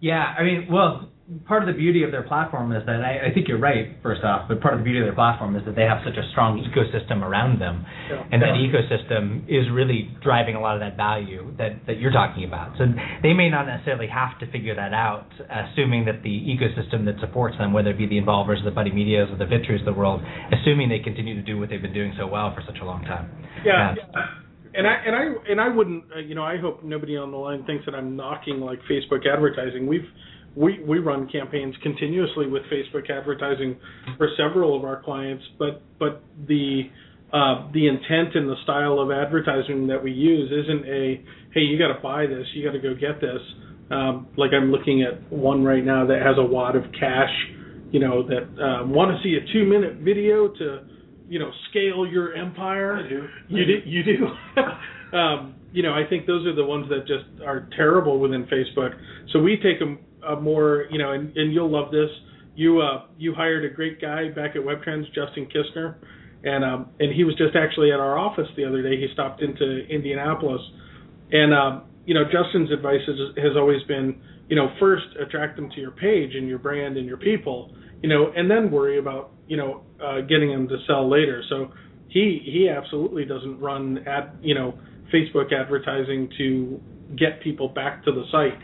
Yeah, 0.00 0.34
I 0.36 0.42
mean, 0.42 0.66
well, 0.70 1.11
part 1.46 1.62
of 1.62 1.68
the 1.68 1.78
beauty 1.78 2.02
of 2.02 2.10
their 2.10 2.22
platform 2.22 2.72
is 2.72 2.84
that 2.86 3.00
I, 3.00 3.30
I, 3.30 3.34
think 3.34 3.48
you're 3.48 3.60
right. 3.60 3.96
First 4.02 4.24
off, 4.24 4.48
but 4.48 4.60
part 4.60 4.74
of 4.74 4.80
the 4.80 4.84
beauty 4.84 5.00
of 5.00 5.06
their 5.06 5.14
platform 5.14 5.56
is 5.56 5.64
that 5.66 5.76
they 5.76 5.82
have 5.82 5.98
such 6.04 6.16
a 6.16 6.24
strong 6.30 6.60
ecosystem 6.60 7.22
around 7.22 7.60
them, 7.60 7.84
yeah. 8.10 8.24
and 8.30 8.42
that 8.42 8.54
ecosystem 8.58 9.44
is 9.48 9.70
really 9.72 10.10
driving 10.22 10.54
a 10.54 10.60
lot 10.60 10.74
of 10.74 10.80
that 10.80 10.96
value 10.96 11.54
that 11.58 11.86
that 11.86 11.98
you're 11.98 12.12
talking 12.12 12.44
about. 12.44 12.76
So 12.78 12.84
they 13.22 13.32
may 13.32 13.48
not 13.48 13.66
necessarily 13.66 14.08
have 14.08 14.38
to 14.40 14.50
figure 14.50 14.74
that 14.74 14.92
out, 14.92 15.26
assuming 15.48 16.04
that 16.06 16.22
the 16.22 16.32
ecosystem 16.32 17.04
that 17.06 17.20
supports 17.20 17.56
them, 17.58 17.72
whether 17.72 17.90
it 17.90 17.98
be 17.98 18.06
the 18.06 18.18
Involvers, 18.18 18.60
the 18.64 18.70
Buddy 18.70 18.92
Medias, 18.92 19.28
or 19.30 19.38
the 19.38 19.48
Vitrues 19.48 19.80
of 19.80 19.86
the 19.86 19.92
world, 19.92 20.22
assuming 20.52 20.88
they 20.88 21.00
continue 21.00 21.34
to 21.34 21.42
do 21.42 21.58
what 21.58 21.68
they've 21.68 21.82
been 21.82 21.94
doing 21.94 22.14
so 22.18 22.26
well 22.26 22.54
for 22.54 22.62
such 22.66 22.78
a 22.80 22.84
long 22.84 23.02
time. 23.02 23.30
Yeah. 23.64 23.94
yeah. 23.96 24.26
And 24.74 24.86
I 24.86 24.94
and 25.04 25.14
I 25.14 25.22
and 25.50 25.60
I 25.60 25.68
wouldn't, 25.68 26.04
uh, 26.16 26.18
you 26.20 26.34
know, 26.34 26.44
I 26.44 26.56
hope 26.56 26.82
nobody 26.82 27.16
on 27.16 27.30
the 27.30 27.36
line 27.36 27.64
thinks 27.66 27.84
that 27.84 27.94
I'm 27.94 28.16
knocking 28.16 28.60
like 28.60 28.78
Facebook 28.90 29.26
advertising. 29.30 29.86
We've 29.86 30.08
we 30.56 30.82
we 30.84 30.98
run 30.98 31.28
campaigns 31.28 31.74
continuously 31.82 32.46
with 32.46 32.62
Facebook 32.64 33.10
advertising 33.10 33.76
for 34.18 34.28
several 34.36 34.76
of 34.76 34.84
our 34.84 35.02
clients, 35.02 35.44
but 35.58 35.82
but 35.98 36.22
the 36.46 36.82
uh, 37.32 37.70
the 37.72 37.88
intent 37.88 38.34
and 38.34 38.48
the 38.48 38.56
style 38.62 38.98
of 38.98 39.10
advertising 39.10 39.86
that 39.86 40.02
we 40.02 40.12
use 40.12 40.50
isn't 40.50 40.86
a 40.86 41.22
hey 41.54 41.60
you 41.60 41.78
got 41.78 41.94
to 41.94 42.00
buy 42.02 42.26
this 42.26 42.46
you 42.54 42.64
got 42.64 42.72
to 42.72 42.80
go 42.80 42.94
get 42.94 43.20
this. 43.20 43.40
Um, 43.90 44.28
like 44.36 44.50
I'm 44.54 44.70
looking 44.70 45.02
at 45.02 45.30
one 45.32 45.64
right 45.64 45.84
now 45.84 46.06
that 46.06 46.22
has 46.22 46.36
a 46.38 46.44
wad 46.44 46.76
of 46.76 46.84
cash 46.98 47.30
you 47.92 48.00
know 48.00 48.26
that 48.26 48.42
uh, 48.42 48.86
want 48.86 49.10
to 49.16 49.22
see 49.22 49.36
a 49.36 49.52
two 49.52 49.64
minute 49.64 49.96
video 49.96 50.48
to 50.48 50.80
you 51.28 51.38
know 51.38 51.50
scale 51.70 52.06
your 52.06 52.34
empire. 52.34 52.96
I 52.96 53.08
do. 53.08 53.28
You 53.48 53.64
do 53.64 53.72
you 53.84 54.02
do? 54.02 54.26
Um, 55.12 55.56
you 55.72 55.82
know 55.82 55.92
I 55.92 56.08
think 56.08 56.26
those 56.26 56.46
are 56.46 56.54
the 56.54 56.64
ones 56.64 56.88
that 56.88 57.00
just 57.00 57.44
are 57.46 57.68
terrible 57.76 58.18
within 58.18 58.46
Facebook. 58.46 58.98
So 59.30 59.40
we 59.40 59.58
take 59.62 59.78
them 59.78 59.98
a 60.26 60.40
more 60.40 60.86
you 60.90 60.98
know, 60.98 61.12
and, 61.12 61.36
and 61.36 61.52
you'll 61.52 61.70
love 61.70 61.90
this. 61.90 62.10
You 62.54 62.80
uh, 62.80 63.06
you 63.18 63.34
hired 63.34 63.64
a 63.64 63.74
great 63.74 64.00
guy 64.00 64.28
back 64.28 64.56
at 64.56 64.62
WebTrends, 64.62 65.06
Justin 65.14 65.48
Kistner, 65.54 65.96
and 66.44 66.64
um, 66.64 66.90
and 67.00 67.14
he 67.14 67.24
was 67.24 67.34
just 67.36 67.56
actually 67.56 67.92
at 67.92 68.00
our 68.00 68.18
office 68.18 68.48
the 68.56 68.64
other 68.64 68.82
day. 68.82 68.96
He 69.00 69.08
stopped 69.12 69.42
into 69.42 69.86
Indianapolis, 69.88 70.60
and 71.30 71.54
um, 71.54 71.82
you 72.04 72.14
know, 72.14 72.24
Justin's 72.24 72.70
advice 72.70 73.00
has 73.06 73.16
has 73.36 73.56
always 73.56 73.82
been, 73.84 74.20
you 74.48 74.56
know, 74.56 74.68
first 74.80 75.06
attract 75.20 75.56
them 75.56 75.70
to 75.70 75.80
your 75.80 75.92
page 75.92 76.34
and 76.34 76.48
your 76.48 76.58
brand 76.58 76.96
and 76.96 77.06
your 77.06 77.16
people, 77.16 77.74
you 78.02 78.08
know, 78.08 78.32
and 78.36 78.50
then 78.50 78.70
worry 78.70 78.98
about 78.98 79.30
you 79.46 79.56
know 79.56 79.82
uh, 80.04 80.20
getting 80.22 80.50
them 80.50 80.68
to 80.68 80.76
sell 80.86 81.08
later. 81.08 81.42
So 81.48 81.70
he 82.08 82.40
he 82.44 82.68
absolutely 82.68 83.24
doesn't 83.24 83.60
run 83.60 84.04
ad 84.06 84.32
you 84.42 84.54
know 84.54 84.78
Facebook 85.12 85.52
advertising 85.52 86.30
to 86.38 86.80
get 87.16 87.40
people 87.42 87.68
back 87.68 88.04
to 88.04 88.12
the 88.12 88.24
site 88.32 88.58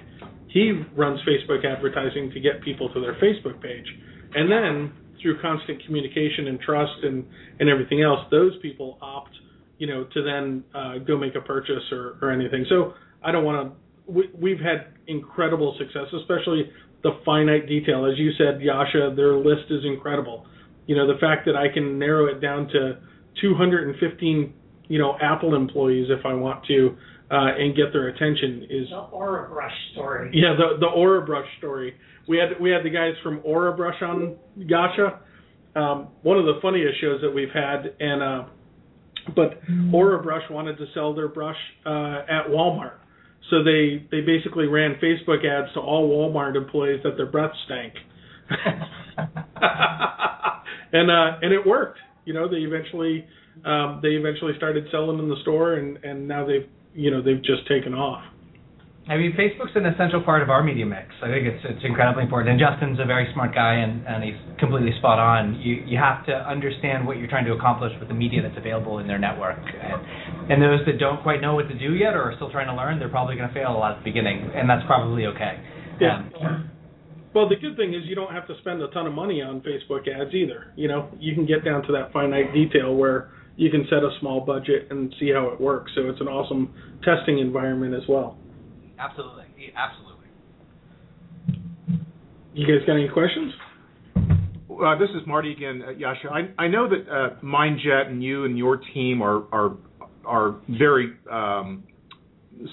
he 0.49 0.83
runs 0.97 1.21
Facebook 1.29 1.65
advertising 1.65 2.31
to 2.33 2.41
get 2.41 2.63
people 2.63 2.93
to 2.93 3.01
their 3.01 3.15
Facebook 3.15 3.61
page. 3.63 3.87
And 4.35 4.51
then 4.51 4.93
through 5.21 5.41
constant 5.41 5.85
communication 5.85 6.49
and 6.49 6.61
trust 6.61 6.93
and, 7.03 7.25
and 7.61 7.69
everything 7.69 8.03
else, 8.03 8.21
those 8.31 8.53
people 8.63 8.99
opt, 9.01 9.35
you 9.79 9.87
know, 9.87 10.07
to 10.15 10.23
then 10.23 10.65
uh, 10.75 10.99
go 10.99 11.17
make 11.17 11.35
a 11.35 11.41
purchase 11.41 11.83
or, 11.93 12.19
or 12.23 12.31
anything. 12.31 12.67
So 12.69 12.95
I 13.23 13.33
don't 13.33 13.45
want 13.45 13.69
to. 13.69 14.13
We, 14.13 14.31
we've 14.35 14.61
had 14.61 14.95
incredible 15.07 15.77
success, 15.79 16.07
especially 16.19 16.71
the 17.03 17.19
finite 17.25 17.69
detail. 17.69 18.07
As 18.07 18.19
you 18.19 18.33
said, 18.39 18.61
Jascha, 18.61 19.15
their 19.15 19.37
list 19.37 19.71
is 19.71 19.85
incredible. 19.85 20.47
You 20.87 20.97
know, 20.97 21.07
the 21.07 21.19
fact 21.21 21.45
that 21.47 21.57
I 21.57 21.73
can 21.73 21.99
narrow 21.99 22.27
it 22.27 22.41
down 22.41 22.69
to 22.69 22.99
215, 23.41 24.55
you 24.89 24.99
know, 24.99 25.17
Apple 25.21 25.55
employees 25.55 26.09
if 26.11 26.25
I 26.25 26.35
want 26.35 26.65
to, 26.67 26.97
uh, 27.31 27.53
and 27.59 27.77
get 27.77 27.93
their 27.93 28.09
attention 28.09 28.67
is 28.71 28.89
the 28.89 29.07
Orabrush 29.13 29.93
story. 29.93 30.31
Yeah, 30.33 30.55
the 30.57 30.79
the 30.81 30.87
Orabrush 30.87 31.47
story. 31.59 31.95
We 32.27 32.39
had 32.39 32.61
we 32.61 32.71
had 32.71 32.85
the 32.85 32.91
guys 32.91 33.13
from 33.23 33.41
Orabrush 33.41 34.01
on 34.03 34.37
Jascha. 34.59 35.19
Um, 35.77 36.09
one 36.23 36.39
of 36.39 36.47
the 36.47 36.59
funniest 36.63 37.01
shows 37.01 37.21
that 37.21 37.31
we've 37.31 37.53
had, 37.53 37.95
and 38.01 38.23
uh, 38.23 38.45
but 39.37 39.61
Orabrush 39.93 40.51
wanted 40.51 40.79
to 40.79 40.87
sell 40.95 41.15
their 41.15 41.29
brush 41.29 41.57
uh, 41.85 42.23
at 42.29 42.49
Walmart, 42.49 42.95
so 43.51 43.63
they 43.63 44.07
they 44.11 44.23
basically 44.23 44.67
ran 44.67 44.97
Facebook 45.03 45.45
ads 45.45 45.73
to 45.75 45.81
all 45.81 46.09
Walmart 46.09 46.57
employees 46.57 47.01
that 47.05 47.17
their 47.17 47.27
breath 47.27 47.53
stank, 47.67 47.93
and 50.93 51.11
uh, 51.11 51.39
and 51.43 51.53
it 51.53 51.67
worked. 51.67 51.99
You 52.29 52.35
know, 52.35 52.47
they 52.47 52.61
eventually 52.61 53.25
um, 53.65 54.01
they 54.03 54.13
eventually 54.21 54.53
started 54.59 54.85
selling 54.91 55.19
in 55.19 55.31
the 55.31 55.41
store, 55.41 55.81
and 55.81 55.97
and 56.05 56.29
now 56.29 56.45
they've 56.45 56.69
you 56.93 57.11
know 57.11 57.23
they've 57.23 57.41
just 57.41 57.67
taken 57.67 57.95
off. 57.95 58.23
I 59.09 59.17
mean, 59.17 59.33
Facebook's 59.33 59.73
an 59.75 59.87
essential 59.87 60.21
part 60.21 60.43
of 60.43 60.51
our 60.51 60.63
media 60.63 60.85
mix. 60.85 61.09
I 61.25 61.33
think 61.33 61.49
it's 61.49 61.65
it's 61.65 61.81
incredibly 61.89 62.25
important. 62.25 62.53
And 62.53 62.61
Justin's 62.61 63.01
a 63.01 63.09
very 63.09 63.33
smart 63.33 63.55
guy, 63.55 63.81
and, 63.81 64.07
and 64.07 64.23
he's 64.23 64.37
completely 64.61 64.93
spot 64.99 65.19
on. 65.19 65.57
You 65.57 65.81
you 65.89 65.97
have 65.97 66.27
to 66.27 66.37
understand 66.37 67.07
what 67.07 67.17
you're 67.17 67.33
trying 67.33 67.47
to 67.47 67.57
accomplish 67.57 67.97
with 67.99 68.13
the 68.13 68.15
media 68.15 68.43
that's 68.45 68.59
available 68.59 68.99
in 68.99 69.07
their 69.09 69.19
network. 69.19 69.65
And 69.65 70.53
And 70.53 70.61
those 70.61 70.85
that 70.85 71.01
don't 71.01 71.23
quite 71.25 71.41
know 71.41 71.55
what 71.55 71.73
to 71.73 71.79
do 71.81 71.97
yet 71.97 72.13
or 72.13 72.29
are 72.29 72.35
still 72.37 72.53
trying 72.53 72.69
to 72.69 72.77
learn, 72.77 72.99
they're 72.99 73.09
probably 73.09 73.37
going 73.37 73.49
to 73.49 73.55
fail 73.57 73.73
a 73.73 73.81
lot 73.81 73.97
at 73.97 74.05
the 74.05 74.05
beginning, 74.05 74.53
and 74.53 74.69
that's 74.69 74.85
probably 74.85 75.25
okay. 75.33 75.57
Yeah. 75.99 76.29
Um, 76.45 76.69
Well, 77.35 77.49
the 77.49 77.57
good 77.57 77.77
thing 77.77 77.95
is 77.95 78.03
you 78.05 78.15
don't 78.15 78.33
have 78.33 78.47
to 78.49 78.55
spend 78.61 78.83
a 78.83 78.89
ton 78.89 79.07
of 79.07 79.13
money 79.13 79.43
on 79.43 79.61
Facebook 79.61 80.09
ads 80.09 80.35
either. 80.35 80.73
You 80.77 80.89
know, 80.89 81.11
you 81.19 81.35
can 81.35 81.47
get 81.47 81.65
down 81.65 81.83
to 81.83 81.93
that 81.93 82.13
finite 82.13 82.53
detail 82.55 82.95
where 82.95 83.31
you 83.57 83.71
can 83.71 83.85
set 83.91 83.99
a 83.99 84.11
small 84.21 84.41
budget 84.41 84.89
and 84.91 85.15
see 85.21 85.31
how 85.31 85.49
it 85.49 85.61
works. 85.61 85.93
So 85.95 86.09
it's 86.09 86.21
an 86.21 86.29
awesome 86.29 86.73
testing 87.05 87.39
environment 87.39 87.95
as 87.95 88.03
well. 88.09 88.39
absolutely, 88.99 89.45
absolutely. 89.77 90.27
You 92.55 92.67
guys 92.67 92.87
got 92.87 92.95
any 92.95 93.09
questions? 93.09 93.53
Uh, 94.17 94.97
this 94.99 95.11
is 95.11 95.27
Marty 95.27 95.53
again, 95.53 95.83
uh, 95.83 95.93
Jascha. 95.93 96.31
I, 96.33 96.63
I 96.63 96.69
know 96.69 96.89
that 96.89 97.09
uh, 97.09 97.37
MindJet 97.45 98.09
and 98.09 98.23
you 98.23 98.45
and 98.45 98.57
your 98.57 98.79
team 98.95 99.23
are 99.23 99.43
are 99.53 99.77
are 100.25 100.57
very 100.69 101.15
um, 101.31 101.85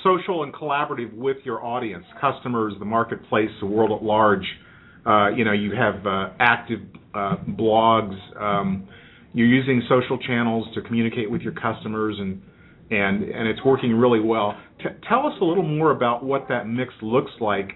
social 0.04 0.43
and 0.43 0.54
collaborative 0.54 1.13
with 1.13 1.38
your 1.43 1.63
audience, 1.63 2.06
customers, 2.19 2.74
the 2.80 2.86
marketplace, 2.86 3.50
the 3.60 3.65
world 3.65 3.91
at 3.91 4.04
large. 4.04 4.45
Uh, 5.06 5.30
you 5.30 5.45
know, 5.45 5.52
you 5.52 5.71
have 5.76 6.06
uh, 6.06 6.30
active 6.39 6.80
uh, 7.13 7.36
blogs. 7.50 8.17
Um, 8.41 8.88
you're 9.34 9.48
using 9.48 9.84
social 9.89 10.17
channels 10.17 10.67
to 10.76 10.82
communicate 10.82 11.30
with 11.30 11.41
your 11.41 11.54
customers, 11.54 12.15
and 12.19 12.41
and 12.89 13.24
and 13.24 13.48
it's 13.48 13.63
working 13.65 13.93
really 13.93 14.19
well. 14.19 14.58
T- 14.80 14.89
tell 15.08 15.28
us 15.28 15.34
a 15.41 15.45
little 15.45 15.67
more 15.67 15.91
about 15.91 16.24
what 16.24 16.48
that 16.50 16.67
mix 16.67 16.93
looks 17.02 17.32
like 17.39 17.71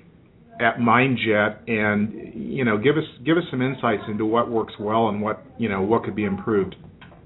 at 0.60 0.78
MindJet, 0.78 1.70
and 1.70 2.34
you 2.34 2.66
know, 2.66 2.78
give 2.78 2.98
us 2.98 3.04
give 3.26 3.38
us 3.38 3.44
some 3.52 3.62
insights 3.62 4.04
into 4.08 4.26
what 4.26 4.50
works 4.50 4.74
well 4.80 5.10
and 5.10 5.22
what 5.22 5.44
you 5.58 5.70
know 5.70 5.82
what 5.82 6.04
could 6.04 6.16
be 6.16 6.26
improved. 6.26 6.76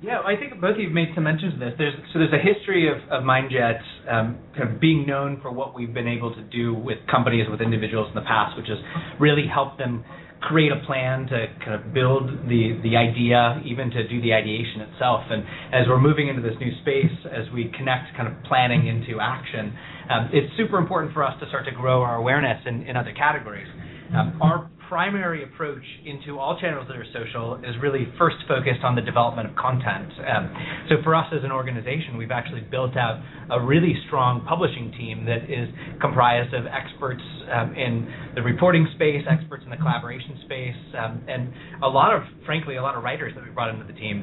Yeah, 0.04 0.20
I 0.20 0.36
think 0.36 0.60
both 0.60 0.76
of 0.76 0.80
you 0.84 0.92
have 0.92 0.94
made 0.94 1.16
some 1.16 1.24
mentions 1.24 1.54
of 1.54 1.60
this. 1.64 1.72
There's 1.78 1.96
so 2.12 2.20
there's 2.20 2.36
a 2.36 2.44
history 2.44 2.92
of, 2.92 3.00
of 3.08 3.24
MindJet 3.24 3.80
um, 4.12 4.38
kind 4.52 4.68
of 4.68 4.82
being 4.82 5.08
known 5.08 5.40
for 5.42 5.50
what 5.50 5.74
we've 5.74 5.94
been 5.94 6.10
able 6.10 6.36
to 6.36 6.44
do 6.44 6.74
with 6.76 6.98
companies, 7.10 7.48
with 7.50 7.62
individuals 7.62 8.10
in 8.10 8.16
the 8.16 8.28
past, 8.28 8.58
which 8.58 8.68
has 8.68 8.80
really 9.18 9.48
helped 9.48 9.78
them 9.78 10.04
create 10.42 10.74
a 10.74 10.86
plan 10.86 11.26
to 11.28 11.48
kind 11.64 11.80
of 11.80 11.94
build 11.94 12.28
the 12.52 12.76
the 12.84 13.00
idea, 13.00 13.64
even 13.64 13.90
to 13.92 14.06
do 14.10 14.20
the 14.22 14.34
ideation 14.34 14.82
itself. 14.92 15.24
And 15.32 15.44
as 15.72 15.88
we're 15.88 16.02
moving 16.04 16.28
into 16.28 16.42
this 16.42 16.60
new 16.60 16.76
space, 16.84 17.16
as 17.32 17.48
we 17.56 17.72
connect 17.72 18.12
kind 18.18 18.28
of 18.28 18.36
planning 18.44 18.88
into 18.88 19.22
action, 19.22 19.72
um, 20.12 20.30
it's 20.34 20.52
super 20.58 20.80
important 20.80 21.14
for 21.14 21.24
us 21.24 21.40
to 21.40 21.48
start 21.48 21.64
to 21.64 21.72
grow 21.72 22.02
our 22.02 22.18
awareness 22.18 22.60
in, 22.68 22.84
in 22.84 22.98
other 22.98 23.14
categories. 23.16 23.72
Um, 24.12 24.38
our 24.44 24.70
primary 24.94 25.44
approach 25.44 25.82
into 26.06 26.38
all 26.38 26.56
channels 26.62 26.86
that 26.88 26.96
are 26.96 27.06
social 27.18 27.56
is 27.66 27.74
really 27.82 28.06
first 28.16 28.36
focused 28.48 28.86
on 28.86 28.94
the 28.94 29.02
development 29.02 29.50
of 29.50 29.56
content. 29.56 30.06
Um, 30.22 30.54
so 30.88 31.02
for 31.04 31.16
us 31.16 31.26
as 31.34 31.44
an 31.44 31.52
organization, 31.52 32.16
we've 32.16 32.30
actually 32.30 32.62
built 32.62 32.96
out 32.96 33.18
a 33.50 33.60
really 33.60 33.98
strong 34.06 34.46
publishing 34.46 34.94
team 34.94 35.26
that 35.26 35.50
is 35.50 35.66
comprised 36.00 36.54
of 36.54 36.70
experts 36.70 37.26
um, 37.50 37.74
in 37.74 38.06
the 38.36 38.44
reporting 38.44 38.86
space, 38.94 39.26
experts 39.26 39.64
in 39.66 39.72
the 39.72 39.78
collaboration 39.78 40.38
space, 40.46 40.78
um, 40.94 41.26
and 41.28 41.50
a 41.82 41.90
lot 41.90 42.14
of, 42.14 42.22
frankly, 42.46 42.76
a 42.76 42.82
lot 42.84 42.94
of 42.94 43.02
writers 43.04 43.34
that 43.34 43.44
we 43.44 43.50
brought 43.50 43.74
into 43.74 43.92
the 43.92 43.98
team. 43.98 44.22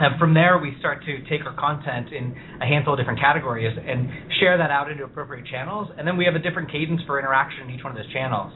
And 0.00 0.18
from 0.18 0.34
there, 0.34 0.58
we 0.58 0.74
start 0.80 1.04
to 1.04 1.22
take 1.30 1.46
our 1.46 1.54
content 1.54 2.10
in 2.10 2.34
a 2.58 2.66
handful 2.66 2.94
of 2.94 2.98
different 2.98 3.20
categories 3.20 3.70
and 3.78 4.10
share 4.40 4.58
that 4.58 4.72
out 4.72 4.90
into 4.90 5.04
appropriate 5.04 5.46
channels. 5.46 5.86
And 5.96 6.08
then 6.08 6.16
we 6.16 6.24
have 6.24 6.34
a 6.34 6.42
different 6.42 6.72
cadence 6.72 7.02
for 7.06 7.20
interaction 7.20 7.68
in 7.68 7.76
each 7.76 7.84
one 7.84 7.92
of 7.92 7.98
those 8.00 8.10
channels. 8.10 8.50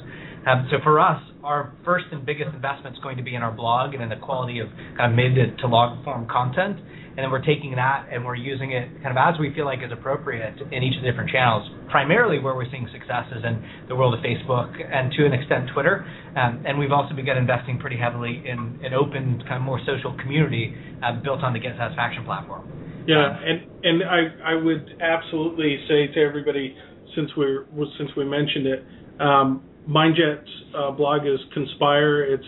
Um, 0.46 0.68
so 0.70 0.76
for 0.82 1.00
us, 1.00 1.20
our 1.42 1.72
first 1.84 2.06
and 2.12 2.24
biggest 2.24 2.54
investment 2.54 2.96
is 2.96 3.02
going 3.02 3.16
to 3.16 3.22
be 3.22 3.34
in 3.34 3.42
our 3.42 3.52
blog 3.52 3.94
and 3.94 4.02
in 4.02 4.08
the 4.08 4.16
quality 4.16 4.60
of 4.60 4.68
kind 4.96 5.12
of 5.12 5.16
mid 5.16 5.58
to 5.58 5.66
log 5.66 6.02
form 6.04 6.26
content. 6.28 6.78
And 7.16 7.22
then 7.22 7.30
we're 7.30 7.44
taking 7.46 7.76
that 7.76 8.08
and 8.10 8.24
we're 8.24 8.34
using 8.34 8.72
it 8.72 8.90
kind 9.00 9.16
of 9.16 9.16
as 9.16 9.38
we 9.38 9.54
feel 9.54 9.66
like 9.66 9.78
is 9.86 9.92
appropriate 9.92 10.58
in 10.72 10.82
each 10.82 10.96
of 10.96 11.02
the 11.04 11.08
different 11.08 11.30
channels. 11.30 11.62
Primarily 11.88 12.40
where 12.40 12.56
we're 12.56 12.68
seeing 12.72 12.88
success 12.90 13.30
is 13.30 13.44
in 13.44 13.62
the 13.88 13.94
world 13.94 14.14
of 14.14 14.20
Facebook 14.20 14.74
and 14.82 15.12
to 15.12 15.24
an 15.24 15.32
extent 15.32 15.70
Twitter. 15.72 16.04
Um, 16.34 16.64
and 16.66 16.76
we've 16.76 16.90
also 16.90 17.14
begun 17.14 17.38
investing 17.38 17.78
pretty 17.78 17.96
heavily 17.96 18.42
in 18.44 18.80
an 18.82 18.94
open, 18.94 19.38
kind 19.46 19.62
of 19.62 19.62
more 19.62 19.78
social 19.86 20.16
community 20.18 20.74
uh, 21.04 21.22
built 21.22 21.44
on 21.44 21.52
the 21.52 21.60
Get 21.60 21.78
Satisfaction 21.78 22.24
platform. 22.24 22.66
Yeah, 23.06 23.20
and 23.20 23.68
and 23.84 24.02
I 24.02 24.52
I 24.52 24.54
would 24.54 24.96
absolutely 25.00 25.76
say 25.86 26.08
to 26.14 26.20
everybody 26.20 26.74
since 27.14 27.30
we're 27.36 27.66
since 27.98 28.10
we 28.16 28.24
mentioned 28.24 28.66
it, 28.66 28.84
um, 29.20 29.62
MindJet's 29.88 30.50
uh, 30.76 30.90
blog 30.92 31.26
is 31.26 31.38
Conspire. 31.54 32.22
It's 32.34 32.44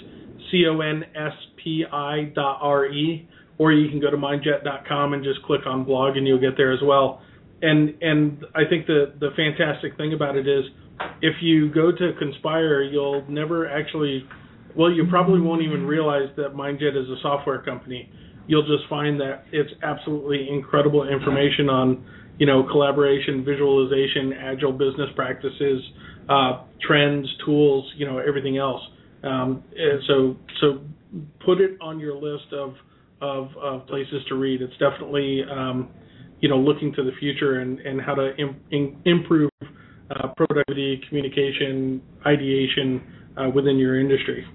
C 0.50 0.64
O 0.68 0.80
N 0.80 1.04
S 1.14 1.32
P 1.62 1.84
I 1.90 2.32
dot 2.34 2.58
R 2.62 2.86
E, 2.86 3.28
or 3.58 3.72
you 3.72 3.88
can 3.90 4.00
go 4.00 4.10
to 4.10 4.16
mindjet.com 4.16 5.12
and 5.12 5.24
just 5.24 5.42
click 5.42 5.62
on 5.66 5.84
blog 5.84 6.16
and 6.16 6.26
you'll 6.26 6.40
get 6.40 6.56
there 6.56 6.72
as 6.72 6.80
well. 6.82 7.22
And 7.62 7.94
and 8.00 8.44
I 8.54 8.68
think 8.68 8.86
the 8.86 9.14
the 9.18 9.30
fantastic 9.36 9.96
thing 9.96 10.12
about 10.12 10.36
it 10.36 10.46
is 10.46 10.64
if 11.22 11.34
you 11.42 11.72
go 11.72 11.90
to 11.90 12.12
Conspire, 12.18 12.82
you'll 12.90 13.24
never 13.28 13.68
actually 13.68 14.26
well, 14.76 14.90
you 14.90 15.06
probably 15.08 15.40
won't 15.40 15.62
even 15.62 15.86
realize 15.86 16.28
that 16.36 16.54
MindJet 16.54 17.00
is 17.00 17.08
a 17.08 17.16
software 17.22 17.62
company. 17.62 18.10
You'll 18.46 18.66
just 18.66 18.88
find 18.90 19.18
that 19.20 19.44
it's 19.50 19.70
absolutely 19.82 20.48
incredible 20.50 21.08
information 21.08 21.70
on, 21.70 22.04
you 22.38 22.46
know, 22.46 22.62
collaboration, 22.70 23.44
visualization, 23.44 24.32
agile 24.32 24.72
business 24.72 25.08
practices, 25.14 25.82
uh, 26.28 26.64
trends, 26.86 27.26
tools, 27.44 27.90
you 27.96 28.06
know, 28.06 28.18
everything 28.18 28.58
else. 28.58 28.82
Um, 29.22 29.64
so, 30.06 30.36
so 30.60 30.80
put 31.44 31.60
it 31.60 31.78
on 31.80 31.98
your 31.98 32.14
list 32.14 32.52
of 32.52 32.74
of, 33.20 33.48
of 33.56 33.86
places 33.86 34.22
to 34.28 34.34
read. 34.34 34.60
It's 34.60 34.72
definitely, 34.74 35.42
um, 35.50 35.88
you 36.40 36.48
know, 36.48 36.58
looking 36.58 36.92
to 36.94 37.02
the 37.02 37.12
future 37.18 37.60
and, 37.60 37.78
and 37.78 38.00
how 38.00 38.14
to 38.14 38.36
Im- 38.36 38.60
in- 38.70 39.00
improve 39.06 39.50
uh, 40.10 40.28
productivity, 40.36 41.00
communication, 41.08 42.02
ideation 42.26 43.02
uh, 43.38 43.48
within 43.54 43.78
your 43.78 43.98
industry. 43.98 44.46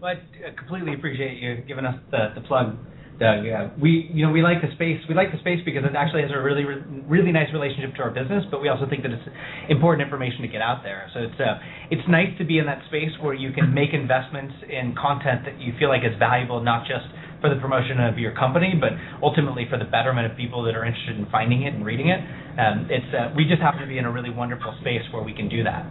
Well, 0.00 0.14
I 0.14 0.50
completely 0.56 0.94
appreciate 0.94 1.38
you 1.38 1.62
giving 1.68 1.84
us 1.84 1.96
the, 2.10 2.32
the 2.34 2.40
plug, 2.40 2.76
Doug. 3.22 3.46
Yeah, 3.46 3.70
we 3.78 4.10
you 4.10 4.26
know 4.26 4.34
we 4.34 4.42
like 4.42 4.58
the 4.58 4.74
space. 4.74 4.98
We 5.06 5.14
like 5.14 5.30
the 5.30 5.38
space 5.38 5.62
because 5.62 5.86
it 5.86 5.94
actually 5.94 6.26
has 6.26 6.34
a 6.34 6.42
really 6.42 6.66
really 7.06 7.30
nice 7.30 7.46
relationship 7.54 7.94
to 7.94 8.02
our 8.02 8.10
business, 8.10 8.42
but 8.50 8.58
we 8.58 8.66
also 8.66 8.90
think 8.90 9.06
that 9.06 9.14
it's 9.14 9.22
important 9.70 10.02
information 10.02 10.42
to 10.42 10.50
get 10.50 10.58
out 10.58 10.82
there. 10.82 11.06
So 11.14 11.30
it's 11.30 11.38
uh, 11.38 11.62
it's 11.94 12.02
nice 12.10 12.34
to 12.42 12.44
be 12.44 12.58
in 12.58 12.66
that 12.66 12.82
space 12.90 13.14
where 13.22 13.34
you 13.34 13.54
can 13.54 13.70
make 13.70 13.94
investments 13.94 14.58
in 14.66 14.98
content 14.98 15.46
that 15.46 15.62
you 15.62 15.70
feel 15.78 15.86
like 15.86 16.02
is 16.02 16.18
valuable, 16.18 16.58
not 16.58 16.82
just 16.82 17.06
for 17.38 17.46
the 17.46 17.60
promotion 17.62 18.02
of 18.02 18.18
your 18.18 18.34
company, 18.34 18.74
but 18.74 18.90
ultimately 19.22 19.70
for 19.70 19.78
the 19.78 19.86
betterment 19.86 20.26
of 20.26 20.36
people 20.36 20.66
that 20.66 20.74
are 20.74 20.84
interested 20.84 21.14
in 21.14 21.30
finding 21.30 21.62
it 21.62 21.74
and 21.78 21.86
reading 21.86 22.10
it. 22.10 22.18
Um, 22.58 22.90
it's 22.90 23.06
uh, 23.14 23.30
we 23.38 23.46
just 23.46 23.62
happen 23.62 23.82
to 23.82 23.86
be 23.86 24.02
in 24.02 24.04
a 24.04 24.10
really 24.10 24.34
wonderful 24.34 24.74
space 24.82 25.06
where 25.14 25.22
we 25.22 25.30
can 25.30 25.46
do 25.48 25.62
that. 25.62 25.86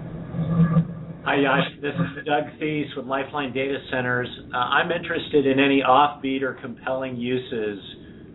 Hi, 1.23 1.35
Yash. 1.35 1.77
This 1.83 1.93
is 1.93 2.25
Doug 2.25 2.49
Thies 2.57 2.87
with 2.97 3.05
Lifeline 3.05 3.53
Data 3.53 3.77
Centers. 3.91 4.27
Uh, 4.51 4.57
I'm 4.57 4.91
interested 4.91 5.45
in 5.45 5.59
any 5.59 5.83
offbeat 5.87 6.41
or 6.41 6.57
compelling 6.59 7.15
uses 7.15 7.77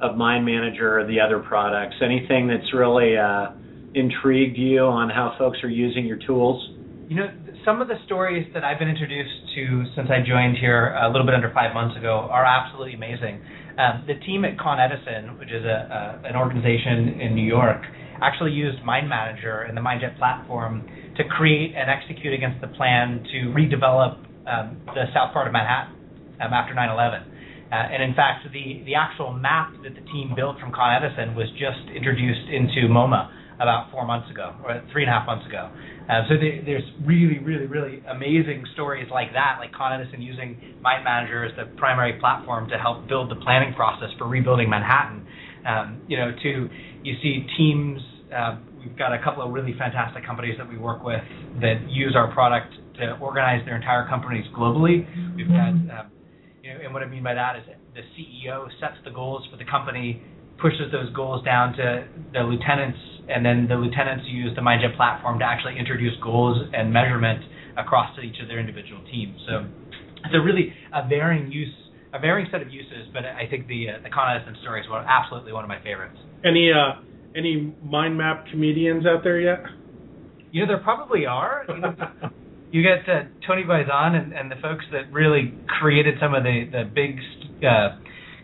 of 0.01 0.17
Mind 0.17 0.47
Manager 0.47 1.01
or 1.01 1.05
the 1.05 1.19
other 1.19 1.41
products. 1.41 1.97
Anything 2.01 2.47
that's 2.47 2.73
really 2.73 3.19
uh, 3.19 3.51
intrigued 3.95 4.57
you 4.57 4.83
on 4.83 5.11
how 5.11 5.35
folks 5.37 5.59
are 5.65 5.69
using 5.69 6.07
your 6.07 6.19
tools? 6.29 6.63
You 7.09 7.17
know, 7.17 7.27
some 7.65 7.83
of 7.83 7.89
the 7.89 7.97
stories 8.07 8.47
that 8.55 8.63
I've 8.63 8.79
been 8.79 8.89
introduced 8.89 9.35
to 9.57 9.83
since 9.97 10.07
I 10.09 10.23
joined 10.23 10.57
here 10.57 10.95
a 10.95 11.11
little 11.11 11.27
bit 11.27 11.35
under 11.35 11.51
five 11.53 11.75
months 11.75 11.99
ago 11.99 12.29
are 12.31 12.45
absolutely 12.45 12.95
amazing. 12.95 13.43
Um, 13.83 14.05
the 14.07 14.15
team 14.25 14.45
at 14.45 14.61
Con 14.61 14.79
Edison, 14.79 15.37
which 15.41 15.51
is 15.51 15.65
a, 15.65 16.23
a, 16.23 16.29
an 16.29 16.37
organization 16.37 17.19
in 17.19 17.35
New 17.35 17.47
York, 17.47 17.83
actually 18.23 18.53
used 18.53 18.83
Mind 18.85 19.09
Manager 19.09 19.63
and 19.63 19.77
the 19.77 19.81
MindJet 19.81 20.19
platform 20.19 20.87
to 21.17 21.25
create 21.25 21.75
and 21.75 21.91
execute 21.91 22.35
against 22.35 22.61
the 22.61 22.69
plan 22.69 23.25
to 23.33 23.39
redevelop 23.57 24.21
um, 24.47 24.77
the 24.95 25.05
south 25.15 25.33
part 25.33 25.47
of 25.47 25.53
Manhattan 25.53 25.95
um, 26.41 26.53
after 26.53 26.75
9/11. 26.75 27.25
Uh, 27.67 27.75
and 27.75 28.03
in 28.03 28.15
fact, 28.15 28.47
the 28.53 28.83
the 28.87 28.95
actual 28.95 29.33
map 29.33 29.73
that 29.83 29.95
the 29.95 30.05
team 30.13 30.33
built 30.37 30.61
from 30.61 30.71
Con 30.73 30.95
Edison 30.95 31.35
was 31.35 31.51
just 31.59 31.83
introduced 31.95 32.47
into 32.49 32.87
MoMA 32.87 33.31
about 33.57 33.91
four 33.91 34.05
months 34.07 34.31
ago, 34.31 34.55
or 34.65 34.85
three 34.93 35.03
and 35.03 35.11
a 35.11 35.15
half 35.15 35.27
months 35.27 35.47
ago. 35.47 35.71
Uh, 36.07 36.23
so 36.29 36.37
the, 36.37 36.61
there's 36.65 36.85
really, 37.05 37.39
really, 37.41 37.67
really 37.67 38.03
amazing 38.07 38.63
stories 38.75 39.09
like 39.11 39.33
that, 39.33 39.57
like 39.59 39.73
Con 39.73 39.99
Edison 39.99 40.21
using 40.23 40.77
Mind 40.81 41.03
Manager 41.05 41.45
as 41.45 41.57
the 41.57 41.65
primary 41.77 42.21
platform 42.21 42.69
to 42.69 42.79
help 42.79 43.09
build 43.09 43.31
the 43.31 43.41
planning 43.43 43.75
process 43.75 44.11
for 44.19 44.29
rebuilding 44.29 44.71
Manhattan. 44.71 45.27
Um, 45.67 46.03
you 46.07 46.17
know, 46.17 46.31
to 46.31 46.69
you 47.03 47.15
see 47.23 47.47
teams. 47.57 48.01
Uh, 48.35 48.59
we've 48.79 48.97
got 48.97 49.13
a 49.13 49.23
couple 49.23 49.43
of 49.43 49.53
really 49.53 49.75
fantastic 49.79 50.25
companies 50.25 50.55
that 50.59 50.69
we 50.69 50.79
work 50.79 51.03
with 51.03 51.23
that 51.61 51.91
use 51.91 52.15
our 52.17 52.33
product 52.33 52.73
to 52.99 53.19
organize 53.21 53.65
their 53.65 53.77
entire 53.77 54.09
companies 54.09 54.45
globally. 54.57 55.07
We've 55.37 55.49
got, 55.49 55.69
um, 55.69 56.11
you 56.63 56.71
know, 56.73 56.81
and 56.85 56.95
what 56.95 57.03
I 57.03 57.07
mean 57.07 57.23
by 57.23 57.35
that 57.35 57.57
is 57.57 57.63
the 57.95 58.03
CEO 58.17 58.69
sets 58.81 58.97
the 59.05 59.11
goals 59.11 59.47
for 59.51 59.57
the 59.57 59.65
company, 59.65 60.23
pushes 60.59 60.91
those 60.93 61.13
goals 61.15 61.45
down 61.45 61.77
to 61.77 62.07
the 62.33 62.41
lieutenants, 62.41 62.99
and 63.29 63.45
then 63.45 63.67
the 63.69 63.75
lieutenants 63.75 64.25
use 64.29 64.55
the 64.55 64.63
MindJet 64.63 64.97
platform 64.97 65.39
to 65.41 65.45
actually 65.45 65.79
introduce 65.79 66.15
goals 66.23 66.57
and 66.73 66.93
measurement 66.93 67.43
across 67.77 68.15
to 68.17 68.23
each 68.23 68.41
of 68.41 68.49
their 68.49 68.59
individual 68.59 69.03
teams. 69.11 69.37
So 69.47 69.67
it's 70.25 70.35
a 70.35 70.41
really 70.41 70.73
a 70.95 71.07
varying 71.07 71.53
use, 71.53 71.73
a 72.17 72.21
varying 72.21 72.49
set 72.51 72.63
of 72.63 72.71
uses, 72.73 73.09
but 73.13 73.25
I 73.25 73.47
think 73.49 73.69
the 73.69 73.91
uh, 73.91 74.03
the 74.03 74.11
Con 74.11 74.35
Edison 74.35 74.57
story 74.63 74.81
is 74.81 74.89
one, 74.89 75.05
absolutely 75.07 75.53
one 75.53 75.65
of 75.65 75.69
my 75.69 75.83
favorites. 75.83 76.17
Any 76.45 76.73
uh, 76.73 77.03
any 77.37 77.75
mind 77.85 78.17
map 78.17 78.47
comedians 78.51 79.07
out 79.07 79.23
there 79.23 79.41
yet? 79.41 79.61
You 80.53 80.63
know, 80.63 80.69
there 80.69 80.83
probably 80.83 81.27
are. 81.27 81.65
You, 81.69 81.79
know, 81.79 81.95
you 82.73 82.83
get 82.83 83.09
uh, 83.09 83.25
Tony 83.47 83.63
Buzan 83.63 84.17
and, 84.17 84.33
and 84.33 84.51
the 84.51 84.57
folks 84.63 84.85
that 84.93 85.13
really 85.13 85.55
created 85.81 86.15
some 86.21 86.35
of 86.35 86.43
the 86.43 86.65
the 86.71 86.85
big 86.93 87.19
uh, 87.59 87.99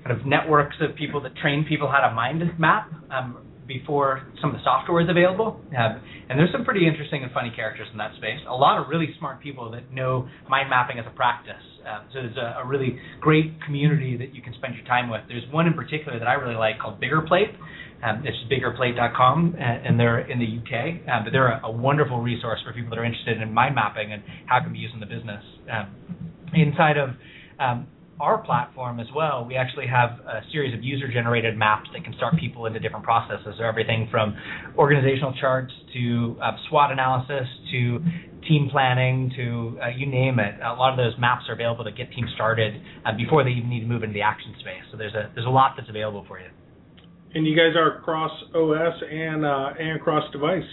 kind 0.05 0.19
of 0.19 0.27
networks 0.27 0.77
of 0.81 0.95
people 0.97 1.23
that 1.23 1.35
train 1.37 1.65
people 1.69 1.91
how 1.91 2.07
to 2.07 2.15
mind 2.15 2.43
map. 2.59 2.91
Um, 3.11 3.39
before 3.67 4.27
some 4.41 4.51
of 4.51 4.57
the 4.57 4.65
software 4.65 5.03
is 5.03 5.09
available. 5.09 5.61
Um, 5.77 6.03
and 6.29 6.39
there's 6.39 6.53
some 6.53 6.65
pretty 6.65 6.87
interesting 6.87 7.23
and 7.23 7.33
funny 7.33 7.53
characters 7.55 7.89
in 7.93 7.99
that 7.99 8.15
space. 8.17 8.39
A 8.49 8.55
lot 8.55 8.81
of 8.81 8.89
really 8.89 9.15
smart 9.19 9.41
people 9.41 9.71
that 9.73 9.93
know 9.93 10.29
mind 10.49 10.71
mapping 10.71 10.99
as 10.99 11.05
a 11.07 11.15
practice. 11.15 11.63
Um, 11.87 12.07
so 12.13 12.23
there's 12.23 12.37
a, 12.37 12.63
a, 12.63 12.67
really 12.67 12.99
great 13.21 13.61
community 13.65 14.17
that 14.17 14.35
you 14.35 14.41
can 14.41 14.55
spend 14.55 14.75
your 14.75 14.85
time 14.85 15.11
with. 15.11 15.23
There's 15.27 15.45
one 15.51 15.67
in 15.67 15.75
particular 15.75 16.19
that 16.19 16.29
I 16.29 16.35
really 16.35 16.55
like 16.55 16.79
called 16.79 17.01
BiggerPlate. 17.01 17.55
Um, 18.03 18.25
it's 18.25 18.39
biggerplate.com, 18.51 19.57
uh, 19.57 19.61
and 19.61 19.99
they're 19.99 20.21
in 20.21 20.39
the 20.39 20.47
UK. 20.47 21.09
Um, 21.09 21.25
but 21.25 21.33
they're 21.33 21.49
a, 21.49 21.67
a, 21.67 21.71
wonderful 21.71 22.21
resource 22.21 22.61
for 22.65 22.73
people 22.73 22.91
that 22.91 22.99
are 22.99 23.05
interested 23.05 23.41
in 23.41 23.53
mind 23.53 23.75
mapping 23.75 24.13
and 24.13 24.23
how 24.47 24.61
can 24.61 24.73
be 24.73 24.79
used 24.79 24.95
in 24.95 25.01
the 25.01 25.07
business. 25.07 25.43
Um, 25.71 25.95
inside 26.55 26.99
of 26.99 27.11
um, 27.59 27.87
our 28.21 28.39
platform 28.39 29.01
as 29.01 29.07
well, 29.15 29.45
we 29.45 29.57
actually 29.57 29.87
have 29.87 30.11
a 30.21 30.41
series 30.53 30.75
of 30.75 30.83
user 30.83 31.11
generated 31.13 31.57
maps 31.57 31.89
that 31.93 32.05
can 32.05 32.15
start 32.15 32.35
people 32.39 32.67
into 32.67 32.79
different 32.79 33.05
processes. 33.05 33.55
So 33.59 33.65
everything 33.65 34.09
from 34.11 34.37
organizational 34.77 35.35
charts 35.41 35.73
to 35.95 36.37
uh, 36.43 36.53
SWOT 36.69 36.93
analysis 36.93 37.49
to 37.73 37.99
team 38.49 38.69
planning 38.71 39.33
to 39.37 39.79
uh, 39.83 39.89
you 39.97 40.07
name 40.07 40.39
it. 40.39 40.55
A 40.63 40.75
lot 40.75 40.93
of 40.93 40.97
those 40.97 41.19
maps 41.19 41.45
are 41.49 41.55
available 41.55 41.85
to 41.85 41.93
get 41.93 42.11
teams 42.13 42.31
started 42.35 42.81
uh, 43.05 43.17
before 43.17 43.45
they 43.45 43.51
even 43.51 43.71
need 43.71 43.81
to 43.81 43.87
move 43.87 44.03
into 44.03 44.15
the 44.15 44.23
action 44.23 44.55
space. 44.61 44.83
So 44.91 44.97
there's 44.97 45.15
a 45.15 45.31
there's 45.35 45.47
a 45.47 45.51
lot 45.51 45.75
that's 45.77 45.89
available 45.89 46.25
for 46.27 46.39
you. 46.39 46.49
And 47.35 47.47
you 47.47 47.57
guys 47.57 47.75
are 47.77 48.01
cross 48.03 48.33
OS 48.55 48.95
and 49.11 49.45
uh, 49.45 49.71
and 49.79 50.01
cross 50.01 50.31
device. 50.33 50.69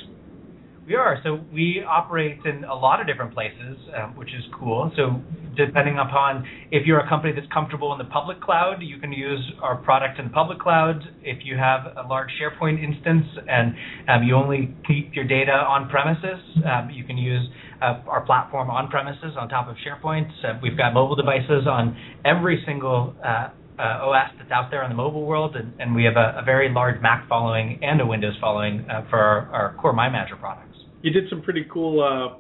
We 0.90 0.96
are. 0.96 1.22
So 1.24 1.40
we 1.54 1.84
operate 1.88 2.40
in 2.46 2.64
a 2.64 2.74
lot 2.74 3.00
of 3.00 3.06
different 3.06 3.32
places, 3.32 3.78
um, 3.96 4.16
which 4.16 4.30
is 4.30 4.44
cool. 4.60 4.92
So 4.96 5.22
depending 5.56 6.00
upon 6.00 6.44
if 6.72 6.88
you're 6.88 7.00
a 7.00 7.08
company 7.08 7.32
that's 7.32 7.46
comfortable 7.54 7.94
in 7.94 8.00
the 8.00 8.12
public 8.12 8.42
cloud, 8.42 8.78
you 8.82 8.98
can 8.98 9.14
use 9.14 9.40
our 9.62 9.76
product 9.76 10.18
in 10.18 10.26
the 10.26 10.32
public 10.32 10.58
cloud. 10.58 11.00
If 11.22 11.46
you 11.46 11.58
have 11.58 11.94
a 11.96 12.08
large 12.08 12.30
SharePoint 12.42 12.84
instance 12.84 13.24
and 13.48 13.76
um, 14.10 14.24
you 14.24 14.34
only 14.34 14.74
keep 14.88 15.14
your 15.14 15.26
data 15.26 15.52
on 15.52 15.90
premises, 15.90 16.42
um, 16.66 16.90
you 16.90 17.04
can 17.04 17.20
use 17.20 17.48
uh, 17.84 18.02
our 18.08 18.22
platform 18.26 18.72
on 18.72 18.90
premises 18.90 19.38
on 19.40 19.48
top 19.48 19.70
of 19.70 19.76
SharePoint. 19.86 20.28
Uh, 20.44 20.58
we've 20.60 20.76
got 20.76 20.96
mobile 20.96 21.16
devices 21.16 21.68
on 21.70 21.96
every 22.26 22.64
single 22.66 23.14
uh, 23.24 23.50
uh, 23.78 24.10
OS 24.10 24.32
that's 24.40 24.52
out 24.52 24.72
there 24.72 24.84
in 24.84 24.90
the 24.90 24.96
mobile 24.96 25.28
world, 25.28 25.56
and, 25.56 25.72
and 25.80 25.94
we 25.94 26.04
have 26.04 26.18
a, 26.18 26.40
a, 26.42 26.44
very 26.44 26.68
large 26.74 27.00
Mac 27.00 27.30
following 27.30 27.80
and 27.82 28.02
a 28.02 28.06
Windows 28.06 28.34
following 28.42 28.86
uh, 28.90 29.06
for 29.10 29.18
our, 29.18 29.50
our, 29.54 29.76
core 29.80 29.94
Mind 29.94 30.12
Manager 30.12 30.36
products 30.36 30.69
you 31.02 31.12
did 31.12 31.30
some 31.30 31.42
pretty 31.42 31.66
cool 31.72 32.02
uh, 32.02 32.40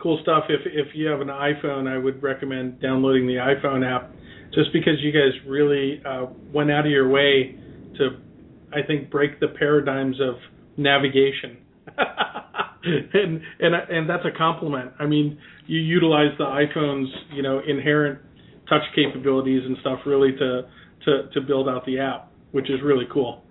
cool 0.00 0.18
stuff. 0.22 0.44
If 0.48 0.60
if 0.66 0.94
you 0.94 1.06
have 1.08 1.20
an 1.20 1.28
iPhone, 1.28 1.88
I 1.88 1.98
would 1.98 2.22
recommend 2.22 2.80
downloading 2.80 3.26
the 3.26 3.34
iPhone 3.34 3.84
app, 3.84 4.12
just 4.52 4.72
because 4.72 4.94
you 5.00 5.12
guys 5.12 5.32
really 5.46 6.02
uh, 6.04 6.26
went 6.52 6.70
out 6.70 6.86
of 6.86 6.92
your 6.92 7.08
way 7.08 7.58
to, 7.98 8.20
I 8.72 8.86
think, 8.86 9.10
break 9.10 9.40
the 9.40 9.48
paradigms 9.58 10.16
of 10.20 10.34
navigation. 10.76 11.58
and 12.84 13.40
and 13.60 13.74
and 13.74 14.08
that's 14.08 14.24
a 14.24 14.36
compliment. 14.36 14.92
I 14.98 15.06
mean, 15.06 15.38
you 15.66 15.80
utilize 15.80 16.36
the 16.38 16.44
iPhone's 16.44 17.12
you 17.32 17.42
know 17.42 17.60
inherent 17.66 18.20
touch 18.68 18.82
capabilities 18.94 19.62
and 19.64 19.76
stuff 19.80 20.00
really 20.06 20.32
to 20.32 20.62
to 21.04 21.28
to 21.32 21.40
build 21.40 21.68
out 21.68 21.84
the 21.86 21.98
app, 21.98 22.30
which 22.52 22.70
is 22.70 22.80
really 22.82 23.06
cool. 23.12 23.42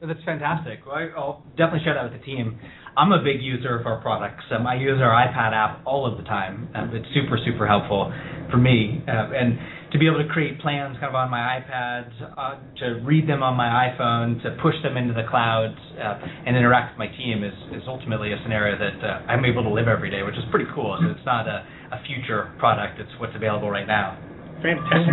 That's 0.00 0.22
fantastic. 0.24 0.80
I'll 0.86 1.42
definitely 1.56 1.80
share 1.84 1.94
that 1.94 2.10
with 2.10 2.20
the 2.20 2.24
team. 2.24 2.58
I'm 2.96 3.12
a 3.12 3.22
big 3.22 3.42
user 3.42 3.78
of 3.78 3.86
our 3.86 4.00
products. 4.00 4.44
Um, 4.50 4.66
I 4.66 4.76
use 4.76 4.98
our 5.02 5.12
iPad 5.12 5.52
app 5.52 5.84
all 5.84 6.10
of 6.10 6.16
the 6.16 6.24
time. 6.24 6.68
Um, 6.74 6.96
it's 6.96 7.06
super, 7.12 7.38
super 7.44 7.66
helpful 7.66 8.10
for 8.50 8.56
me. 8.56 9.04
Uh, 9.06 9.36
and 9.36 9.58
to 9.92 9.98
be 9.98 10.06
able 10.08 10.16
to 10.18 10.28
create 10.32 10.58
plans 10.60 10.96
kind 10.96 11.12
of 11.12 11.14
on 11.14 11.30
my 11.30 11.60
iPad, 11.60 12.08
uh, 12.36 12.56
to 12.80 13.04
read 13.04 13.28
them 13.28 13.42
on 13.42 13.54
my 13.54 13.92
iPhone, 13.92 14.42
to 14.42 14.56
push 14.62 14.74
them 14.82 14.96
into 14.96 15.12
the 15.12 15.28
cloud, 15.28 15.76
uh, 16.00 16.18
and 16.46 16.56
interact 16.56 16.96
with 16.96 16.98
my 16.98 17.16
team 17.16 17.44
is, 17.44 17.52
is 17.76 17.84
ultimately 17.86 18.32
a 18.32 18.40
scenario 18.42 18.78
that 18.80 18.98
uh, 19.04 19.30
I'm 19.30 19.44
able 19.44 19.62
to 19.62 19.70
live 19.70 19.88
every 19.88 20.10
day, 20.10 20.22
which 20.22 20.36
is 20.36 20.44
pretty 20.50 20.66
cool. 20.74 20.96
So 20.98 21.12
it's 21.12 21.26
not 21.26 21.46
a, 21.46 21.68
a 21.92 22.00
future 22.08 22.56
product, 22.58 22.98
it's 22.98 23.12
what's 23.20 23.36
available 23.36 23.70
right 23.70 23.86
now. 23.86 24.16
Fantastic. 24.64 25.12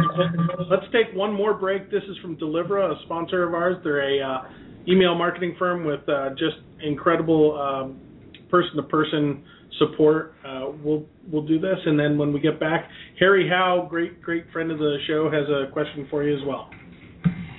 Let's 0.71 0.87
take 0.93 1.13
one 1.13 1.33
more 1.33 1.53
break. 1.53 1.91
This 1.91 2.03
is 2.07 2.17
from 2.21 2.37
Delivra, 2.37 2.95
a 2.95 3.03
sponsor 3.03 3.43
of 3.43 3.53
ours. 3.53 3.75
They're 3.83 3.99
a 3.99 4.23
uh, 4.23 4.41
email 4.87 5.15
marketing 5.15 5.55
firm 5.57 5.85
with 5.85 6.07
uh, 6.09 6.29
just 6.31 6.57
incredible 6.81 7.59
um, 7.59 8.01
person-to-person 8.49 9.43
support. 9.79 10.35
Uh, 10.45 10.71
we'll 10.83 11.05
we'll 11.31 11.45
do 11.45 11.59
this, 11.59 11.77
and 11.85 11.99
then 11.99 12.17
when 12.17 12.33
we 12.33 12.39
get 12.39 12.59
back, 12.59 12.89
Harry 13.19 13.49
Howe, 13.49 13.87
great 13.89 14.21
great 14.21 14.45
friend 14.51 14.71
of 14.71 14.79
the 14.79 14.97
show, 15.07 15.29
has 15.31 15.47
a 15.49 15.71
question 15.71 16.07
for 16.09 16.23
you 16.23 16.35
as 16.35 16.43
well. 16.45 16.69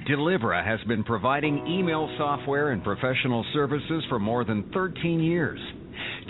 Delivra 0.09 0.63
has 0.63 0.81
been 0.87 1.03
providing 1.03 1.67
email 1.67 2.15
software 2.19 2.73
and 2.73 2.85
professional 2.85 3.45
services 3.55 4.05
for 4.11 4.19
more 4.19 4.45
than 4.45 4.71
13 4.75 5.19
years. 5.21 5.59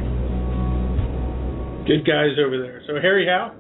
Good 1.86 2.04
guys 2.06 2.36
over 2.44 2.58
there. 2.58 2.82
So, 2.86 2.94
Harry 3.00 3.26
Howe? 3.26 3.54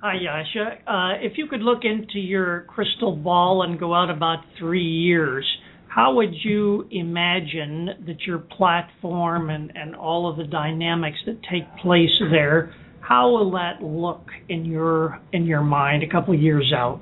Hi, 0.00 0.16
Jascha. 0.16 0.78
Uh, 0.86 1.14
if 1.20 1.38
you 1.38 1.46
could 1.46 1.62
look 1.62 1.84
into 1.84 2.18
your 2.18 2.66
crystal 2.68 3.16
ball 3.16 3.62
and 3.62 3.78
go 3.78 3.94
out 3.94 4.10
about 4.10 4.44
three 4.58 4.84
years, 4.84 5.46
how 5.94 6.14
would 6.14 6.32
you 6.42 6.86
imagine 6.90 7.88
that 8.06 8.22
your 8.26 8.38
platform 8.38 9.50
and, 9.50 9.70
and 9.74 9.94
all 9.94 10.30
of 10.30 10.38
the 10.38 10.44
dynamics 10.44 11.18
that 11.26 11.38
take 11.50 11.64
place 11.82 12.08
there, 12.30 12.74
how 13.00 13.30
will 13.30 13.50
that 13.50 13.82
look 13.82 14.26
in 14.48 14.64
your 14.64 15.20
in 15.32 15.44
your 15.44 15.60
mind 15.60 16.02
a 16.02 16.08
couple 16.08 16.32
of 16.32 16.40
years 16.40 16.72
out? 16.74 16.98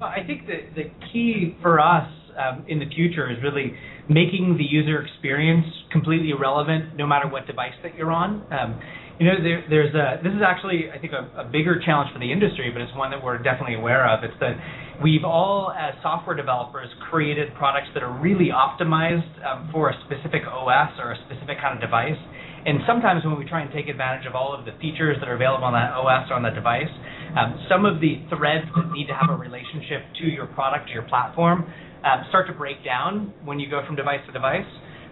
I 0.00 0.24
think 0.26 0.46
that 0.46 0.74
the 0.74 0.84
key 1.12 1.56
for 1.60 1.78
us 1.78 2.08
um, 2.38 2.64
in 2.68 2.78
the 2.78 2.86
future 2.86 3.30
is 3.30 3.36
really 3.42 3.74
making 4.08 4.56
the 4.56 4.64
user 4.64 5.02
experience 5.02 5.66
completely 5.92 6.30
irrelevant, 6.30 6.96
no 6.96 7.06
matter 7.06 7.28
what 7.28 7.46
device 7.46 7.74
that 7.82 7.96
you're 7.96 8.12
on. 8.12 8.46
Um, 8.50 8.80
you 9.18 9.24
know, 9.24 9.40
there, 9.40 9.64
there's 9.68 9.94
a, 9.96 10.20
this 10.20 10.32
is 10.32 10.44
actually, 10.44 10.92
I 10.92 10.98
think, 11.00 11.12
a, 11.16 11.40
a, 11.40 11.44
bigger 11.44 11.80
challenge 11.80 12.12
for 12.12 12.20
the 12.20 12.30
industry, 12.30 12.68
but 12.68 12.82
it's 12.84 12.92
one 12.92 13.10
that 13.10 13.24
we're 13.24 13.40
definitely 13.40 13.74
aware 13.74 14.04
of. 14.04 14.22
It's 14.22 14.36
that 14.40 14.60
we've 15.02 15.24
all, 15.24 15.72
as 15.72 15.94
software 16.02 16.36
developers, 16.36 16.88
created 17.08 17.54
products 17.56 17.88
that 17.94 18.02
are 18.02 18.12
really 18.12 18.52
optimized 18.52 19.32
um, 19.40 19.70
for 19.72 19.88
a 19.88 19.96
specific 20.04 20.44
OS 20.44 20.92
or 21.00 21.12
a 21.12 21.18
specific 21.24 21.56
kind 21.64 21.72
of 21.72 21.80
device. 21.80 22.20
And 22.66 22.84
sometimes 22.84 23.24
when 23.24 23.38
we 23.38 23.48
try 23.48 23.62
and 23.62 23.72
take 23.72 23.88
advantage 23.88 24.26
of 24.26 24.34
all 24.34 24.52
of 24.52 24.66
the 24.66 24.76
features 24.84 25.16
that 25.20 25.28
are 25.28 25.36
available 25.36 25.64
on 25.64 25.72
that 25.72 25.96
OS 25.96 26.28
or 26.28 26.36
on 26.36 26.42
that 26.44 26.54
device, 26.54 26.92
um, 27.40 27.56
some 27.72 27.86
of 27.88 28.04
the 28.04 28.20
threads 28.28 28.68
that 28.76 28.92
need 28.92 29.06
to 29.08 29.16
have 29.16 29.32
a 29.32 29.38
relationship 29.38 30.04
to 30.20 30.26
your 30.28 30.46
product, 30.52 30.88
to 30.88 30.92
your 30.92 31.08
platform, 31.08 31.64
um, 32.04 32.26
start 32.28 32.46
to 32.48 32.52
break 32.52 32.84
down 32.84 33.32
when 33.44 33.58
you 33.60 33.70
go 33.70 33.80
from 33.86 33.96
device 33.96 34.20
to 34.26 34.32
device. 34.32 34.68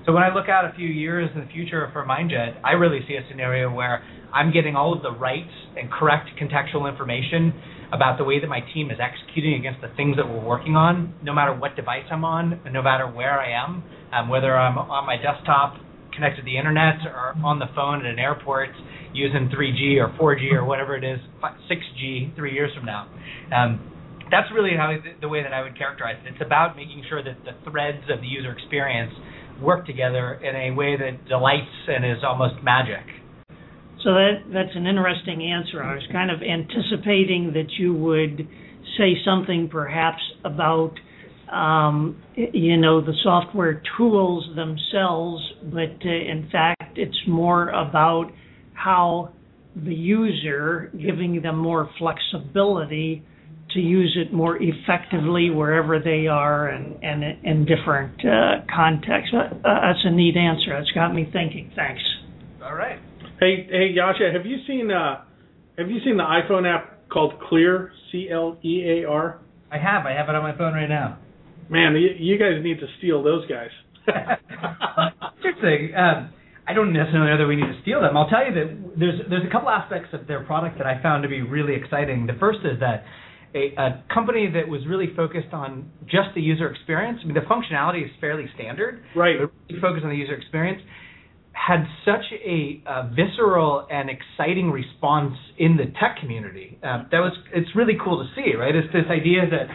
So 0.07 0.13
when 0.13 0.23
I 0.23 0.35
look 0.35 0.51
out 0.51 0.67
a 0.67 0.77
few 0.77 0.87
years 0.87 1.31
in 1.35 1.41
the 1.41 1.47
future 1.47 1.89
for 1.95 2.05
MindJet, 2.05 2.61
I 2.63 2.73
really 2.73 3.01
see 3.09 3.15
a 3.15 3.25
scenario 3.31 3.73
where 3.73 4.05
I'm 4.35 4.53
getting 4.53 4.77
all 4.77 4.93
of 4.93 5.01
the 5.01 5.11
right 5.11 5.49
and 5.79 5.91
correct 5.91 6.29
contextual 6.39 6.91
information 6.91 7.55
about 7.91 8.19
the 8.19 8.25
way 8.25 8.39
that 8.39 8.49
my 8.49 8.61
team 8.75 8.91
is 8.91 8.99
executing 9.01 9.55
against 9.55 9.81
the 9.81 9.89
things 9.97 10.17
that 10.17 10.29
we're 10.29 10.45
working 10.45 10.77
on, 10.77 11.15
no 11.23 11.33
matter 11.33 11.55
what 11.55 11.75
device 11.75 12.05
I'm 12.13 12.23
on, 12.23 12.61
no 12.71 12.83
matter 12.83 13.09
where 13.09 13.41
I 13.41 13.57
am, 13.57 13.83
um, 14.13 14.29
whether 14.29 14.55
I'm 14.55 14.77
on 14.77 15.07
my 15.07 15.17
desktop 15.17 15.81
connected 16.13 16.43
to 16.43 16.45
the 16.45 16.59
internet 16.59 17.01
or 17.07 17.33
on 17.43 17.59
the 17.59 17.73
phone 17.75 18.05
at 18.05 18.13
an 18.13 18.19
airport 18.19 18.71
using 19.15 19.49
3G 19.49 19.97
or 19.97 20.13
4G 20.21 20.53
or 20.53 20.67
whatever 20.67 20.97
it 20.97 21.05
is, 21.05 21.19
6G 21.43 22.37
three 22.37 22.53
years 22.53 22.71
from 22.77 22.85
now. 22.85 23.09
Um, 23.57 23.81
that's 24.31 24.49
really 24.53 24.77
how 24.77 24.93
the 25.21 25.29
way 25.29 25.43
that 25.43 25.53
I 25.53 25.63
would 25.63 25.79
characterize 25.79 26.17
it. 26.25 26.35
It's 26.35 26.45
about 26.45 26.77
making 26.77 27.05
sure 27.09 27.23
that 27.23 27.37
the 27.45 27.53
threads 27.71 28.05
of 28.11 28.21
the 28.21 28.27
user 28.27 28.53
experience 28.53 29.13
work 29.61 29.87
together 29.87 30.35
in 30.35 30.55
a 30.55 30.75
way 30.75 30.97
that 30.97 31.27
delights 31.29 31.89
and 31.89 32.05
is 32.05 32.23
almost 32.27 32.63
magic. 32.63 33.05
So 34.03 34.13
that 34.13 34.43
that's 34.53 34.77
an 34.77 34.87
interesting 34.87 35.43
answer. 35.43 35.83
I 35.83 35.95
was 35.95 36.05
kind 36.13 36.31
of 36.31 36.41
anticipating 36.43 37.53
that 37.55 37.73
you 37.79 37.95
would 37.95 38.47
say 38.99 39.15
something 39.25 39.69
perhaps 39.71 40.21
about 40.45 40.93
um, 41.51 42.23
you 42.37 42.77
know 42.77 43.01
the 43.01 43.15
software 43.23 43.83
tools 43.97 44.45
themselves, 44.57 45.43
but 45.73 45.97
uh, 46.05 46.11
in 46.11 46.49
fact 46.53 46.99
it's 46.99 47.17
more 47.27 47.71
about 47.71 48.31
how 48.75 49.33
the 49.75 49.95
user 49.95 50.93
giving 50.93 51.41
them 51.43 51.57
more 51.57 51.89
flexibility 51.99 53.25
to 53.75 53.81
use 53.81 54.17
it 54.19 54.33
more 54.33 54.59
effectively 54.61 55.51
wherever 55.51 55.99
they 55.99 56.27
are 56.27 56.69
and, 56.69 57.03
and 57.03 57.23
in 57.45 57.67
different 57.67 58.25
uh, 58.25 58.65
contexts. 58.75 59.35
Uh, 59.35 59.51
that's 59.63 59.99
a 60.05 60.11
neat 60.11 60.37
answer. 60.37 60.71
That's 60.79 60.91
got 60.93 61.15
me 61.15 61.29
thinking. 61.33 61.73
Thanks. 61.77 62.03
All 62.65 62.75
right. 62.75 62.99
Hey, 63.41 63.67
hey, 63.69 63.95
Jascha, 63.97 64.33
have 64.33 64.47
you 64.47 64.59
seen 64.67 64.91
uh, 64.91 65.25
have 65.77 65.91
you 65.91 65.99
seen 66.05 66.17
the 66.17 66.23
iPhone 66.23 66.73
app 66.73 67.09
called 67.09 67.35
Clear? 67.49 67.93
C 68.11 68.29
L 68.31 68.57
E 68.65 68.85
A 68.87 69.09
R. 69.09 69.41
I 69.71 69.79
have. 69.79 70.07
I 70.07 70.13
have 70.13 70.29
it 70.29 70.35
on 70.35 70.43
my 70.43 70.57
phone 70.57 70.73
right 70.73 70.89
now. 70.89 71.19
Man, 71.69 71.97
you, 71.97 72.11
you 72.19 72.39
guys 72.39 72.63
need 72.63 72.79
to 72.81 72.87
steal 72.99 73.23
those 73.23 73.45
guys. 73.49 73.71
Interesting. 75.45 75.95
Um, 75.97 76.31
I 76.67 76.73
don't 76.73 76.93
necessarily 76.93 77.31
know 77.31 77.39
that 77.39 77.47
we 77.47 77.57
need 77.57 77.67
to 77.67 77.81
steal 77.83 78.01
them. 78.01 78.17
I'll 78.17 78.29
tell 78.29 78.47
you 78.47 78.55
that 78.55 78.99
there's 78.99 79.21
there's 79.29 79.45
a 79.47 79.53
couple 79.53 79.69
aspects 79.69 80.09
of 80.13 80.27
their 80.27 80.45
product 80.45 80.79
that 80.79 80.87
I 80.87 81.03
found 81.03 81.23
to 81.25 81.29
be 81.29 81.43
really 81.43 81.75
exciting. 81.75 82.27
The 82.27 82.39
first 82.41 82.61
is 82.65 82.81
that 82.81 83.05
a, 83.55 83.75
a 83.81 84.05
company 84.13 84.51
that 84.53 84.69
was 84.69 84.83
really 84.89 85.15
focused 85.15 85.53
on 85.53 85.91
just 86.05 86.35
the 86.35 86.41
user 86.41 86.69
experience. 86.69 87.21
I 87.23 87.27
mean, 87.27 87.35
the 87.35 87.41
functionality 87.41 88.05
is 88.05 88.11
fairly 88.21 88.47
standard. 88.55 89.03
Right. 89.15 89.37
But 89.41 89.53
really 89.69 89.81
focused 89.81 90.05
on 90.05 90.11
the 90.11 90.17
user 90.17 90.35
experience 90.35 90.83
had 91.53 91.85
such 92.05 92.25
a, 92.33 92.83
a, 92.85 93.11
visceral 93.15 93.87
and 93.89 94.11
exciting 94.11 94.73
response 94.73 95.35
in 95.57 95.77
the 95.77 95.85
tech 96.01 96.19
community. 96.21 96.79
Uh, 96.83 97.05
that 97.13 97.21
was 97.21 97.33
it's 97.55 97.71
really 97.77 97.95
cool 98.03 98.19
to 98.19 98.29
see, 98.35 98.57
right? 98.57 98.75
It's 98.75 98.93
this 98.93 99.07
idea 99.09 99.43
that 99.49 99.69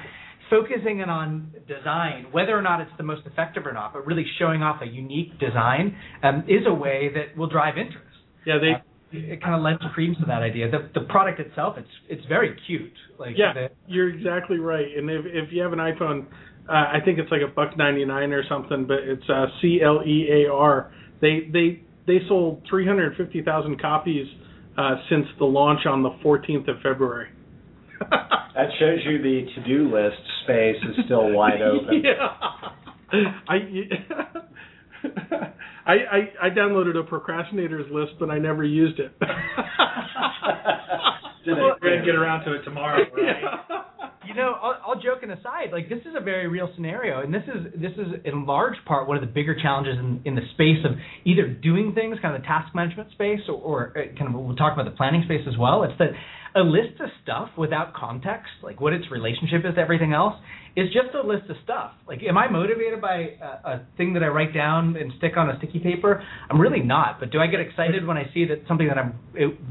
focusing 0.49 0.99
in 0.99 1.09
on 1.09 1.53
design, 1.67 2.27
whether 2.31 2.57
or 2.57 2.61
not 2.61 2.81
it's 2.81 2.91
the 2.97 3.03
most 3.03 3.25
effective 3.25 3.65
or 3.65 3.71
not, 3.71 3.93
but 3.93 4.05
really 4.05 4.25
showing 4.39 4.61
off 4.61 4.81
a 4.81 4.87
unique 4.87 5.39
design 5.39 5.95
um, 6.21 6.43
is 6.47 6.67
a 6.67 6.73
way 6.73 7.11
that 7.13 7.37
will 7.37 7.49
drive 7.49 7.77
interest. 7.77 8.05
Yeah, 8.45 8.57
they. 8.59 8.83
It 9.11 9.41
kind 9.41 9.55
of 9.55 9.61
lends 9.61 9.81
credence 9.93 10.19
to 10.19 10.25
that 10.27 10.41
idea. 10.41 10.69
The 10.69 10.89
the 10.93 11.05
product 11.07 11.39
itself, 11.39 11.75
it's 11.77 11.89
it's 12.09 12.25
very 12.27 12.55
cute. 12.67 12.93
Like 13.17 13.35
yeah, 13.37 13.53
the, 13.53 13.67
you're 13.87 14.09
exactly 14.09 14.59
right. 14.59 14.85
And 14.95 15.09
if 15.09 15.25
if 15.25 15.51
you 15.51 15.61
have 15.63 15.73
an 15.73 15.79
iPhone, 15.79 16.25
uh, 16.69 16.71
I 16.71 16.99
think 17.03 17.17
it's 17.17 17.31
like 17.31 17.41
a 17.41 17.51
buck 17.51 17.77
ninety 17.77 18.05
nine 18.05 18.33
or 18.33 18.43
something, 18.47 18.85
but 18.85 18.99
it's 18.99 19.27
uh, 19.29 19.47
C 19.61 19.79
L 19.83 20.01
E 20.05 20.45
A 20.45 20.51
R 20.51 20.91
they 21.21 21.49
they 21.51 21.81
they 22.07 22.19
sold 22.27 22.63
350,000 22.69 23.79
copies 23.79 24.25
uh, 24.77 24.95
since 25.09 25.25
the 25.37 25.45
launch 25.45 25.81
on 25.85 26.01
the 26.01 26.09
14th 26.25 26.67
of 26.67 26.77
February. 26.81 27.29
that 28.09 28.69
shows 28.79 28.99
you 29.05 29.21
the 29.21 29.45
to-do 29.55 29.93
list 29.93 30.17
space 30.43 30.77
is 30.89 31.05
still 31.05 31.31
wide 31.33 31.61
open. 31.61 32.01
Yeah. 32.03 32.29
I, 33.47 33.57
I 35.85 35.93
I 35.93 36.47
I 36.47 36.49
downloaded 36.49 36.97
a 36.97 37.03
procrastinators 37.03 37.91
list, 37.91 38.13
but 38.19 38.29
I 38.29 38.37
never 38.37 38.63
used 38.63 38.99
it. 38.99 39.11
We're 41.45 41.79
gonna 41.79 42.05
get 42.05 42.15
around 42.15 42.45
to 42.45 42.53
it 42.53 42.63
tomorrow, 42.63 43.03
right? 43.13 43.35
Yeah 43.41 43.77
you 44.29 44.35
know, 44.35 44.55
all, 44.61 44.75
all 44.85 44.95
joking 45.01 45.31
aside, 45.31 45.71
like 45.71 45.89
this 45.89 45.99
is 46.01 46.13
a 46.15 46.19
very 46.23 46.47
real 46.47 46.69
scenario, 46.75 47.21
and 47.21 47.33
this 47.33 47.41
is 47.47 47.73
this 47.81 47.93
is 47.93 48.21
in 48.25 48.45
large 48.45 48.75
part 48.85 49.07
one 49.07 49.17
of 49.17 49.21
the 49.21 49.27
bigger 49.27 49.59
challenges 49.59 49.97
in, 49.97 50.21
in 50.23 50.35
the 50.35 50.43
space 50.53 50.85
of 50.85 50.91
either 51.25 51.47
doing 51.47 51.93
things, 51.95 52.17
kind 52.21 52.35
of 52.35 52.41
the 52.41 52.47
task 52.47 52.75
management 52.75 53.11
space, 53.11 53.39
or, 53.49 53.55
or 53.55 53.97
uh, 53.97 54.17
kind 54.17 54.33
of 54.33 54.39
we'll 54.39 54.55
talk 54.55 54.73
about 54.73 54.85
the 54.85 54.95
planning 54.95 55.23
space 55.25 55.41
as 55.47 55.57
well. 55.57 55.83
It's 55.83 55.97
that 55.97 56.11
a 56.55 56.61
list 56.61 57.01
of 57.01 57.09
stuff 57.23 57.49
without 57.57 57.95
context, 57.95 58.51
like 58.61 58.79
what 58.79 58.93
its 58.93 59.09
relationship 59.09 59.65
is 59.65 59.75
to 59.75 59.81
everything 59.81 60.13
else, 60.13 60.35
is 60.75 60.87
just 60.87 61.15
a 61.15 61.25
list 61.25 61.49
of 61.49 61.55
stuff. 61.63 61.91
Like, 62.07 62.21
am 62.27 62.37
I 62.37 62.49
motivated 62.49 63.01
by 63.01 63.37
a, 63.41 63.69
a, 63.69 63.85
thing 63.97 64.13
that 64.13 64.23
I 64.23 64.27
write 64.27 64.53
down 64.53 64.95
and 64.95 65.11
stick 65.17 65.37
on 65.37 65.49
a 65.49 65.57
sticky 65.57 65.79
paper? 65.79 66.23
I'm 66.49 66.59
really 66.59 66.81
not. 66.81 67.19
But 67.19 67.31
do 67.31 67.39
I 67.39 67.47
get 67.47 67.59
excited 67.59 68.05
when 68.05 68.17
I 68.17 68.29
see 68.33 68.45
that 68.45 68.63
something 68.67 68.87
that 68.87 68.97
I'm 68.97 69.19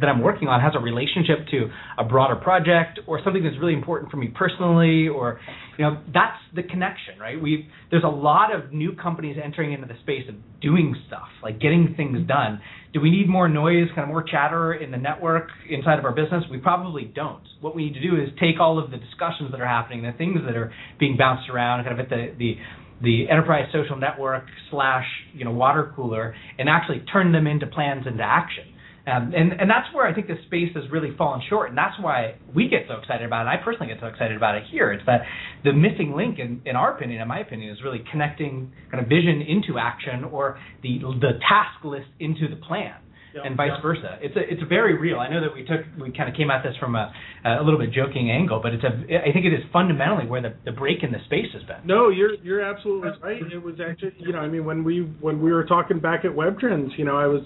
that 0.01 0.07
I'm 0.07 0.23
working 0.23 0.49
on 0.49 0.61
has 0.61 0.73
a 0.75 0.81
relationship 0.81 1.47
to 1.51 1.71
a 1.99 2.05
broader 2.05 2.37
project 2.37 3.01
or 3.07 3.21
something 3.25 3.43
that's 3.43 3.59
really 3.59 3.75
important 3.75 4.11
for 4.11 4.17
me 4.17 4.29
personally? 4.29 5.09
Or, 5.09 5.41
you 5.79 5.85
know, 5.85 6.03
that's 6.13 6.39
the 6.57 6.65
connection, 6.65 7.21
right? 7.21 7.41
We 7.41 7.69
there's 7.91 8.03
a 8.03 8.09
lot 8.09 8.53
of 8.55 8.73
new 8.73 8.97
companies 8.97 9.37
entering 9.43 9.73
into 9.73 9.87
the 9.87 9.95
space 10.03 10.29
of 10.29 10.35
doing 10.61 10.95
stuff, 11.07 11.29
like 11.41 11.61
getting 11.61 11.95
things 11.97 12.27
done. 12.27 12.61
Do 12.93 13.01
we 13.01 13.11
need 13.11 13.29
more 13.29 13.49
noise, 13.49 13.87
kind 13.95 14.03
of 14.03 14.09
more 14.09 14.25
chatter 14.25 14.75
in 14.75 14.91
the 14.91 14.97
network 14.97 15.49
inside 15.71 16.01
of 16.01 16.05
our 16.05 16.13
business? 16.13 16.43
We 16.51 16.59
probably 16.59 17.05
don't. 17.05 17.45
What 17.61 17.77
we 17.77 17.85
need 17.85 17.95
to 17.95 18.01
do 18.01 18.17
is 18.17 18.29
take 18.41 18.59
all 18.61 18.83
of 18.83 18.91
the 18.91 18.97
discussions 18.97 19.53
that 19.53 19.61
are 19.61 19.69
happening, 19.69 20.03
the 20.03 20.13
things 20.19 20.41
that 20.47 20.57
are 20.57 20.73
being 20.99 21.17
bounced 21.17 21.49
around, 21.49 21.85
kind 21.85 21.99
of 21.99 22.05
at 22.05 22.11
the 22.11 22.35
the 22.37 22.57
the 23.01 23.31
enterprise 23.31 23.69
social 23.73 23.97
network 23.97 24.45
slash 24.73 25.07
you 25.33 25.45
know 25.45 25.53
water 25.53 25.93
cooler, 25.95 26.35
and 26.59 26.69
actually 26.69 27.05
turn 27.13 27.31
them 27.31 27.47
into 27.47 27.69
plans 27.69 28.05
into 28.05 28.23
action. 28.23 28.68
Um, 29.09 29.33
and 29.35 29.53
and 29.53 29.71
that's 29.71 29.93
where 29.95 30.07
I 30.07 30.13
think 30.13 30.27
the 30.27 30.37
space 30.47 30.69
has 30.75 30.85
really 30.91 31.17
fallen 31.17 31.41
short, 31.49 31.71
and 31.71 31.79
that's 31.79 31.97
why 32.01 32.35
we 32.55 32.69
get 32.69 32.83
so 32.89 32.95
excited 32.99 33.25
about 33.25 33.47
it. 33.47 33.49
I 33.49 33.57
personally 33.65 33.87
get 33.87 34.01
so 34.01 34.07
excited 34.07 34.37
about 34.37 34.57
it 34.57 34.65
here. 34.71 34.93
It's 34.93 35.07
that 35.07 35.23
the 35.65 35.73
missing 35.73 36.13
link, 36.15 36.39
in, 36.39 36.61
in 36.67 36.77
our 36.77 36.95
opinion, 36.95 37.23
in 37.23 37.29
my 37.29 37.41
opinion, 37.41 37.71
is 37.71 37.79
really 37.83 38.05
connecting 38.11 38.71
kind 38.91 39.03
of 39.03 39.09
vision 39.09 39.41
into 39.41 39.79
action, 39.79 40.25
or 40.25 40.59
the 40.83 40.99
the 41.21 41.41
task 41.49 41.85
list 41.85 42.09
into 42.21 42.49
the 42.49 42.57
plan. 42.57 42.97
Yep, 43.35 43.45
and 43.45 43.57
vice 43.59 43.71
yep. 43.75 43.83
versa. 43.83 44.19
It's 44.23 44.37
a 44.37 44.41
it's 44.41 44.63
very 44.69 44.99
real. 44.99 45.21
I 45.21 45.29
know 45.29 45.43
that 45.43 45.53
we 45.55 45.63
took 45.63 45.85
we 46.01 46.11
kind 46.17 46.31
of 46.31 46.35
came 46.35 46.51
at 46.51 46.63
this 46.63 46.75
from 46.81 46.95
a 46.95 47.13
a 47.45 47.63
little 47.63 47.79
bit 47.79 47.93
joking 47.93 48.31
angle, 48.31 48.61
but 48.63 48.73
it's 48.73 48.85
a 48.85 48.89
I 48.89 49.33
think 49.33 49.45
it 49.45 49.53
is 49.53 49.61
fundamentally 49.71 50.27
where 50.27 50.41
the 50.41 50.55
the 50.65 50.73
break 50.73 51.03
in 51.03 51.13
the 51.13 51.21
space 51.27 51.53
has 51.53 51.63
been. 51.65 51.85
No, 51.85 52.09
you're 52.09 52.35
you're 52.43 52.63
absolutely 52.63 53.11
right. 53.23 53.43
It 53.53 53.63
was 53.63 53.77
actually 53.81 54.15
you 54.19 54.33
know 54.33 54.41
I 54.41 54.49
mean 54.49 54.65
when 54.65 54.83
we 54.83 55.01
when 55.21 55.43
we 55.43 55.53
were 55.53 55.65
talking 55.65 56.01
back 56.01 56.25
at 56.25 56.35
Web 56.35 56.59
Trends, 56.59 56.93
you 56.97 57.05
know 57.05 57.19
I 57.19 57.27
was 57.27 57.43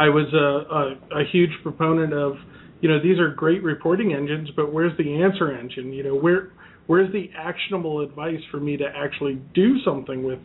I 0.00 0.08
was 0.08 0.32
a, 0.32 1.18
a, 1.18 1.20
a 1.20 1.24
huge 1.30 1.50
proponent 1.62 2.14
of, 2.14 2.32
you 2.80 2.88
know, 2.88 3.02
these 3.02 3.18
are 3.18 3.28
great 3.28 3.62
reporting 3.62 4.14
engines, 4.14 4.48
but 4.56 4.72
where's 4.72 4.96
the 4.96 5.22
answer 5.22 5.52
engine? 5.52 5.92
You 5.92 6.04
know, 6.04 6.14
where 6.14 6.52
where's 6.86 7.12
the 7.12 7.28
actionable 7.36 8.00
advice 8.00 8.40
for 8.50 8.58
me 8.58 8.78
to 8.78 8.86
actually 8.96 9.34
do 9.54 9.76
something 9.84 10.24
with 10.24 10.38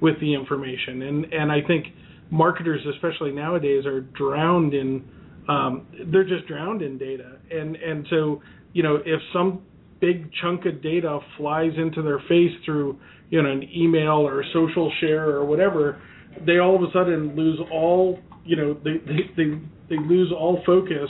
with 0.00 0.18
the 0.20 0.32
information? 0.32 1.02
And 1.02 1.26
and 1.26 1.52
I 1.52 1.58
think 1.66 1.88
marketers, 2.30 2.80
especially 2.94 3.32
nowadays, 3.32 3.84
are 3.84 4.00
drowned 4.00 4.72
in 4.72 5.04
um, 5.46 5.86
they're 6.10 6.24
just 6.24 6.46
drowned 6.48 6.80
in 6.80 6.96
data. 6.96 7.36
And 7.50 7.76
and 7.76 8.06
so 8.08 8.40
you 8.72 8.82
know, 8.82 8.96
if 8.96 9.20
some 9.34 9.60
big 10.00 10.30
chunk 10.40 10.64
of 10.64 10.82
data 10.82 11.18
flies 11.36 11.72
into 11.76 12.00
their 12.00 12.20
face 12.30 12.52
through 12.64 12.98
you 13.28 13.42
know 13.42 13.50
an 13.50 13.68
email 13.76 14.26
or 14.26 14.42
social 14.54 14.90
share 15.00 15.28
or 15.28 15.44
whatever, 15.44 16.00
they 16.46 16.60
all 16.60 16.76
of 16.76 16.82
a 16.82 16.90
sudden 16.94 17.36
lose 17.36 17.60
all 17.70 18.18
you 18.44 18.56
know 18.56 18.74
they, 18.84 18.98
they 19.06 19.30
they 19.36 19.60
they 19.88 19.96
lose 19.96 20.32
all 20.36 20.62
focus 20.66 21.08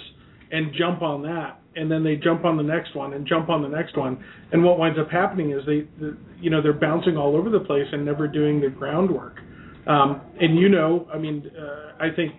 and 0.50 0.72
jump 0.78 1.02
on 1.02 1.22
that 1.22 1.62
and 1.76 1.90
then 1.90 2.04
they 2.04 2.16
jump 2.16 2.44
on 2.44 2.56
the 2.56 2.62
next 2.62 2.94
one 2.94 3.14
and 3.14 3.26
jump 3.26 3.48
on 3.48 3.62
the 3.62 3.68
next 3.68 3.96
one. 3.96 4.22
And 4.52 4.64
what 4.64 4.78
winds 4.78 4.98
up 4.98 5.10
happening 5.10 5.52
is 5.52 5.64
they, 5.66 5.88
the, 6.00 6.16
you 6.40 6.50
know 6.50 6.62
they're 6.62 6.72
bouncing 6.72 7.16
all 7.16 7.36
over 7.36 7.50
the 7.50 7.60
place 7.60 7.86
and 7.92 8.04
never 8.04 8.28
doing 8.28 8.60
the 8.60 8.68
groundwork. 8.68 9.38
Um, 9.86 10.20
and 10.40 10.58
you 10.58 10.68
know 10.68 11.08
i 11.12 11.18
mean 11.18 11.50
uh, 11.58 11.92
i 11.98 12.14
think 12.14 12.32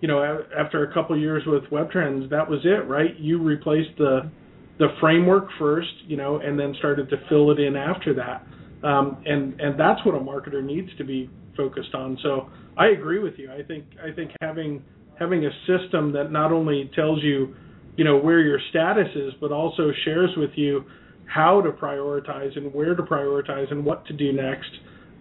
you 0.00 0.08
know 0.08 0.44
after 0.58 0.90
a 0.90 0.94
couple 0.94 1.14
of 1.14 1.20
years 1.20 1.42
with 1.46 1.64
web 1.70 1.90
trends 1.90 2.30
that 2.30 2.48
was 2.48 2.60
it 2.64 2.88
right? 2.88 3.18
You 3.18 3.42
replaced 3.42 3.98
the 3.98 4.30
the 4.78 4.88
framework 5.00 5.48
first 5.58 5.92
you 6.06 6.16
know 6.16 6.38
and 6.38 6.58
then 6.58 6.74
started 6.78 7.10
to 7.10 7.16
fill 7.28 7.50
it 7.50 7.58
in 7.58 7.76
after 7.76 8.14
that. 8.14 8.46
Um, 8.86 9.22
and 9.26 9.60
and 9.60 9.78
that's 9.78 10.04
what 10.06 10.14
a 10.14 10.18
marketer 10.18 10.62
needs 10.62 10.90
to 10.98 11.04
be 11.04 11.30
focused 11.56 11.94
on 11.94 12.18
so 12.22 12.48
I 12.76 12.88
agree 12.88 13.18
with 13.18 13.34
you. 13.38 13.50
I 13.50 13.62
think 13.62 13.84
I 14.02 14.14
think 14.14 14.30
having 14.40 14.82
having 15.18 15.46
a 15.46 15.50
system 15.66 16.12
that 16.12 16.30
not 16.30 16.52
only 16.52 16.90
tells 16.94 17.22
you, 17.22 17.54
you 17.96 18.04
know, 18.04 18.18
where 18.18 18.40
your 18.40 18.60
status 18.70 19.08
is, 19.14 19.32
but 19.40 19.50
also 19.50 19.90
shares 20.04 20.30
with 20.36 20.50
you 20.56 20.84
how 21.26 21.60
to 21.62 21.70
prioritize 21.70 22.56
and 22.56 22.72
where 22.72 22.94
to 22.94 23.02
prioritize 23.02 23.70
and 23.70 23.84
what 23.84 24.06
to 24.06 24.12
do 24.12 24.32
next. 24.32 24.70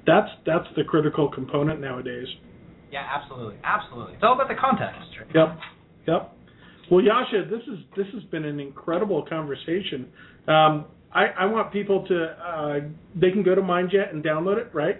That's 0.05 0.29
that's 0.45 0.67
the 0.75 0.83
critical 0.83 1.29
component 1.31 1.79
nowadays. 1.79 2.27
Yeah, 2.91 3.07
absolutely, 3.09 3.57
absolutely. 3.63 4.13
It's 4.15 4.23
all 4.23 4.33
about 4.33 4.47
the 4.47 4.55
context. 4.55 5.01
Yep, 5.33 5.59
yep. 6.07 6.31
Well, 6.91 7.01
Jascha, 7.03 7.49
this 7.49 7.61
is 7.61 7.79
this 7.95 8.05
has 8.13 8.23
been 8.25 8.45
an 8.45 8.59
incredible 8.59 9.25
conversation. 9.27 10.11
Um, 10.47 10.85
I, 11.11 11.27
I 11.39 11.45
want 11.45 11.71
people 11.71 12.05
to 12.07 12.25
uh, 12.25 12.79
they 13.19 13.31
can 13.31 13.41
go 13.41 13.55
to 13.55 13.61
MindJet 13.61 14.11
and 14.13 14.23
download 14.23 14.57
it, 14.57 14.69
right? 14.73 14.97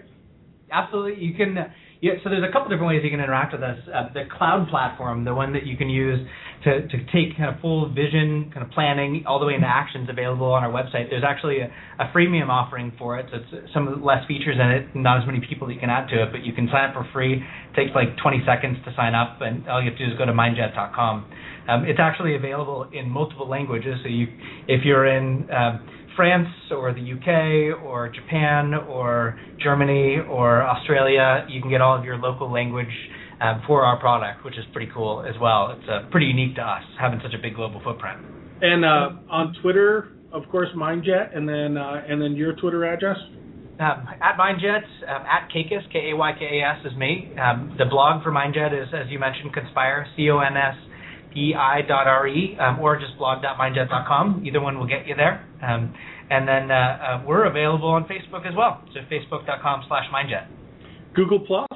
Absolutely, 0.70 1.22
you 1.22 1.34
can 1.34 1.56
Yeah, 2.00 2.12
so 2.22 2.30
there's 2.30 2.44
a 2.44 2.52
couple 2.52 2.68
different 2.68 2.88
ways 2.88 3.00
you 3.04 3.10
can 3.10 3.20
interact 3.20 3.52
with 3.52 3.62
us. 3.62 3.78
Uh, 3.86 4.12
the 4.12 4.24
cloud 4.36 4.68
platform, 4.68 5.24
the 5.24 5.34
one 5.34 5.52
that 5.52 5.64
you 5.66 5.76
can 5.76 5.88
use 5.88 6.20
to, 6.64 6.86
to 6.88 6.96
take 7.14 7.36
kind 7.36 7.54
of 7.54 7.60
full 7.60 7.88
vision, 7.94 8.50
kind 8.52 8.66
of 8.66 8.72
planning, 8.72 9.24
all 9.26 9.38
the 9.38 9.46
way 9.46 9.54
into 9.54 9.66
actions 9.66 10.08
available 10.10 10.46
on 10.46 10.64
our 10.64 10.70
website. 10.70 11.08
There's 11.08 11.24
actually 11.24 11.60
a, 11.60 11.70
a 11.98 12.10
freemium 12.14 12.48
offering 12.48 12.92
for 12.98 13.18
it, 13.18 13.26
so 13.30 13.38
it's 13.38 13.72
some 13.72 13.86
of 13.86 13.98
the 13.98 14.04
less 14.04 14.26
features 14.26 14.56
in 14.60 14.68
it, 14.70 14.94
not 14.94 15.22
as 15.22 15.26
many 15.26 15.40
people 15.40 15.68
that 15.68 15.74
you 15.74 15.80
can 15.80 15.90
add 15.90 16.08
to 16.08 16.22
it, 16.22 16.32
but 16.32 16.44
you 16.44 16.52
can 16.52 16.68
sign 16.72 16.90
up 16.90 16.94
for 16.94 17.08
free. 17.12 17.38
It 17.38 17.76
takes 17.76 17.94
like 17.94 18.16
20 18.20 18.42
seconds 18.44 18.78
to 18.84 18.92
sign 18.96 19.14
up, 19.14 19.38
and 19.40 19.68
all 19.68 19.80
you 19.80 19.90
have 19.90 19.98
to 19.98 20.06
do 20.06 20.12
is 20.12 20.18
go 20.18 20.26
to 20.26 20.32
mindjet.com. 20.32 21.30
Um, 21.68 21.84
it's 21.84 22.00
actually 22.00 22.36
available 22.36 22.88
in 22.92 23.08
multiple 23.08 23.48
languages, 23.48 23.96
so 24.02 24.08
you, 24.08 24.26
if 24.68 24.84
you're 24.84 25.06
in 25.06 25.48
um, 25.50 25.86
France 26.16 26.48
or 26.70 26.92
the 26.92 27.00
UK 27.00 27.82
or 27.84 28.08
Japan 28.08 28.74
or 28.74 29.38
Germany 29.62 30.16
or 30.28 30.62
Australia, 30.62 31.46
you 31.48 31.60
can 31.60 31.70
get 31.70 31.80
all 31.80 31.96
of 31.96 32.04
your 32.04 32.16
local 32.16 32.50
language 32.50 32.92
um, 33.40 33.62
for 33.66 33.84
our 33.84 34.00
product, 34.00 34.44
which 34.44 34.56
is 34.56 34.64
pretty 34.72 34.90
cool 34.92 35.24
as 35.28 35.34
well. 35.40 35.76
It's 35.78 35.88
uh, 35.88 36.10
pretty 36.10 36.26
unique 36.26 36.56
to 36.56 36.62
us 36.62 36.82
having 36.98 37.20
such 37.22 37.34
a 37.34 37.42
big 37.42 37.54
global 37.54 37.80
footprint. 37.84 38.18
And 38.62 38.84
uh, 38.84 39.20
on 39.30 39.54
Twitter, 39.60 40.08
of 40.32 40.44
course, 40.50 40.68
Mindjet, 40.74 41.36
and 41.36 41.48
then 41.48 41.76
uh, 41.76 42.02
and 42.08 42.20
then 42.20 42.34
your 42.34 42.54
Twitter 42.54 42.84
address. 42.84 43.18
Um, 43.78 44.08
at 44.22 44.38
Mindjet, 44.40 44.84
um, 45.06 45.22
at 45.26 45.50
Kaykas, 45.54 45.92
K 45.92 46.10
A 46.12 46.16
Y 46.16 46.32
K 46.38 46.60
A 46.60 46.70
S 46.70 46.86
is 46.90 46.96
me. 46.96 47.30
Um, 47.38 47.76
the 47.78 47.84
blog 47.84 48.22
for 48.22 48.32
Mindjet 48.32 48.72
is, 48.72 48.88
as 48.94 49.10
you 49.10 49.18
mentioned, 49.18 49.52
Conspire, 49.52 50.06
C 50.16 50.30
O 50.30 50.38
N 50.38 50.56
S 50.56 50.74
P 51.36 51.54
I 51.54 51.82
dot 51.82 52.06
R 52.06 52.26
E, 52.26 52.56
um, 52.58 52.80
or 52.80 52.98
just 52.98 53.18
blog.mindjet.com. 53.18 54.42
Either 54.46 54.58
one 54.58 54.78
will 54.78 54.86
get 54.86 55.06
you 55.06 55.14
there. 55.14 55.46
Um, 55.62 55.92
and 56.30 56.48
then 56.48 56.70
uh, 56.70 56.74
uh, 56.74 57.22
we're 57.26 57.44
available 57.44 57.90
on 57.90 58.04
Facebook 58.04 58.48
as 58.48 58.54
well. 58.56 58.82
So 58.94 59.00
facebook.com 59.12 59.84
slash 59.86 60.04
Mindjet. 60.10 60.46
Google 61.14 61.40
Plus. 61.40 61.68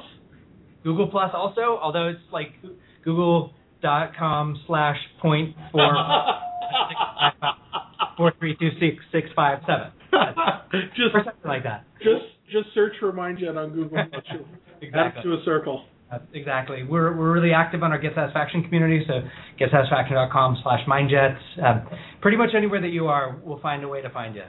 Google 0.83 1.07
Plus 1.07 1.29
also, 1.35 1.77
although 1.79 2.07
it's 2.07 2.19
like 2.33 2.53
google.com 3.05 4.59
slash 4.65 4.97
point 5.21 5.55
four 5.71 5.93
four 8.17 8.33
three 8.39 8.55
two 8.59 8.69
six 8.79 8.97
six 9.11 9.29
five 9.35 9.59
seven. 9.67 9.91
just 10.95 11.13
or 11.13 11.23
something 11.23 11.33
like 11.45 11.63
that. 11.63 11.85
Just 11.99 12.25
just 12.51 12.73
search 12.73 12.93
for 12.99 13.11
Mindjet 13.11 13.57
on 13.57 13.73
Google. 13.73 13.99
exactly. 14.81 15.21
to 15.21 15.33
a 15.33 15.43
circle. 15.45 15.85
Uh, 16.11 16.19
exactly. 16.33 16.83
We're 16.83 17.15
we're 17.15 17.31
really 17.31 17.53
active 17.53 17.83
on 17.83 17.91
our 17.91 17.99
Get 17.99 18.13
Satisfaction 18.15 18.63
community, 18.63 19.05
so 19.07 19.21
getsatisfaction.com 19.59 20.57
slash 20.61 20.81
mindjet. 20.87 21.37
Um, 21.63 21.87
pretty 22.21 22.37
much 22.37 22.49
anywhere 22.55 22.81
that 22.81 22.89
you 22.89 23.07
are, 23.07 23.39
we'll 23.43 23.61
find 23.61 23.83
a 23.83 23.87
way 23.87 24.01
to 24.01 24.09
find 24.09 24.35
you. 24.35 24.43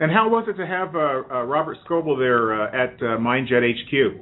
And 0.00 0.10
how 0.10 0.28
was 0.28 0.46
it 0.48 0.54
to 0.54 0.66
have 0.66 0.94
uh, 0.94 0.98
uh, 0.98 1.42
Robert 1.44 1.78
Scoble 1.86 2.18
there 2.18 2.62
uh, 2.62 2.68
at 2.68 2.94
uh, 3.00 3.18
Mindjet 3.18 3.62
HQ? 3.62 4.20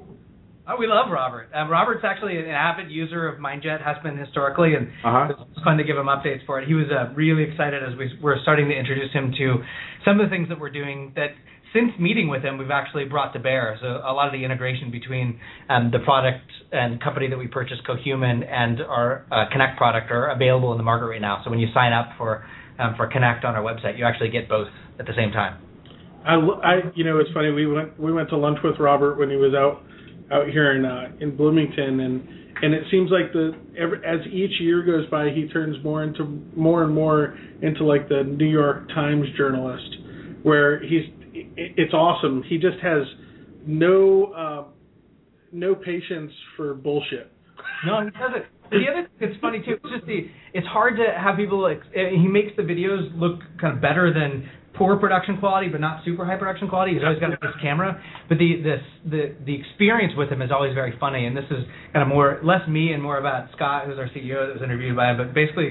Oh, 0.66 0.76
we 0.78 0.86
love 0.86 1.12
Robert. 1.12 1.50
Um, 1.52 1.68
Robert's 1.68 2.04
actually 2.04 2.38
an 2.38 2.48
avid 2.48 2.90
user 2.90 3.28
of 3.28 3.38
Mindjet, 3.38 3.84
has 3.84 3.96
been 4.02 4.16
historically, 4.16 4.74
and 4.74 4.88
uh-huh. 5.04 5.28
it's 5.30 5.62
fun 5.62 5.76
to 5.76 5.84
give 5.84 5.96
him 5.96 6.06
updates 6.06 6.44
for 6.46 6.58
it. 6.58 6.66
He 6.66 6.72
was 6.72 6.86
uh, 6.90 7.12
really 7.12 7.42
excited 7.42 7.82
as 7.82 7.98
we 7.98 8.10
were 8.22 8.38
starting 8.42 8.68
to 8.68 8.74
introduce 8.74 9.12
him 9.12 9.32
to 9.36 9.56
some 10.06 10.18
of 10.18 10.26
the 10.26 10.30
things 10.30 10.48
that 10.48 10.58
we're 10.58 10.70
doing 10.70 11.12
that 11.16 11.36
since 11.74 11.90
meeting 11.98 12.28
with 12.28 12.42
him, 12.42 12.56
we've 12.56 12.70
actually 12.70 13.04
brought 13.04 13.32
to 13.34 13.40
bear. 13.40 13.76
So 13.82 13.86
a 13.86 14.14
lot 14.14 14.28
of 14.28 14.32
the 14.32 14.44
integration 14.44 14.90
between 14.90 15.40
um, 15.68 15.90
the 15.90 15.98
product 15.98 16.46
and 16.72 17.02
company 17.02 17.28
that 17.28 17.36
we 17.36 17.48
purchased, 17.48 17.82
Cohuman, 17.86 18.46
and 18.48 18.80
our 18.80 19.26
uh, 19.30 19.50
Connect 19.50 19.76
product 19.76 20.10
are 20.10 20.30
available 20.30 20.72
in 20.72 20.78
the 20.78 20.84
market 20.84 21.06
right 21.06 21.20
now. 21.20 21.42
So 21.44 21.50
when 21.50 21.58
you 21.58 21.68
sign 21.74 21.92
up 21.92 22.10
for 22.16 22.46
um, 22.78 22.94
for 22.96 23.06
Connect 23.06 23.44
on 23.44 23.54
our 23.54 23.62
website, 23.62 23.98
you 23.98 24.04
actually 24.04 24.30
get 24.30 24.48
both 24.48 24.68
at 24.98 25.06
the 25.06 25.12
same 25.16 25.30
time. 25.30 25.60
I, 26.24 26.34
I, 26.34 26.74
you 26.94 27.04
know, 27.04 27.18
it's 27.18 27.30
funny. 27.34 27.50
We 27.50 27.66
went 27.66 27.98
we 28.00 28.12
went 28.12 28.30
to 28.30 28.36
lunch 28.36 28.58
with 28.64 28.78
Robert 28.78 29.18
when 29.18 29.28
he 29.28 29.36
was 29.36 29.52
out 29.54 29.82
out 30.32 30.48
here 30.48 30.76
in 30.76 30.84
uh, 30.84 31.12
in 31.20 31.36
Bloomington, 31.36 32.00
and 32.00 32.28
and 32.62 32.72
it 32.72 32.84
seems 32.90 33.10
like 33.10 33.32
the 33.32 33.52
every, 33.76 33.98
as 33.98 34.24
each 34.32 34.60
year 34.60 34.82
goes 34.82 35.08
by, 35.10 35.30
he 35.30 35.48
turns 35.48 35.76
more 35.84 36.02
into 36.02 36.24
more 36.56 36.84
and 36.84 36.94
more 36.94 37.36
into 37.62 37.84
like 37.84 38.08
the 38.08 38.22
New 38.22 38.48
York 38.48 38.88
Times 38.88 39.26
journalist, 39.36 39.96
where 40.42 40.80
he's 40.80 41.04
it's 41.56 41.92
awesome. 41.92 42.42
He 42.48 42.58
just 42.58 42.78
has 42.82 43.02
no 43.66 44.24
uh, 44.36 44.64
no 45.52 45.74
patience 45.74 46.32
for 46.56 46.74
bullshit. 46.74 47.30
No, 47.86 48.04
he 48.04 48.10
doesn't. 48.10 48.44
The 48.70 48.90
other 48.90 49.08
it's 49.20 49.40
funny 49.40 49.60
too. 49.64 49.78
It's 49.82 49.94
just 49.94 50.06
the 50.06 50.28
it's 50.52 50.66
hard 50.66 50.96
to 50.96 51.04
have 51.18 51.36
people 51.36 51.60
like 51.60 51.82
he 51.92 52.26
makes 52.26 52.52
the 52.56 52.62
videos 52.62 53.08
look 53.18 53.40
kind 53.60 53.74
of 53.74 53.82
better 53.82 54.12
than 54.12 54.48
poor 54.74 54.96
production 54.96 55.38
quality, 55.38 55.68
but 55.68 55.80
not 55.80 56.04
super 56.04 56.24
high 56.24 56.36
production 56.36 56.68
quality. 56.68 56.94
He's 56.94 57.02
always 57.02 57.20
got 57.20 57.30
this 57.30 57.56
camera, 57.62 58.00
but 58.28 58.38
the 58.38 58.60
this 58.62 58.82
the 59.06 59.34
the 59.46 59.54
experience 59.54 60.12
with 60.16 60.28
him 60.28 60.42
is 60.42 60.50
always 60.50 60.74
very 60.74 60.94
funny. 60.98 61.26
And 61.26 61.36
this 61.36 61.46
is 61.50 61.64
kind 61.92 62.02
of 62.02 62.08
more 62.08 62.40
less 62.42 62.66
me 62.68 62.92
and 62.92 63.02
more 63.02 63.18
about 63.18 63.50
Scott, 63.54 63.86
who's 63.86 63.98
our 63.98 64.08
CEO 64.08 64.46
that 64.46 64.54
was 64.54 64.62
interviewed 64.62 64.96
by 64.96 65.10
him. 65.10 65.16
But 65.16 65.34
basically, 65.34 65.70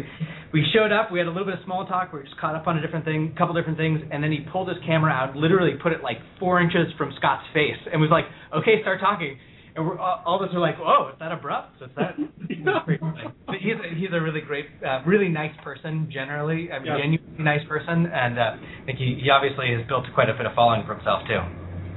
we 0.54 0.66
showed 0.74 0.92
up, 0.92 1.12
we 1.12 1.20
had 1.20 1.28
a 1.28 1.32
little 1.32 1.46
bit 1.46 1.56
of 1.60 1.66
small 1.66 1.86
talk, 1.86 2.14
we 2.14 2.20
were 2.20 2.26
just 2.26 2.38
caught 2.38 2.56
up 2.56 2.68
on 2.68 2.78
a 2.78 2.82
different 2.82 3.06
thing, 3.06 3.36
couple 3.38 3.54
different 3.54 3.78
things, 3.78 4.00
and 4.12 4.24
then 4.24 4.32
he 4.32 4.40
pulled 4.52 4.70
his 4.70 4.78
camera 4.86 5.12
out, 5.12 5.36
literally 5.36 5.74
put 5.82 5.92
it 5.92 6.02
like 6.04 6.18
four 6.40 6.62
inches 6.62 6.88
from 6.98 7.12
Scott's 7.18 7.46
face, 7.54 7.80
and 7.92 8.00
was 8.02 8.12
like, 8.12 8.26
"Okay, 8.56 8.82
start 8.82 9.00
talking." 9.00 9.38
And 9.76 9.86
we're 9.86 9.98
all, 9.98 10.22
all 10.26 10.44
of 10.44 10.50
us 10.50 10.56
are 10.56 10.60
like, 10.60 10.78
"Whoa, 10.78 11.10
is 11.10 11.16
that 11.20 11.32
abrupt? 11.32 11.82
Is 11.82 11.90
that?" 11.96 12.16
but 13.46 13.56
he's 13.60 13.74
a, 13.74 13.96
he's 13.96 14.10
a 14.14 14.22
really 14.22 14.42
great, 14.42 14.66
uh, 14.86 15.02
really 15.06 15.30
nice 15.30 15.56
person 15.64 16.10
generally, 16.12 16.70
a 16.70 16.80
yeah. 16.84 16.98
genuinely 16.98 17.44
nice 17.44 17.66
person, 17.68 18.06
and 18.06 18.38
uh, 18.38 18.56
I 18.58 18.86
think 18.86 19.00
he, 19.00 19.20
he 19.22 19.30
obviously 19.30 19.74
has 19.76 19.88
built 19.88 20.06
quite 20.14 20.30
a 20.30 20.34
bit 20.34 20.46
of 20.46 20.54
following 20.54 20.86
for 20.86 20.96
himself 20.96 21.24
too. 21.28 21.42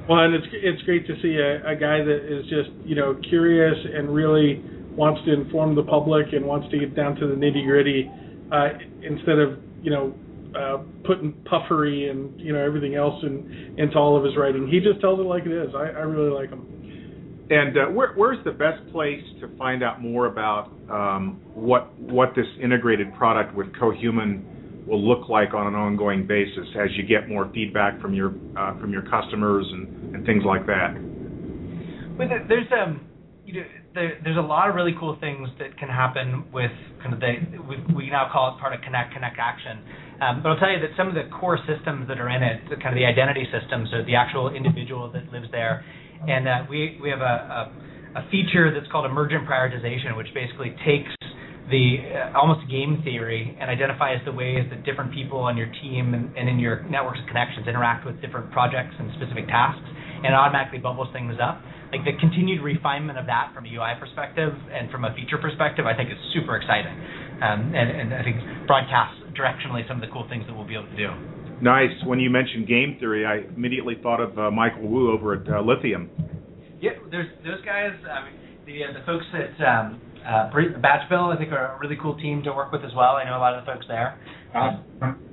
Well, 0.08 0.20
and 0.20 0.34
it's 0.34 0.46
it's 0.52 0.82
great 0.82 1.06
to 1.06 1.14
see 1.20 1.36
a, 1.36 1.72
a 1.72 1.76
guy 1.76 2.00
that 2.00 2.20
is 2.24 2.44
just 2.48 2.70
you 2.84 2.94
know 2.94 3.18
curious 3.28 3.76
and 3.94 4.12
really 4.14 4.62
wants 4.94 5.20
to 5.26 5.32
inform 5.32 5.74
the 5.74 5.82
public 5.82 6.32
and 6.32 6.46
wants 6.46 6.70
to 6.70 6.78
get 6.78 6.96
down 6.96 7.16
to 7.16 7.26
the 7.26 7.34
nitty 7.34 7.66
gritty 7.66 8.10
uh, 8.52 8.68
instead 9.02 9.38
of 9.38 9.58
you 9.82 9.90
know 9.90 10.14
uh, 10.56 10.78
putting 11.04 11.32
puffery 11.44 12.08
and 12.08 12.40
you 12.40 12.52
know 12.52 12.64
everything 12.64 12.94
else 12.94 13.22
in, 13.22 13.74
into 13.76 13.98
all 13.98 14.16
of 14.16 14.24
his 14.24 14.36
writing. 14.36 14.66
He 14.68 14.80
just 14.80 15.00
tells 15.00 15.20
it 15.20 15.24
like 15.24 15.44
it 15.44 15.52
is. 15.52 15.74
I, 15.74 15.92
I 15.92 16.06
really 16.08 16.30
like 16.30 16.50
him. 16.50 16.64
And 17.48 17.76
uh, 17.76 17.84
where, 17.86 18.12
where's 18.14 18.42
the 18.44 18.50
best 18.50 18.82
place 18.92 19.22
to 19.40 19.56
find 19.56 19.84
out 19.84 20.02
more 20.02 20.26
about 20.26 20.72
um, 20.90 21.40
what 21.54 21.96
what 21.98 22.34
this 22.34 22.46
integrated 22.60 23.14
product 23.14 23.54
with 23.54 23.68
Cohuman 23.74 24.86
will 24.86 25.02
look 25.02 25.28
like 25.28 25.54
on 25.54 25.66
an 25.66 25.74
ongoing 25.74 26.26
basis 26.26 26.66
as 26.74 26.90
you 26.96 27.04
get 27.06 27.28
more 27.28 27.50
feedback 27.54 28.00
from 28.00 28.14
your 28.14 28.34
uh, 28.58 28.78
from 28.80 28.92
your 28.92 29.02
customers 29.02 29.64
and, 29.70 30.14
and 30.16 30.26
things 30.26 30.42
like 30.44 30.66
that? 30.66 30.94
Well, 32.18 32.28
there's 32.48 32.66
um, 32.72 33.06
you 33.44 33.60
know, 33.60 33.66
there, 33.94 34.18
there's 34.24 34.36
a 34.36 34.44
lot 34.44 34.68
of 34.68 34.74
really 34.74 34.94
cool 34.98 35.16
things 35.20 35.48
that 35.58 35.78
can 35.78 35.88
happen 35.88 36.44
with 36.52 36.74
kind 37.02 37.14
of 37.14 37.20
the 37.20 37.34
we, 37.62 37.76
we 37.94 38.10
now 38.10 38.28
call 38.32 38.54
it 38.54 38.60
part 38.60 38.74
of 38.74 38.82
Connect 38.82 39.14
Connect 39.14 39.38
Action. 39.38 39.78
Um, 40.20 40.42
but 40.42 40.50
I'll 40.50 40.58
tell 40.58 40.70
you 40.70 40.80
that 40.80 40.96
some 40.96 41.08
of 41.08 41.14
the 41.14 41.28
core 41.30 41.58
systems 41.68 42.08
that 42.08 42.18
are 42.18 42.28
in 42.28 42.42
it, 42.42 42.68
the, 42.70 42.76
kind 42.76 42.90
of 42.90 42.98
the 42.98 43.04
identity 43.04 43.46
systems, 43.52 43.88
so 43.92 44.02
the 44.02 44.16
actual 44.16 44.48
individual 44.48 45.12
that 45.12 45.30
lives 45.30 45.46
there, 45.52 45.84
and 46.28 46.48
uh, 46.48 46.64
we 46.68 46.98
we 47.02 47.10
have 47.10 47.20
a, 47.20 47.68
a, 48.16 48.20
a 48.20 48.22
feature 48.30 48.72
that's 48.72 48.90
called 48.90 49.04
emergent 49.06 49.46
prioritization, 49.46 50.16
which 50.16 50.28
basically 50.34 50.74
takes 50.84 51.12
the 51.70 51.98
uh, 52.14 52.38
almost 52.38 52.62
game 52.70 53.02
theory 53.02 53.56
and 53.60 53.70
identifies 53.70 54.22
the 54.24 54.32
ways 54.32 54.62
that 54.70 54.84
different 54.84 55.12
people 55.12 55.38
on 55.38 55.56
your 55.56 55.66
team 55.82 56.14
and, 56.14 56.30
and 56.36 56.48
in 56.48 56.58
your 56.58 56.82
networks 56.86 57.18
of 57.18 57.26
connections 57.26 57.66
interact 57.66 58.06
with 58.06 58.20
different 58.22 58.50
projects 58.52 58.94
and 58.98 59.10
specific 59.18 59.46
tasks, 59.48 59.82
and 60.22 60.34
automatically 60.34 60.78
bubbles 60.78 61.08
things 61.12 61.34
up. 61.42 61.60
Like 61.90 62.04
the 62.04 62.14
continued 62.18 62.62
refinement 62.62 63.18
of 63.18 63.26
that 63.26 63.52
from 63.54 63.66
a 63.66 63.70
UI 63.70 63.94
perspective 63.98 64.52
and 64.72 64.90
from 64.90 65.04
a 65.04 65.14
feature 65.14 65.38
perspective, 65.38 65.86
I 65.86 65.94
think 65.94 66.10
is 66.10 66.18
super 66.34 66.56
exciting, 66.56 66.94
um, 67.42 67.74
and, 67.74 67.88
and 67.90 68.14
I 68.14 68.22
think 68.22 68.38
broadcasts 68.66 69.22
directionally 69.34 69.86
some 69.86 70.02
of 70.02 70.06
the 70.06 70.12
cool 70.12 70.26
things 70.28 70.46
that 70.46 70.54
we'll 70.54 70.66
be 70.66 70.74
able 70.74 70.90
to 70.90 70.96
do. 70.98 71.35
Nice. 71.62 71.92
When 72.04 72.20
you 72.20 72.30
mentioned 72.30 72.68
game 72.68 72.96
theory, 73.00 73.24
I 73.24 73.48
immediately 73.54 73.94
thought 74.02 74.20
of 74.20 74.38
uh, 74.38 74.50
Michael 74.50 74.88
Wu 74.88 75.12
over 75.12 75.34
at 75.34 75.48
uh, 75.48 75.60
Lithium. 75.62 76.10
Yeah, 76.80 76.90
there's 77.10 77.28
those 77.44 77.64
guys. 77.64 77.92
I 78.04 78.24
mean, 78.24 78.34
the 78.66 78.84
uh, 78.84 78.92
the 78.92 79.04
folks 79.06 79.24
at 79.32 79.56
um, 79.64 80.00
uh, 80.26 80.50
Badgeville, 80.52 81.34
I 81.34 81.38
think, 81.38 81.52
are 81.52 81.76
a 81.76 81.78
really 81.78 81.96
cool 82.00 82.16
team 82.18 82.42
to 82.42 82.52
work 82.52 82.72
with 82.72 82.84
as 82.84 82.92
well. 82.94 83.16
I 83.16 83.24
know 83.24 83.38
a 83.38 83.40
lot 83.40 83.54
of 83.56 83.64
the 83.64 83.72
folks 83.72 83.86
there. 83.88 84.18
Uh, 84.56 84.80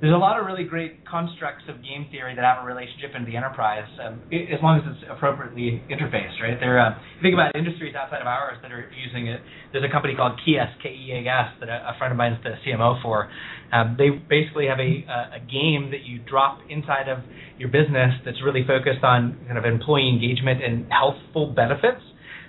there's 0.00 0.12
a 0.12 0.20
lot 0.20 0.38
of 0.38 0.44
really 0.44 0.64
great 0.64 1.00
constructs 1.08 1.64
of 1.68 1.80
game 1.80 2.06
theory 2.12 2.34
that 2.36 2.44
have 2.44 2.62
a 2.62 2.66
relationship 2.66 3.16
in 3.16 3.24
the 3.24 3.36
enterprise, 3.36 3.88
um, 4.04 4.20
as 4.28 4.60
long 4.60 4.76
as 4.76 4.84
it's 4.84 5.08
appropriately 5.08 5.80
interfaced, 5.88 6.36
right? 6.44 6.60
There, 6.60 6.76
uh, 6.76 6.92
think 7.22 7.32
about 7.32 7.56
industries 7.56 7.94
outside 7.94 8.20
of 8.20 8.26
ours 8.26 8.58
that 8.60 8.70
are 8.70 8.84
using 8.92 9.28
it. 9.28 9.40
There's 9.72 9.84
a 9.84 9.88
company 9.88 10.14
called 10.14 10.38
Keas, 10.44 10.68
K-E-A-S, 10.82 11.56
that 11.60 11.68
a, 11.72 11.96
a 11.96 11.98
friend 11.98 12.12
of 12.12 12.18
mine 12.18 12.34
is 12.34 12.42
the 12.44 12.52
CMO 12.68 13.00
for. 13.00 13.30
Um, 13.74 13.96
they 13.98 14.10
basically 14.10 14.66
have 14.68 14.78
a, 14.78 15.02
a 15.34 15.40
game 15.40 15.90
that 15.90 16.06
you 16.06 16.20
drop 16.20 16.60
inside 16.70 17.08
of 17.08 17.18
your 17.58 17.68
business 17.68 18.14
that's 18.24 18.38
really 18.44 18.62
focused 18.64 19.02
on 19.02 19.36
kind 19.46 19.58
of 19.58 19.64
employee 19.64 20.08
engagement 20.08 20.62
and 20.62 20.86
healthful 20.92 21.52
benefits. 21.52 22.00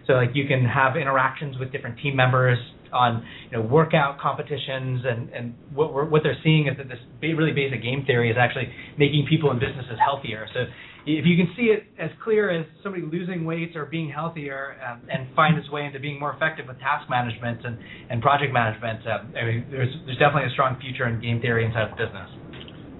So 0.05 0.13
like 0.13 0.32
you 0.36 0.45
can 0.45 0.63
have 0.65 0.95
interactions 0.95 1.57
with 1.57 1.71
different 1.71 1.97
team 1.97 2.15
members 2.15 2.59
on 2.93 3.26
you 3.49 3.57
know 3.57 3.63
workout 3.65 4.19
competitions 4.19 5.01
and 5.03 5.30
and 5.30 5.55
what 5.73 5.93
we're, 5.93 6.05
what 6.05 6.21
they're 6.23 6.38
seeing 6.43 6.67
is 6.67 6.78
that 6.78 6.88
this 6.88 6.99
really 7.21 7.51
basic 7.51 7.82
game 7.82 8.05
theory 8.05 8.30
is 8.30 8.38
actually 8.39 8.69
making 8.97 9.26
people 9.28 9.49
and 9.49 9.59
businesses 9.59 9.97
healthier. 9.97 10.45
So 10.53 10.65
if 11.06 11.26
you 11.26 11.38
can 11.38 11.53
see 11.56 11.70
it 11.70 11.84
as 11.99 12.10
clear 12.24 12.49
as 12.49 12.66
somebody 12.82 13.03
losing 13.06 13.45
weight 13.45 13.76
or 13.76 13.86
being 13.86 14.10
healthier 14.10 14.76
um, 14.82 15.01
and 15.10 15.28
find 15.36 15.58
its 15.58 15.70
way 15.70 15.86
into 15.86 15.99
being 15.99 16.20
more 16.20 16.34
effective 16.34 16.66
with 16.68 16.80
task 16.80 17.08
management 17.10 17.64
and, 17.64 17.78
and 18.10 18.22
project 18.22 18.51
management, 18.51 19.06
uh, 19.06 19.38
I 19.38 19.45
mean, 19.45 19.68
there's 19.70 19.93
there's 20.06 20.18
definitely 20.18 20.49
a 20.49 20.53
strong 20.53 20.80
future 20.82 21.08
in 21.08 21.22
game 21.22 21.41
theory 21.41 21.66
inside 21.66 21.91
of 21.91 21.97
business. 21.97 22.30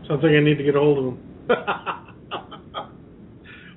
Like 0.10 0.24
I 0.24 0.40
need 0.40 0.58
to 0.58 0.64
get 0.64 0.76
a 0.76 0.80
hold 0.80 0.98
of 1.00 1.06
him. 1.06 1.20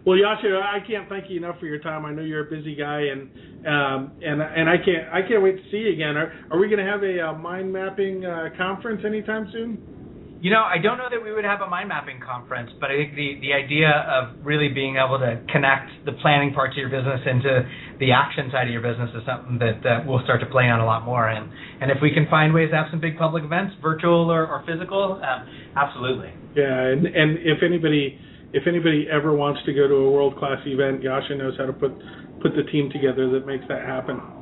well, 0.04 0.18
Jascha, 0.18 0.60
I 0.60 0.80
can't 0.86 1.08
thank 1.08 1.30
you 1.30 1.38
enough 1.38 1.58
for 1.58 1.64
your 1.64 1.78
time. 1.78 2.04
I 2.04 2.12
know 2.12 2.20
you're 2.20 2.46
a 2.46 2.50
busy 2.50 2.74
guy, 2.74 3.00
and 3.08 3.30
um, 3.66 4.12
and 4.20 4.42
and 4.42 4.68
I 4.68 4.76
can't 4.76 5.08
I 5.10 5.26
can't 5.26 5.42
wait 5.42 5.56
to 5.56 5.62
see 5.70 5.78
you 5.78 5.92
again. 5.94 6.18
Are 6.18 6.32
are 6.50 6.58
we 6.58 6.68
going 6.68 6.84
to 6.84 6.90
have 6.90 7.02
a 7.02 7.28
uh, 7.28 7.32
mind 7.32 7.72
mapping 7.72 8.26
uh, 8.26 8.50
conference 8.58 9.02
anytime 9.06 9.48
soon? 9.52 9.97
You 10.40 10.54
know, 10.54 10.62
I 10.62 10.78
don't 10.78 10.98
know 10.98 11.10
that 11.10 11.18
we 11.18 11.32
would 11.34 11.42
have 11.42 11.62
a 11.62 11.66
mind 11.66 11.88
mapping 11.88 12.20
conference, 12.22 12.70
but 12.78 12.92
I 12.92 12.94
think 12.94 13.18
the, 13.18 13.42
the 13.42 13.52
idea 13.52 13.90
of 13.90 14.38
really 14.46 14.68
being 14.68 14.94
able 14.94 15.18
to 15.18 15.42
connect 15.50 15.90
the 16.06 16.12
planning 16.22 16.54
parts 16.54 16.74
of 16.74 16.78
your 16.78 16.94
business 16.94 17.18
into 17.26 17.66
the 17.98 18.14
action 18.14 18.46
side 18.54 18.70
of 18.70 18.72
your 18.72 18.82
business 18.82 19.10
is 19.18 19.26
something 19.26 19.58
that 19.58 19.82
uh, 19.82 20.06
we'll 20.06 20.22
start 20.22 20.38
to 20.38 20.46
play 20.46 20.70
on 20.70 20.78
a 20.78 20.86
lot 20.86 21.02
more. 21.02 21.26
And, 21.26 21.50
and 21.82 21.90
if 21.90 21.98
we 22.00 22.14
can 22.14 22.30
find 22.30 22.54
ways 22.54 22.70
to 22.70 22.76
have 22.76 22.86
some 22.94 23.00
big 23.00 23.18
public 23.18 23.42
events, 23.42 23.74
virtual 23.82 24.30
or, 24.30 24.46
or 24.46 24.62
physical, 24.62 25.18
uh, 25.18 25.42
absolutely. 25.74 26.30
Yeah, 26.54 26.86
and, 26.86 27.06
and 27.06 27.42
if 27.42 27.58
anybody 27.66 28.18
if 28.52 28.66
anybody 28.66 29.06
ever 29.10 29.34
wants 29.34 29.60
to 29.66 29.74
go 29.74 29.86
to 29.88 29.94
a 29.94 30.10
world 30.10 30.38
class 30.38 30.58
event, 30.64 31.02
Jascha 31.02 31.36
knows 31.36 31.54
how 31.58 31.66
to 31.66 31.72
put 31.72 31.92
put 32.40 32.54
the 32.54 32.62
team 32.70 32.90
together 32.90 33.28
that 33.30 33.44
makes 33.44 33.64
that 33.68 33.82
happen. 33.84 34.37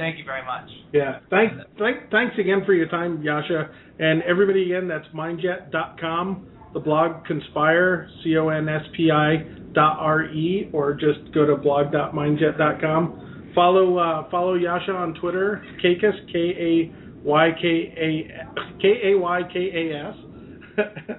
Thank 0.00 0.18
you 0.18 0.24
very 0.24 0.42
much. 0.46 0.68
Yeah, 0.94 1.18
thanks 1.28 1.54
thank, 1.78 2.10
thanks 2.10 2.34
again 2.38 2.62
for 2.64 2.72
your 2.72 2.88
time, 2.88 3.22
Jascha. 3.22 3.70
And 3.98 4.22
everybody 4.22 4.72
again, 4.72 4.88
that's 4.88 5.06
mindjet.com, 5.14 6.46
the 6.72 6.80
blog 6.80 7.26
Conspi, 7.26 8.06
C 8.24 8.34
O 8.38 8.48
N 8.48 8.66
S 8.66 8.80
P 8.96 9.10
I 9.10 9.44
dot 9.74 9.98
R 10.00 10.24
E, 10.24 10.70
or 10.72 10.94
just 10.94 11.34
go 11.34 11.44
to 11.44 11.56
blog.mindjet.com. 11.56 13.52
Follow 13.54 13.98
uh, 13.98 14.30
follow 14.30 14.58
Jascha 14.58 14.94
on 14.94 15.12
Twitter, 15.20 15.62
Kaykas, 15.84 16.32
K 16.32 16.38
A 16.38 16.92
Y 17.22 17.50
K 17.60 17.94
A 17.94 18.80
K 18.80 19.12
A 19.12 19.18
Y 19.18 19.40
K 19.52 19.70
A 19.74 20.08
S, 20.08 20.14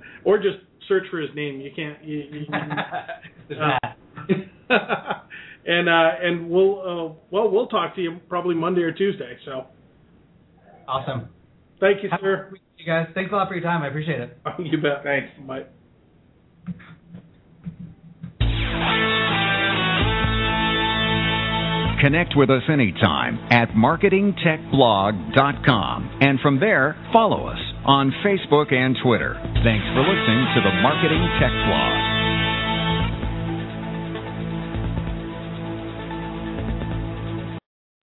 or 0.26 0.38
just 0.38 0.58
search 0.88 1.04
for 1.12 1.20
his 1.20 1.30
name. 1.36 1.62
You 1.62 1.70
can't. 1.76 2.04
You, 2.04 2.24
you, 2.32 2.46
uh, 3.62 3.78
and 5.66 5.90
uh, 5.90 6.12
and 6.22 6.50
we'll 6.50 6.82
uh, 6.82 7.14
well 7.30 7.50
we'll 7.50 7.68
talk 7.68 7.96
to 7.96 8.02
you 8.02 8.20
probably 8.30 8.56
Monday 8.56 8.82
or 8.82 8.92
Tuesday. 8.92 9.38
So 9.46 9.66
awesome. 10.88 11.30
Thank 11.80 12.04
you, 12.04 12.10
sir 12.22 12.52
you 12.82 12.88
guys. 12.92 13.08
Thanks 13.14 13.32
a 13.32 13.36
lot 13.36 13.48
for 13.48 13.54
your 13.56 13.64
time. 13.64 13.84
I 13.84 13.88
appreciate 13.88 14.20
it. 14.20 14.38
you 14.60 14.78
bet. 14.82 15.04
Thanks. 15.04 15.30
Bye. 15.48 15.64
Connect 22.02 22.34
with 22.36 22.50
us 22.50 22.64
anytime 22.68 23.38
at 23.52 23.70
marketingtechblog.com. 23.70 26.18
And 26.22 26.40
from 26.40 26.60
there, 26.60 26.96
follow 27.14 27.46
us 27.46 27.60
on 27.86 28.12
Facebook 28.26 28.74
and 28.74 28.98
Twitter. 29.04 29.36
Thanks 29.64 29.86
for 29.94 30.02
listening 30.02 30.48
to 30.56 30.62
the 30.66 30.72
Marketing 30.82 31.22
Tech 31.40 31.52
Blog. 31.70 32.21